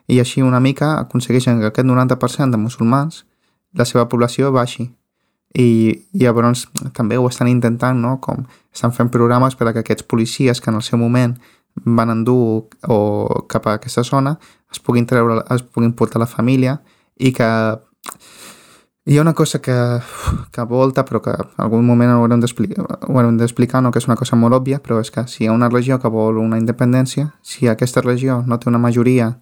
I 0.07 0.19
així 0.21 0.43
una 0.45 0.59
mica 0.59 0.99
aconsegueixen 0.99 1.59
que 1.59 1.71
aquest 1.71 1.87
90% 1.87 2.51
de 2.51 2.59
musulmans 2.61 3.23
la 3.73 3.87
seva 3.89 4.05
població 4.09 4.51
baixi 4.53 4.91
i, 5.53 5.65
i 6.13 6.21
llavors 6.21 6.67
també 6.93 7.17
ho 7.17 7.27
estan 7.29 7.49
intentant, 7.49 7.97
no? 7.97 8.19
com 8.21 8.45
estan 8.73 8.93
fent 8.93 9.09
programes 9.13 9.55
per 9.55 9.69
a 9.69 9.73
que 9.73 9.81
aquests 9.81 10.05
policies 10.05 10.61
que 10.61 10.69
en 10.69 10.77
el 10.77 10.85
seu 10.85 10.99
moment 10.99 11.37
van 11.85 12.11
endur 12.13 12.67
o 12.85 12.99
cap 13.49 13.65
a 13.67 13.77
aquesta 13.79 14.03
zona 14.03 14.37
es 14.71 14.79
puguin 14.79 15.07
treure, 15.09 15.41
es 15.53 15.63
puguin 15.63 15.93
portar 15.93 16.21
la 16.21 16.29
família 16.29 16.79
i 17.17 17.31
que 17.33 17.49
hi 19.05 19.17
ha 19.17 19.21
una 19.21 19.33
cosa 19.33 19.59
que, 19.61 19.75
que 20.51 20.63
volta 20.63 21.03
però 21.03 21.21
que 21.21 21.31
en 21.31 21.57
algun 21.57 21.85
moment 21.85 22.11
ho 22.11 22.21
haurem 22.23 22.39
d'explicar, 23.37 23.81
no? 23.81 23.91
que 23.91 23.99
és 23.99 24.07
una 24.07 24.15
cosa 24.15 24.37
molt 24.39 24.55
òbvia, 24.55 24.79
però 24.79 25.01
és 25.03 25.11
que 25.11 25.25
si 25.27 25.43
hi 25.43 25.47
ha 25.47 25.55
una 25.55 25.69
regió 25.69 25.99
que 25.99 26.09
vol 26.09 26.39
una 26.39 26.57
independència, 26.57 27.33
si 27.41 27.67
aquesta 27.67 28.01
regió 28.01 28.43
no 28.47 28.59
té 28.59 28.69
una 28.71 28.79
majoria 28.79 29.33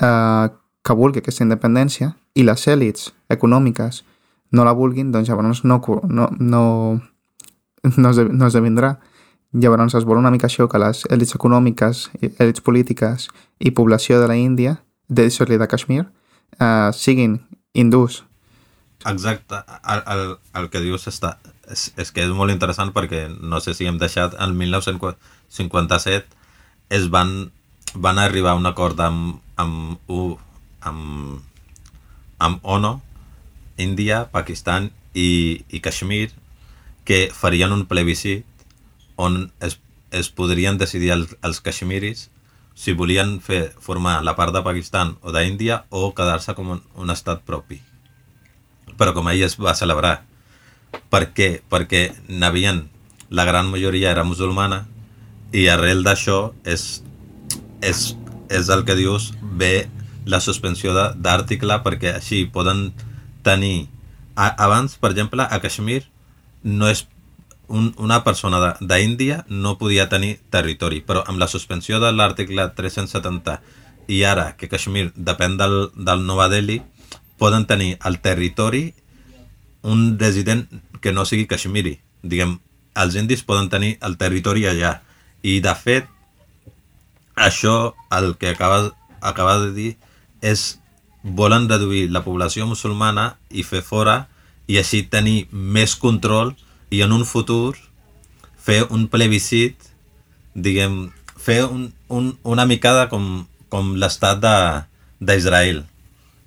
eh, 0.00 0.48
que 0.82 0.94
vulgui 0.94 1.20
aquesta 1.20 1.44
independència 1.44 2.14
i 2.34 2.44
les 2.46 2.66
èlits 2.68 3.10
econòmiques 3.28 4.04
no 4.52 4.64
la 4.64 4.72
vulguin, 4.72 5.10
doncs 5.12 5.28
llavors 5.28 5.64
no, 5.64 5.80
no, 6.08 6.30
no, 6.38 6.64
no, 7.96 8.12
no 8.12 8.46
esdevindrà. 8.46 8.96
Llavors 9.52 9.94
es 9.94 10.04
vol 10.04 10.20
una 10.20 10.30
mica 10.30 10.48
això 10.48 10.68
que 10.68 10.78
les 10.78 11.04
èlits 11.10 11.34
econòmiques, 11.36 12.06
èlits 12.38 12.62
polítiques 12.62 13.28
i 13.58 13.72
població 13.72 14.20
de 14.20 14.28
la 14.28 14.36
Índia, 14.36 14.78
de, 15.08 15.28
sorry, 15.30 15.56
de 15.56 15.68
Kashmir, 15.68 16.06
uh, 16.60 16.92
siguin 16.92 17.40
hindús. 17.72 18.24
Exacte, 19.06 19.60
el, 19.86 20.02
el, 20.12 20.22
el 20.58 20.68
que 20.70 20.80
dius 20.82 21.06
està, 21.06 21.36
és, 21.70 21.92
és 21.94 22.10
que 22.10 22.24
és 22.26 22.32
molt 22.34 22.50
interessant 22.50 22.90
perquè 22.94 23.26
no 23.30 23.60
sé 23.62 23.74
si 23.78 23.86
hem 23.86 24.00
deixat, 24.02 24.34
el 24.42 24.54
1957 24.58 26.26
es 26.96 27.06
van, 27.14 27.52
van 27.94 28.18
arribar 28.18 28.54
a 28.54 28.60
un 28.60 28.66
acord 28.66 28.98
amb, 29.00 29.38
amb, 29.56 30.10
amb, 30.80 31.40
amb 32.38 32.66
ONU 32.76 32.96
Índia, 33.76 34.24
Pakistan 34.32 34.90
i, 35.14 35.62
i 35.68 35.80
Kashmir 35.84 36.30
que 37.06 37.28
farien 37.32 37.72
un 37.72 37.86
plebiscit 37.86 38.46
on 39.16 39.52
es, 39.60 39.78
es 40.10 40.30
podrien 40.30 40.78
decidir 40.78 41.12
els, 41.14 41.36
els 41.46 41.60
kashmiris 41.62 42.28
si 42.76 42.92
volien 42.92 43.38
fer 43.40 43.68
formar 43.80 44.18
la 44.26 44.34
part 44.36 44.52
de 44.52 44.64
Pakistan 44.66 45.14
o 45.22 45.32
d'Índia 45.32 45.84
o 45.90 46.10
quedar-se 46.16 46.56
com 46.58 46.74
un, 46.76 46.82
un 47.00 47.12
estat 47.14 47.46
propi. 47.46 47.80
Però 48.96 49.14
com 49.16 49.28
ell 49.32 49.44
es 49.46 49.56
va 49.60 49.76
celebrar. 49.76 50.20
Per 51.12 51.22
què? 51.36 51.50
Perquè 51.70 52.08
n'havien, 52.28 52.84
la 53.30 53.44
gran 53.44 53.70
majoria 53.70 54.12
era 54.12 54.24
musulmana 54.24 54.84
i 55.52 55.66
arrel 55.70 56.04
d'això 56.06 56.52
és, 56.64 57.02
és, 57.82 58.14
és 58.50 58.70
el 58.72 58.84
que 58.86 58.96
dius, 58.98 59.32
ve 59.40 59.88
la 60.26 60.40
suspensió 60.42 60.94
d'article 60.94 61.80
perquè 61.86 62.16
així 62.18 62.46
poden 62.52 62.90
tenir... 63.46 63.88
A, 64.36 64.50
abans, 64.66 64.98
per 65.00 65.14
exemple, 65.14 65.46
a 65.48 65.60
Kashmir 65.62 66.02
no 66.62 66.90
és 66.90 67.06
un, 67.68 67.94
una 67.98 68.22
persona 68.24 68.74
d'Índia 68.80 69.44
no 69.48 69.76
podia 69.78 70.08
tenir 70.10 70.36
territori, 70.50 71.00
però 71.00 71.22
amb 71.26 71.40
la 71.40 71.48
suspensió 71.48 72.00
de 72.02 72.12
l'article 72.12 72.68
370 72.76 73.56
i 74.12 74.22
ara 74.24 74.52
que 74.58 74.68
Kashmir 74.68 75.08
depèn 75.16 75.56
del, 75.58 75.78
del 75.96 76.26
Nova 76.26 76.50
Delhi, 76.52 76.82
poden 77.38 77.66
tenir 77.66 77.96
el 78.04 78.20
territori 78.20 78.94
un 79.82 80.18
resident 80.18 80.66
que 81.00 81.12
no 81.12 81.24
sigui 81.24 81.46
kashmiri. 81.46 81.98
Diguem, 82.22 82.56
els 82.96 83.16
indis 83.16 83.44
poden 83.46 83.68
tenir 83.70 83.96
el 84.02 84.16
territori 84.18 84.66
allà. 84.66 85.00
I, 85.42 85.60
de 85.62 85.74
fet, 85.78 86.08
això, 87.36 87.94
el 88.10 88.34
que 88.40 88.50
acaba, 88.54 88.90
acaba 89.20 89.58
de 89.62 89.72
dir, 89.76 89.90
és 90.40 90.78
volen 91.22 91.68
reduir 91.68 92.08
la 92.10 92.24
població 92.24 92.66
musulmana 92.66 93.36
i 93.50 93.62
fer 93.66 93.82
fora 93.82 94.26
i 94.66 94.78
així 94.78 95.02
tenir 95.10 95.46
més 95.50 95.94
control 95.98 96.54
i 96.90 97.02
en 97.02 97.12
un 97.14 97.24
futur 97.26 97.76
fer 98.66 98.86
un 98.90 99.06
plebiscit, 99.10 99.76
diguem, 100.54 101.12
fer 101.38 101.64
un, 101.66 101.92
un, 102.10 102.32
una 102.42 102.66
micada 102.66 103.06
com, 103.12 103.46
com 103.70 103.94
l'estat 104.00 104.42
d'Israel. 105.22 105.84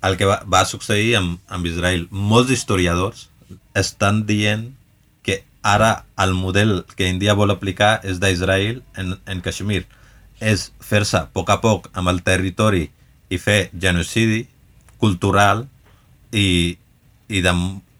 El 0.02 0.16
que 0.16 0.28
va, 0.28 0.40
va 0.48 0.64
succeir 0.64 1.16
amb, 1.18 1.38
amb 1.48 1.66
Israel. 1.68 2.06
Molts 2.10 2.52
historiadors 2.54 3.28
estan 3.76 4.24
dient 4.26 4.70
que 5.22 5.42
ara 5.62 6.04
el 6.16 6.32
model 6.34 6.84
que 6.96 7.08
Índia 7.08 7.36
vol 7.36 7.52
aplicar 7.52 7.98
és 8.04 8.20
d'Israel 8.22 8.80
en, 8.96 9.16
en 9.26 9.42
Kashmir. 9.44 9.84
És 10.40 10.70
fer-se 10.80 11.18
a 11.20 11.26
poc 11.28 11.52
a 11.52 11.60
poc 11.60 11.90
amb 11.92 12.08
el 12.12 12.22
territori 12.24 12.88
i 13.30 13.38
fer 13.38 13.68
genocidi 13.76 14.46
cultural 15.00 15.66
i, 16.32 16.78
i, 17.28 17.40
de, 17.44 17.52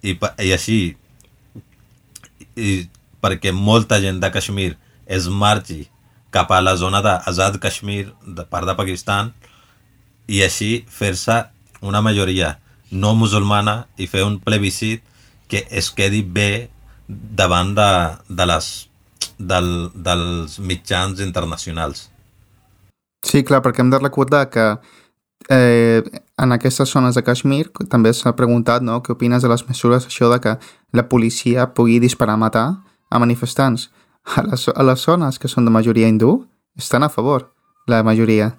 i, 0.02 0.16
i 0.16 0.52
així 0.56 0.80
i 2.60 2.72
perquè 3.20 3.52
molta 3.54 4.00
gent 4.02 4.20
de 4.20 4.30
Kashmir 4.32 4.72
es 5.06 5.28
marxi 5.28 5.84
cap 6.30 6.50
a 6.54 6.60
la 6.62 6.76
zona 6.78 7.00
d'Azad 7.02 7.58
Kashmir, 7.62 8.12
de 8.24 8.44
part 8.46 8.68
de 8.68 8.76
Pakistan, 8.78 9.32
i 10.30 10.44
així 10.46 10.84
fer-se 10.88 11.40
una 11.80 12.02
majoria 12.02 12.58
no 12.90 13.14
musulmana 13.14 13.86
i 13.96 14.06
fer 14.10 14.24
un 14.26 14.38
plebiscit 14.42 15.02
que 15.50 15.66
es 15.70 15.90
quedi 15.90 16.22
bé 16.22 16.70
davant 17.08 17.74
de, 17.74 17.90
de 18.28 18.46
les, 18.46 18.70
del, 19.38 19.90
dels 19.94 20.58
mitjans 20.62 21.20
internacionals. 21.20 22.08
Sí, 23.26 23.42
clar, 23.44 23.60
perquè 23.64 23.82
hem 23.82 23.90
de 23.92 24.00
recordar 24.00 24.46
que 24.50 24.66
eh, 25.50 26.02
en 26.40 26.52
aquestes 26.52 26.92
zones 26.92 27.18
de 27.18 27.24
Kashmir 27.26 27.66
també 27.92 28.12
s'ha 28.16 28.32
preguntat 28.36 28.84
no, 28.86 29.00
què 29.04 29.12
opines 29.16 29.42
de 29.42 29.50
les 29.50 29.66
mesures 29.68 30.06
això 30.08 30.30
de 30.32 30.40
que 30.40 30.56
la 30.96 31.08
policia 31.08 31.70
pugui 31.74 31.98
disparar 32.00 32.38
a 32.38 32.44
matar 32.44 32.66
a 33.10 33.18
manifestants. 33.18 33.90
A 34.36 34.44
les, 34.44 34.68
a 34.68 34.82
les 34.84 35.00
zones 35.00 35.38
que 35.40 35.48
són 35.48 35.66
de 35.66 35.72
majoria 35.72 36.08
hindú 36.08 36.44
estan 36.78 37.02
a 37.02 37.10
favor, 37.10 37.50
la 37.88 38.02
majoria. 38.06 38.54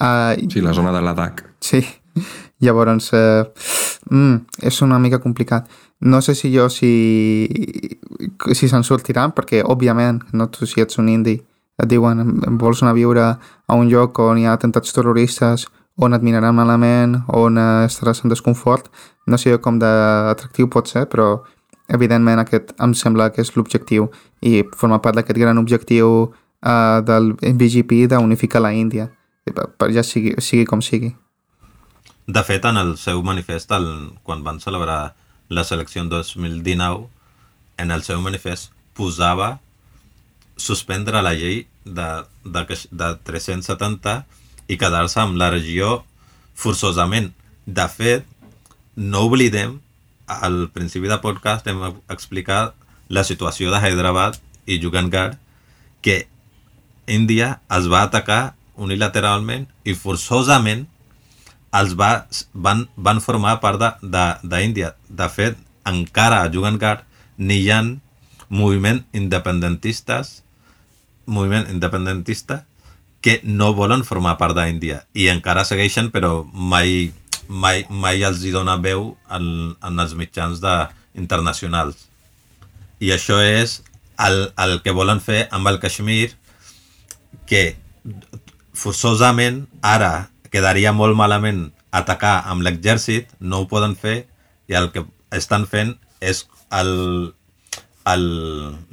Uh, 0.00 0.34
sí, 0.50 0.60
la 0.64 0.72
zona 0.72 0.92
de 0.92 1.02
l'Adac. 1.04 1.44
Sí, 1.60 1.84
llavors 2.62 3.10
uh, 3.12 3.44
mm, 4.10 4.62
és 4.62 4.82
una 4.82 4.98
mica 4.98 5.20
complicat. 5.20 5.68
No 6.00 6.20
sé 6.22 6.34
si 6.34 6.50
jo 6.54 6.68
si, 6.70 7.48
si 8.54 8.68
se'n 8.68 8.82
sortiran, 8.82 9.34
perquè 9.36 9.62
òbviament, 9.62 10.22
no 10.32 10.48
tu 10.50 10.66
si 10.66 10.82
ets 10.82 10.98
un 10.98 11.10
indi, 11.12 11.36
et 11.78 11.88
diuen 11.88 12.58
vols 12.58 12.82
anar 12.82 12.92
a 12.92 12.98
viure 12.98 13.28
a 13.32 13.78
un 13.78 13.88
lloc 13.90 14.18
on 14.22 14.38
hi 14.38 14.46
ha 14.46 14.56
atemptats 14.56 14.94
terroristes, 14.94 15.68
on 15.96 16.14
et 16.16 16.22
miraran 16.24 16.56
malament, 16.56 17.18
on 17.28 17.58
estaràs 17.58 18.24
en 18.24 18.32
desconfort. 18.32 18.88
No 19.26 19.38
sé 19.38 19.58
com 19.62 19.78
d'atractiu 19.78 20.70
pot 20.72 20.88
ser, 20.90 21.06
però 21.06 21.42
evidentment 21.92 22.40
aquest 22.40 22.72
em 22.82 22.94
sembla 22.96 23.30
que 23.32 23.42
és 23.44 23.52
l'objectiu 23.56 24.08
i 24.40 24.62
forma 24.78 25.00
part 25.04 25.18
d'aquest 25.18 25.38
gran 25.38 25.60
objectiu 25.60 26.12
uh, 26.32 27.00
del 27.04 27.34
BGP 27.36 28.06
d'unificar 28.10 28.62
la 28.62 28.72
Índia, 28.72 29.10
ja 29.92 30.02
sigui, 30.02 30.34
sigui 30.38 30.64
com 30.66 30.80
sigui. 30.80 31.12
De 32.26 32.42
fet, 32.46 32.64
en 32.64 32.78
el 32.78 32.96
seu 32.98 33.22
manifest, 33.26 33.72
el, 33.74 33.88
quan 34.22 34.44
van 34.46 34.60
celebrar 34.62 35.14
la 35.48 35.64
selecció 35.64 36.02
en 36.02 36.08
2019, 36.08 37.08
en 37.82 37.90
el 37.90 38.04
seu 38.06 38.20
manifest 38.22 38.70
posava 38.94 39.56
suspendre 40.56 41.22
la 41.24 41.32
llei 41.34 41.64
de, 41.84 42.08
de, 42.44 42.62
de 42.90 43.08
370 43.26 44.20
i 44.70 44.78
quedar-se 44.78 45.20
amb 45.20 45.40
la 45.40 45.50
regió 45.50 46.02
forçosament. 46.54 47.32
De 47.66 47.88
fet, 47.90 48.28
no 48.94 49.24
oblidem 49.26 49.80
al 50.26 50.68
principi 50.72 51.10
del 51.10 51.20
podcast 51.24 51.66
hem 51.66 51.82
explicat 52.12 52.76
la 53.12 53.24
situació 53.26 53.72
de 53.72 53.80
Hyderabad 53.82 54.38
i 54.66 54.78
Jugangar 54.80 55.38
que 56.04 56.26
Índia 57.10 57.56
es 57.72 57.88
va 57.90 58.04
atacar 58.06 58.54
unilateralment 58.78 59.66
i 59.84 59.94
forçosament 59.98 60.86
els 61.72 61.94
va, 61.98 62.26
van, 62.52 62.86
van 62.96 63.20
formar 63.24 63.58
part 63.62 63.80
d'Índia. 64.02 64.36
De, 64.42 64.58
de, 64.74 65.16
de 65.22 65.28
fet, 65.32 65.56
encara 65.88 66.42
a 66.42 66.50
Jugangar 66.52 67.02
n'hi 67.38 67.64
ha 67.72 67.80
moviment 68.52 69.00
independentistes 69.16 70.42
moviment 71.24 71.64
independentista 71.70 72.64
que 73.22 73.40
no 73.44 73.72
volen 73.72 74.02
formar 74.04 74.36
part 74.36 74.58
d'Índia 74.58 75.04
i 75.14 75.28
encara 75.32 75.64
segueixen 75.64 76.10
però 76.12 76.42
mai 76.52 77.12
mai, 77.48 77.84
mai 77.88 78.22
els 78.26 78.42
hi 78.44 78.52
dona 78.54 78.76
veu 78.80 79.12
en, 79.30 79.46
en 79.82 80.02
els 80.02 80.14
mitjans 80.18 80.60
de, 80.62 80.74
internacionals. 81.18 82.08
I 83.02 83.12
això 83.14 83.38
és 83.42 83.80
el, 84.22 84.52
el 84.56 84.78
que 84.84 84.94
volen 84.94 85.20
fer 85.20 85.46
amb 85.52 85.68
el 85.68 85.80
Kashmir, 85.82 86.32
que 87.48 87.76
forçosament 88.72 89.66
ara 89.82 90.28
quedaria 90.52 90.92
molt 90.92 91.16
malament 91.16 91.70
atacar 91.92 92.42
amb 92.48 92.64
l'exèrcit, 92.64 93.32
no 93.40 93.62
ho 93.62 93.68
poden 93.68 93.96
fer, 93.96 94.26
i 94.68 94.76
el 94.78 94.90
que 94.92 95.04
estan 95.32 95.66
fent 95.68 95.96
és 96.20 96.44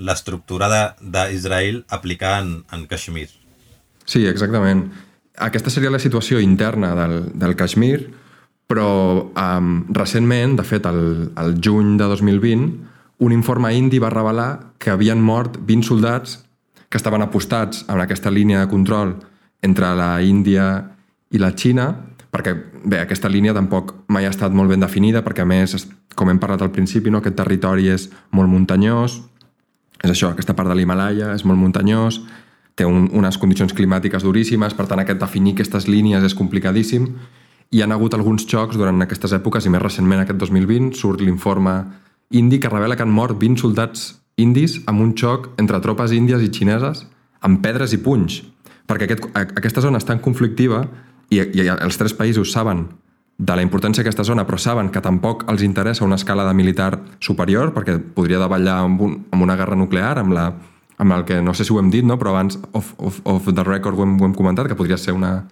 l'estructura 0.10 0.70
d'Israel 1.00 1.84
aplicar 1.90 2.40
en, 2.44 2.64
en 2.72 2.88
Kashmir. 2.88 3.30
Sí, 4.06 4.26
exactament. 4.28 4.90
Aquesta 5.40 5.72
seria 5.72 5.92
la 5.94 6.02
situació 6.02 6.40
interna 6.44 6.96
del, 6.98 7.22
del 7.40 7.56
Kashmir, 7.56 8.10
però 8.70 8.90
um, 9.32 9.72
recentment, 9.96 10.58
de 10.60 10.66
fet, 10.68 10.86
el, 10.86 11.32
el 11.40 11.58
juny 11.64 11.96
de 11.98 12.10
2020, 12.12 12.70
un 13.26 13.34
informe 13.36 13.72
indi 13.76 14.00
va 14.00 14.12
revelar 14.14 14.76
que 14.80 14.92
havien 14.94 15.22
mort 15.22 15.58
20 15.68 15.88
soldats 15.88 16.40
que 16.90 16.98
estaven 16.98 17.22
apostats 17.22 17.86
en 17.88 18.02
aquesta 18.02 18.32
línia 18.32 18.62
de 18.62 18.70
control 18.72 19.16
entre 19.62 19.92
la 19.96 20.22
Índia 20.24 20.99
i 21.32 21.42
la 21.42 21.52
Xina, 21.56 21.90
perquè, 22.34 22.54
bé, 22.86 23.02
aquesta 23.02 23.30
línia 23.30 23.56
tampoc 23.58 23.94
mai 24.10 24.26
ha 24.26 24.34
estat 24.34 24.54
molt 24.54 24.70
ben 24.70 24.82
definida, 24.82 25.24
perquè, 25.26 25.46
a 25.46 25.50
més, 25.50 25.88
com 26.16 26.30
hem 26.30 26.40
parlat 26.42 26.62
al 26.66 26.74
principi, 26.74 27.10
no, 27.10 27.22
aquest 27.24 27.38
territori 27.38 27.90
és 27.90 28.10
molt 28.36 28.50
muntanyós, 28.50 29.20
és 30.00 30.12
això, 30.12 30.32
aquesta 30.32 30.56
part 30.56 30.70
de 30.70 30.78
l'Himalaya 30.78 31.34
és 31.36 31.46
molt 31.46 31.60
muntanyós, 31.60 32.22
té 32.80 32.88
un, 32.88 33.10
unes 33.12 33.38
condicions 33.38 33.74
climàtiques 33.76 34.24
duríssimes, 34.24 34.74
per 34.74 34.88
tant, 34.88 35.02
aquest 35.04 35.20
definir 35.20 35.58
aquestes 35.58 35.90
línies 35.92 36.24
és 36.24 36.38
complicadíssim, 36.38 37.10
hi 37.70 37.84
han 37.84 37.92
hagut 37.94 38.16
alguns 38.18 38.48
xocs 38.50 38.78
durant 38.80 39.04
aquestes 39.04 39.34
èpoques 39.36 39.66
i 39.66 39.72
més 39.74 39.84
recentment 39.84 40.24
aquest 40.24 40.40
2020 40.42 40.96
surt 40.98 41.22
l'informe 41.22 41.76
indi 42.34 42.58
que 42.60 42.72
revela 42.72 42.96
que 42.98 43.06
han 43.06 43.14
mort 43.14 43.38
20 43.38 43.62
soldats 43.62 44.08
indis 44.42 44.80
amb 44.90 45.04
un 45.04 45.14
xoc 45.14 45.52
entre 45.62 45.82
tropes 45.84 46.16
índies 46.16 46.42
i 46.42 46.50
xineses 46.50 47.04
amb 47.46 47.62
pedres 47.62 47.94
i 47.94 48.02
punys 48.02 48.40
perquè 48.90 49.06
aquest, 49.06 49.30
aquesta 49.38 49.84
zona 49.86 50.02
és 50.02 50.08
tan 50.08 50.22
conflictiva 50.26 50.82
i, 51.30 51.40
i 51.40 51.68
els 51.70 52.00
tres 52.00 52.16
països 52.18 52.52
saben 52.52 52.88
de 53.40 53.56
la 53.56 53.64
importància 53.64 54.04
d'aquesta 54.04 54.26
zona, 54.28 54.44
però 54.46 54.58
saben 54.60 54.90
que 54.92 55.02
tampoc 55.02 55.46
els 55.52 55.64
interessa 55.64 56.04
una 56.04 56.18
escala 56.20 56.44
de 56.48 56.54
militar 56.54 56.98
superior, 57.24 57.72
perquè 57.74 57.96
podria 58.16 58.42
davallar 58.42 58.82
amb, 58.84 59.02
un, 59.02 59.16
amb 59.32 59.46
una 59.46 59.56
guerra 59.56 59.78
nuclear, 59.80 60.18
amb, 60.20 60.36
la, 60.36 60.50
amb 61.00 61.16
el 61.16 61.24
que 61.26 61.40
no 61.42 61.54
sé 61.56 61.64
si 61.64 61.72
ho 61.74 61.80
hem 61.80 61.92
dit, 61.94 62.04
no? 62.04 62.20
però 62.20 62.34
abans 62.34 62.60
off, 62.74 62.92
off, 62.98 63.22
off 63.24 63.48
the 63.48 63.64
record 63.64 63.96
ho 63.96 64.04
hem, 64.04 64.18
ho 64.20 64.28
hem 64.28 64.36
comentat, 64.36 64.68
que 64.68 64.76
podria 64.76 65.00
ser 65.00 65.16
una, 65.16 65.46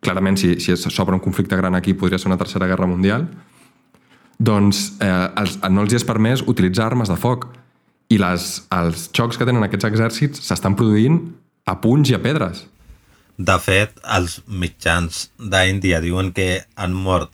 clarament 0.00 0.40
si, 0.40 0.54
si 0.60 0.76
s'obre 0.76 1.18
un 1.18 1.24
conflicte 1.24 1.56
gran 1.60 1.76
aquí 1.76 1.92
podria 1.92 2.18
ser 2.18 2.32
una 2.32 2.40
tercera 2.40 2.66
guerra 2.70 2.88
mundial, 2.88 3.28
doncs 4.38 4.94
eh, 5.04 5.12
els, 5.40 5.58
no 5.70 5.84
els 5.84 5.94
és 6.00 6.08
permès 6.08 6.42
utilitzar 6.48 6.88
armes 6.88 7.12
de 7.12 7.20
foc 7.20 7.50
i 8.08 8.18
les, 8.20 8.64
els 8.74 9.08
xocs 9.12 9.36
que 9.36 9.46
tenen 9.48 9.64
aquests 9.68 9.88
exèrcits 9.88 10.48
s'estan 10.48 10.76
produint 10.80 11.20
a 11.68 11.76
punys 11.80 12.10
i 12.12 12.16
a 12.16 12.20
pedres. 12.24 12.64
De 13.36 13.56
fet, 13.58 13.96
els 14.16 14.38
mitjans 14.46 15.28
d'Índia 15.38 16.00
diuen 16.00 16.30
que 16.32 16.64
han 16.76 16.92
mort 16.94 17.32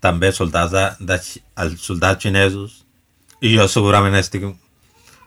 també 0.00 0.30
soldats, 0.32 0.72
de, 0.72 1.06
de, 1.10 1.18
els 1.60 1.82
soldats 1.82 2.22
xinesos 2.22 2.84
i 3.44 3.52
jo 3.56 3.66
segurament 3.68 4.16
estic, 4.16 4.46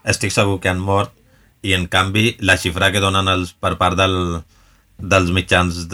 estic 0.03 0.33
segur 0.33 0.57
que 0.63 0.71
han 0.71 0.81
mort 0.81 1.13
i 1.61 1.75
en 1.75 1.85
canvi 1.91 2.37
la 2.41 2.57
xifra 2.57 2.89
que 2.91 3.03
donen 3.03 3.27
els, 3.27 3.51
per 3.53 3.75
part 3.77 3.99
del, 3.99 4.41
dels 4.97 5.29
mitjans 5.35 5.85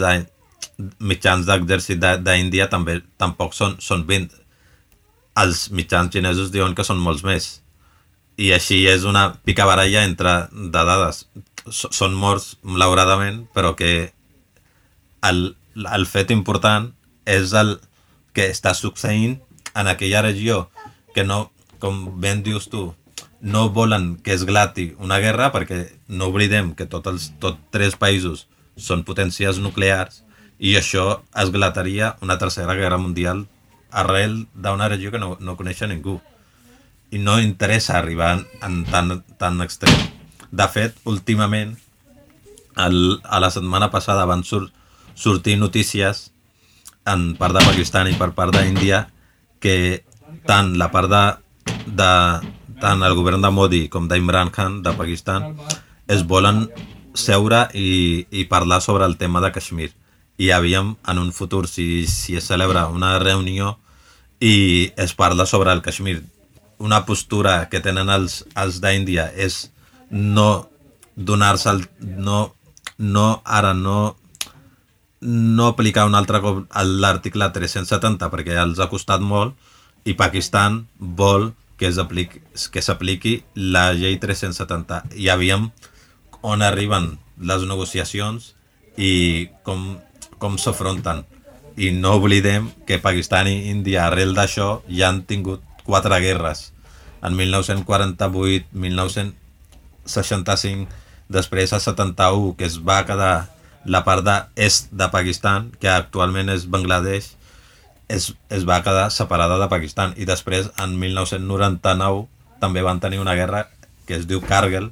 mitjans 1.00 1.46
d'exèrcit 1.48 2.00
d'Índia 2.24 2.68
també 2.72 3.00
tampoc 3.20 3.54
són, 3.56 3.76
són 3.80 4.04
20. 4.08 4.32
Els 5.42 5.68
mitjans 5.72 6.12
xinesos 6.12 6.52
diuen 6.52 6.74
que 6.76 6.84
són 6.84 7.00
molts 7.00 7.24
més. 7.24 7.48
I 8.36 8.52
així 8.52 8.82
és 8.88 9.04
una 9.08 9.30
picabaralla 9.44 10.04
entre 10.04 10.34
de 10.52 10.84
dades. 10.90 11.24
Són 11.70 12.14
morts, 12.14 12.56
malauradament, 12.62 13.46
però 13.54 13.74
que 13.78 14.12
el, 15.26 15.40
el 15.74 16.06
fet 16.06 16.30
important 16.30 16.92
és 17.26 17.52
el 17.58 17.76
que 18.36 18.46
està 18.52 18.74
succeint 18.76 19.40
en 19.74 19.90
aquella 19.90 20.22
regió 20.22 20.68
que 21.14 21.24
no, 21.24 21.50
com 21.82 22.20
ben 22.20 22.42
dius 22.46 22.68
tu, 22.70 22.92
no 23.40 23.68
volen 23.70 24.16
que 24.22 24.32
es 24.32 24.44
glati 24.48 24.94
una 24.98 25.18
guerra 25.18 25.50
perquè 25.52 25.80
no 26.08 26.30
oblidem 26.32 26.72
que 26.74 26.86
tots 26.86 27.10
els 27.12 27.26
tot 27.42 27.58
tres 27.74 27.96
països 28.00 28.46
són 28.76 29.04
potències 29.08 29.60
nuclears 29.62 30.22
i 30.58 30.76
això 30.76 31.20
esglataria 31.34 32.14
una 32.24 32.38
tercera 32.38 32.74
guerra 32.78 32.98
mundial 32.98 33.44
arrel 33.90 34.46
d'una 34.54 34.88
regió 34.88 35.12
que 35.12 35.20
no, 35.22 35.36
no 35.40 35.56
coneix 35.56 35.82
ningú 35.88 36.20
i 37.10 37.18
no 37.22 37.38
interessa 37.40 37.98
arribar 37.98 38.32
en 38.62 38.84
tan, 38.90 39.22
tan 39.38 39.62
extrem. 39.62 40.15
De 40.50 40.66
fet, 40.70 40.96
últimament, 41.04 41.76
el, 42.76 43.20
a 43.24 43.40
la 43.40 43.50
setmana 43.50 43.90
passada 43.90 44.26
van 44.28 44.44
sur, 44.44 44.68
sortir 45.14 45.56
notícies 45.58 46.30
en 47.06 47.34
part 47.38 47.56
de 47.56 47.64
Pakistan 47.64 48.10
i 48.10 48.16
per 48.18 48.32
part 48.36 48.54
d'Índia 48.54 49.06
que 49.62 50.04
tant 50.46 50.74
la 50.78 50.90
part 50.92 51.10
de, 51.10 51.24
de 51.86 52.10
tant 52.82 53.02
el 53.06 53.16
govern 53.16 53.42
de 53.42 53.50
Modi 53.50 53.86
com 53.88 54.08
d'Imran 54.10 54.52
Khan 54.52 54.82
de 54.84 54.92
Pakistan 54.98 55.54
es 56.12 56.26
volen 56.28 56.66
seure 57.16 57.66
i, 57.74 58.26
i 58.30 58.44
parlar 58.50 58.82
sobre 58.84 59.06
el 59.06 59.16
tema 59.16 59.40
de 59.40 59.50
Kashmir. 59.52 59.94
I 60.36 60.50
aviam 60.52 60.96
en 61.08 61.18
un 61.18 61.32
futur 61.32 61.64
si, 61.66 62.06
si 62.06 62.36
es 62.36 62.44
celebra 62.44 62.86
una 62.92 63.18
reunió 63.18 63.78
i 64.38 64.92
es 65.00 65.14
parla 65.16 65.46
sobre 65.46 65.72
el 65.72 65.80
Kashmir. 65.82 66.22
Una 66.78 67.06
postura 67.06 67.70
que 67.70 67.80
tenen 67.80 68.12
els, 68.12 68.42
els 68.54 68.82
d'Índia 68.84 69.30
és 69.32 69.70
no 70.10 70.68
donar-se 71.16 71.72
no, 72.00 72.54
no 72.98 73.26
ara 73.44 73.74
no 73.74 74.16
no 75.20 75.66
aplicar 75.66 76.06
un 76.06 76.14
altre 76.14 76.42
cop 76.44 76.66
l'article 76.76 77.48
370 77.52 78.30
perquè 78.30 78.58
els 78.62 78.78
ha 78.78 78.90
costat 78.92 79.24
molt 79.24 79.56
i 80.04 80.14
Pakistan 80.14 80.84
vol 80.98 81.52
que 81.76 81.90
s'apliqui 81.92 83.34
la 83.54 83.90
llei 83.92 84.18
370 84.20 85.16
i 85.16 85.28
aviam 85.32 85.70
on 86.42 86.62
arriben 86.62 87.16
les 87.40 87.64
negociacions 87.68 88.54
i 88.96 89.48
com, 89.62 89.96
com 90.38 90.56
s'afronten. 90.58 91.24
I 91.76 91.90
no 91.92 92.14
oblidem 92.16 92.70
que 92.88 93.00
Pakistan 93.02 93.50
i 93.50 93.68
Índia 93.72 94.06
arrel 94.06 94.32
d'això 94.36 94.80
ja 94.88 95.10
han 95.10 95.24
tingut 95.28 95.60
quatre 95.84 96.20
guerres. 96.24 96.72
En 97.20 97.36
1948, 97.36 98.70
1965 100.06 100.88
després 101.28 101.72
a 101.72 101.80
71 101.82 102.54
que 102.56 102.66
es 102.66 102.78
va 102.78 103.04
quedar 103.06 103.48
la 103.86 104.02
part 104.06 104.26
d'est 104.26 104.90
de 104.90 105.08
Pakistan 105.10 105.70
que 105.80 105.90
actualment 105.90 106.50
és 106.50 106.66
Bangladesh 106.70 107.34
es, 108.08 108.34
es 108.50 108.66
va 108.68 108.82
quedar 108.82 109.10
separada 109.10 109.58
de 109.58 109.68
Pakistan. 109.68 110.14
I 110.16 110.26
després 110.26 110.70
en 110.82 110.96
1999 110.98 112.26
també 112.62 112.82
van 112.82 113.00
tenir 113.02 113.18
una 113.18 113.34
guerra 113.34 113.66
que 114.06 114.16
es 114.16 114.26
diu 114.30 114.42
Kargil. 114.42 114.90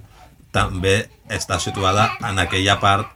També 0.55 1.09
està 1.31 1.59
situada 1.63 2.11
en 2.27 2.39
aquella 2.39 2.79
part 2.83 3.11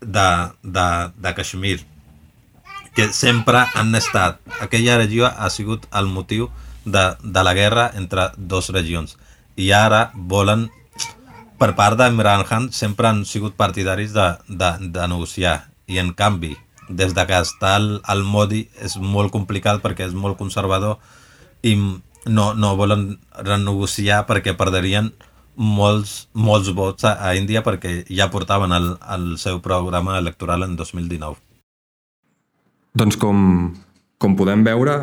de, 0.00 0.28
de, 0.62 0.88
de 1.16 1.34
Kashmir 1.36 1.80
que 2.94 3.08
sempre 3.12 3.64
han 3.74 3.94
estat. 3.96 4.40
Aquella 4.60 4.98
regió 4.98 5.26
ha 5.26 5.48
sigut 5.50 5.86
el 5.96 6.10
motiu 6.12 6.50
de, 6.84 7.14
de 7.22 7.44
la 7.44 7.54
guerra 7.56 7.90
entre 7.96 8.30
dues 8.36 8.68
regions. 8.74 9.16
I 9.56 9.72
ara 9.72 10.10
volen 10.14 10.68
per 11.62 11.76
part 11.78 11.94
d'Imran 11.94 12.42
Khan 12.48 12.70
sempre 12.74 13.06
han 13.06 13.22
sigut 13.28 13.54
partidaris 13.54 14.10
de, 14.16 14.28
de, 14.48 14.70
de 14.90 15.02
negociar 15.06 15.60
i 15.86 16.00
en 16.02 16.10
canvi 16.18 16.56
des 16.88 17.14
de 17.14 17.24
que 17.28 17.38
està 17.38 17.76
el, 17.78 18.00
el 18.10 18.24
Modi 18.26 18.64
és 18.82 18.96
molt 18.98 19.30
complicat 19.30 19.78
perquè 19.84 20.08
és 20.08 20.16
molt 20.18 20.40
conservador 20.40 20.98
i 21.62 21.76
no, 21.78 22.46
no 22.58 22.72
volen 22.78 23.12
renegociar 23.38 24.24
perquè 24.26 24.56
perderien 24.58 25.12
molts, 25.54 26.26
molts 26.34 26.72
vots 26.74 27.06
a, 27.06 27.14
a 27.22 27.36
Índia 27.38 27.62
perquè 27.62 28.00
ja 28.10 28.30
portaven 28.32 28.74
el, 28.74 28.92
el 29.14 29.32
seu 29.38 29.62
programa 29.62 30.18
electoral 30.18 30.66
en 30.66 30.76
2019. 30.76 31.38
Doncs 32.98 33.16
com, 33.16 33.72
com 34.18 34.36
podem 34.36 34.66
veure, 34.66 34.98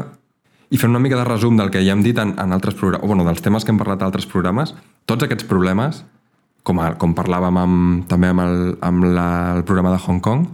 i 0.70 0.78
fent 0.78 0.92
una 0.92 1.02
mica 1.02 1.18
de 1.18 1.26
resum 1.26 1.58
del 1.58 1.72
que 1.74 1.82
ja 1.86 1.96
hem 1.96 2.04
dit 2.06 2.18
en, 2.22 2.36
en 2.38 2.54
altres 2.54 2.76
programes, 2.78 3.06
o 3.06 3.10
bueno, 3.10 3.26
dels 3.26 3.42
temes 3.46 3.66
que 3.66 3.74
hem 3.74 3.80
parlat 3.82 4.04
a 4.04 4.10
altres 4.10 4.28
programes, 4.30 4.76
tots 5.10 5.26
aquests 5.26 5.48
problemes, 5.50 6.04
com, 6.64 6.80
a, 6.82 6.94
com 7.00 7.16
parlàvem 7.18 7.58
amb, 7.62 8.06
també 8.10 8.32
amb, 8.34 8.44
el, 8.46 8.78
amb 8.86 9.10
la, 9.16 9.30
el 9.58 9.66
programa 9.68 9.94
de 9.96 10.02
Hong 10.06 10.22
Kong, 10.24 10.48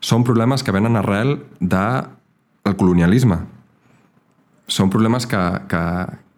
són 0.00 0.24
problemes 0.24 0.62
que 0.62 0.74
venen 0.74 0.96
arrel 0.96 1.36
del 1.58 2.06
de 2.64 2.74
colonialisme. 2.78 3.40
Són 4.68 4.90
problemes 4.92 5.26
que, 5.26 5.40
que, 5.70 5.82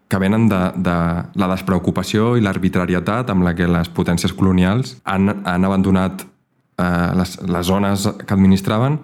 que 0.08 0.18
venen 0.22 0.48
de, 0.48 0.60
de 0.78 0.96
la 1.40 1.48
despreocupació 1.50 2.36
i 2.38 2.44
l'arbitrarietat 2.44 3.30
amb 3.32 3.44
la 3.46 3.54
que 3.58 3.68
les 3.68 3.90
potències 3.92 4.32
colonials 4.36 4.96
han, 5.04 5.42
han 5.44 5.66
abandonat 5.66 6.24
eh, 6.24 7.10
les, 7.18 7.36
les 7.42 7.66
zones 7.66 8.06
que 8.22 8.34
administraven 8.36 9.00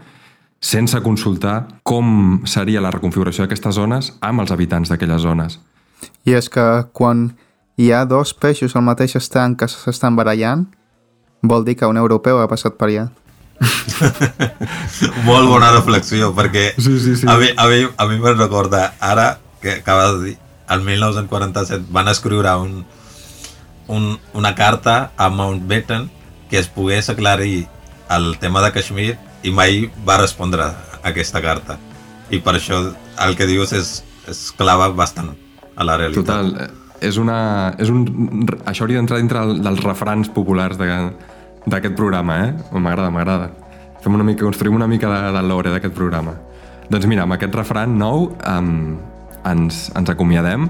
sense 0.63 0.99
consultar 1.05 1.57
com 1.87 2.41
seria 2.49 2.81
la 2.83 2.91
reconfiguració 2.95 3.45
d'aquestes 3.45 3.77
zones 3.77 4.13
amb 4.25 4.43
els 4.43 4.55
habitants 4.55 4.91
d'aquelles 4.91 5.23
zones. 5.23 5.59
I 6.27 6.37
és 6.39 6.49
que 6.53 6.65
quan 6.97 7.31
hi 7.77 7.93
ha 7.93 8.05
dos 8.09 8.33
peixos 8.35 8.75
al 8.77 8.85
mateix 8.87 9.17
estanc 9.19 9.61
que 9.61 9.69
s'estan 9.69 10.17
barallant, 10.17 10.67
vol 11.43 11.65
dir 11.65 11.77
que 11.77 11.89
un 11.89 12.01
europeu 12.01 12.41
ha 12.41 12.49
passat 12.49 12.77
per 12.81 12.89
allà. 12.89 13.07
Molt 15.29 15.49
bona 15.49 15.71
reflexió, 15.73 16.33
perquè 16.37 16.71
sí, 16.77 16.99
sí, 17.01 17.15
sí. 17.21 17.29
a 17.29 17.37
mi, 17.41 17.53
a 17.57 17.67
mi, 17.69 17.85
a 17.97 18.07
mi 18.09 18.19
me'n 18.21 18.37
recorda 18.39 18.95
ara 19.01 19.39
que 19.63 19.79
acabes 19.81 20.19
de 20.19 20.25
dir, 20.31 20.37
el 20.73 20.83
1947 20.83 21.87
van 21.95 22.09
escriure 22.09 22.57
un, 22.57 22.85
un, 23.89 24.19
una 24.35 24.55
carta 24.55 25.13
a 25.17 25.29
Mountbatten 25.29 26.11
que 26.51 26.59
es 26.59 26.69
pogués 26.69 27.09
aclarir 27.11 27.69
el 28.11 28.39
tema 28.39 28.63
de 28.63 28.73
Kashmir 28.73 29.17
i 29.43 29.53
mai 29.53 29.87
va 30.07 30.19
respondre 30.19 30.65
a 30.65 31.01
aquesta 31.07 31.43
carta. 31.43 31.79
I 32.31 32.41
per 32.43 32.57
això 32.57 32.81
el 33.23 33.37
que 33.39 33.47
dius 33.47 33.73
és, 33.77 34.01
és 34.27 34.49
clava 34.59 34.89
bastant 34.91 35.35
a 35.77 35.87
la 35.87 35.97
realitat. 36.01 36.25
Total, 36.27 36.53
eh, 36.65 36.86
és 37.05 37.19
una, 37.21 37.75
és 37.79 37.91
un, 37.93 38.05
això 38.65 38.85
hauria 38.85 39.01
d'entrar 39.01 39.21
dintre 39.21 39.45
dels 39.61 39.83
refrans 39.85 40.31
populars 40.33 40.79
d'aquest 40.81 41.97
programa, 41.97 42.39
eh? 42.47 42.51
M'agrada, 42.73 43.11
m'agrada. 43.13 43.51
Fem 44.05 44.15
una 44.15 44.25
mica, 44.25 44.45
construïm 44.45 44.77
una 44.79 44.89
mica 44.89 45.11
de, 45.11 45.21
de 45.37 45.43
lore 45.47 45.73
d'aquest 45.75 45.95
programa. 45.97 46.37
Doncs 46.89 47.07
mira, 47.11 47.25
amb 47.27 47.35
aquest 47.35 47.55
refran 47.59 47.97
nou 47.99 48.29
um, 48.39 48.75
ens, 49.47 49.87
ens 49.99 50.13
acomiadem. 50.13 50.69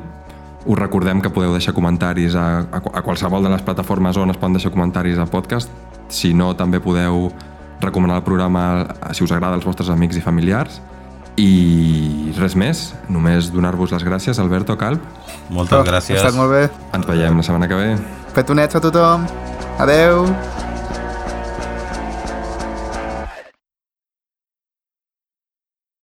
Us 0.67 0.79
recordem 0.79 1.21
que 1.23 1.31
podeu 1.31 1.53
deixar 1.55 1.75
comentaris 1.77 2.35
a, 2.35 2.47
a, 2.65 2.81
a 2.81 3.03
qualsevol 3.05 3.45
de 3.45 3.53
les 3.53 3.63
plataformes 3.63 4.17
on 4.19 4.33
es 4.33 4.41
poden 4.41 4.57
deixar 4.57 4.73
comentaris 4.75 5.21
a 5.21 5.29
podcast. 5.31 5.71
Si 6.09 6.33
no, 6.35 6.55
també 6.57 6.81
podeu 6.83 7.29
recomanar 7.83 8.23
el 8.23 8.25
programa 8.25 8.87
si 9.13 9.25
us 9.25 9.33
agrada 9.35 9.59
als 9.59 9.67
vostres 9.69 9.93
amics 9.93 10.17
i 10.17 10.25
familiars. 10.25 10.81
I 11.37 12.33
res 12.39 12.55
més, 12.57 12.87
només 13.13 13.51
donar-vos 13.53 13.93
les 13.93 14.05
gràcies, 14.07 14.41
Alberto 14.41 14.77
Calp. 14.81 15.03
Moltes 15.53 15.77
oh, 15.79 15.85
gràcies. 15.85 16.17
Ha 16.17 16.25
estat 16.25 16.39
molt 16.39 16.55
bé. 16.55 16.63
Ens 16.97 17.09
veiem 17.09 17.37
la 17.37 17.45
setmana 17.45 17.69
que 17.69 17.81
ve. 17.81 17.91
Petonets 18.37 18.81
a 18.81 18.83
tothom. 18.89 19.29
Adeu. 19.85 20.25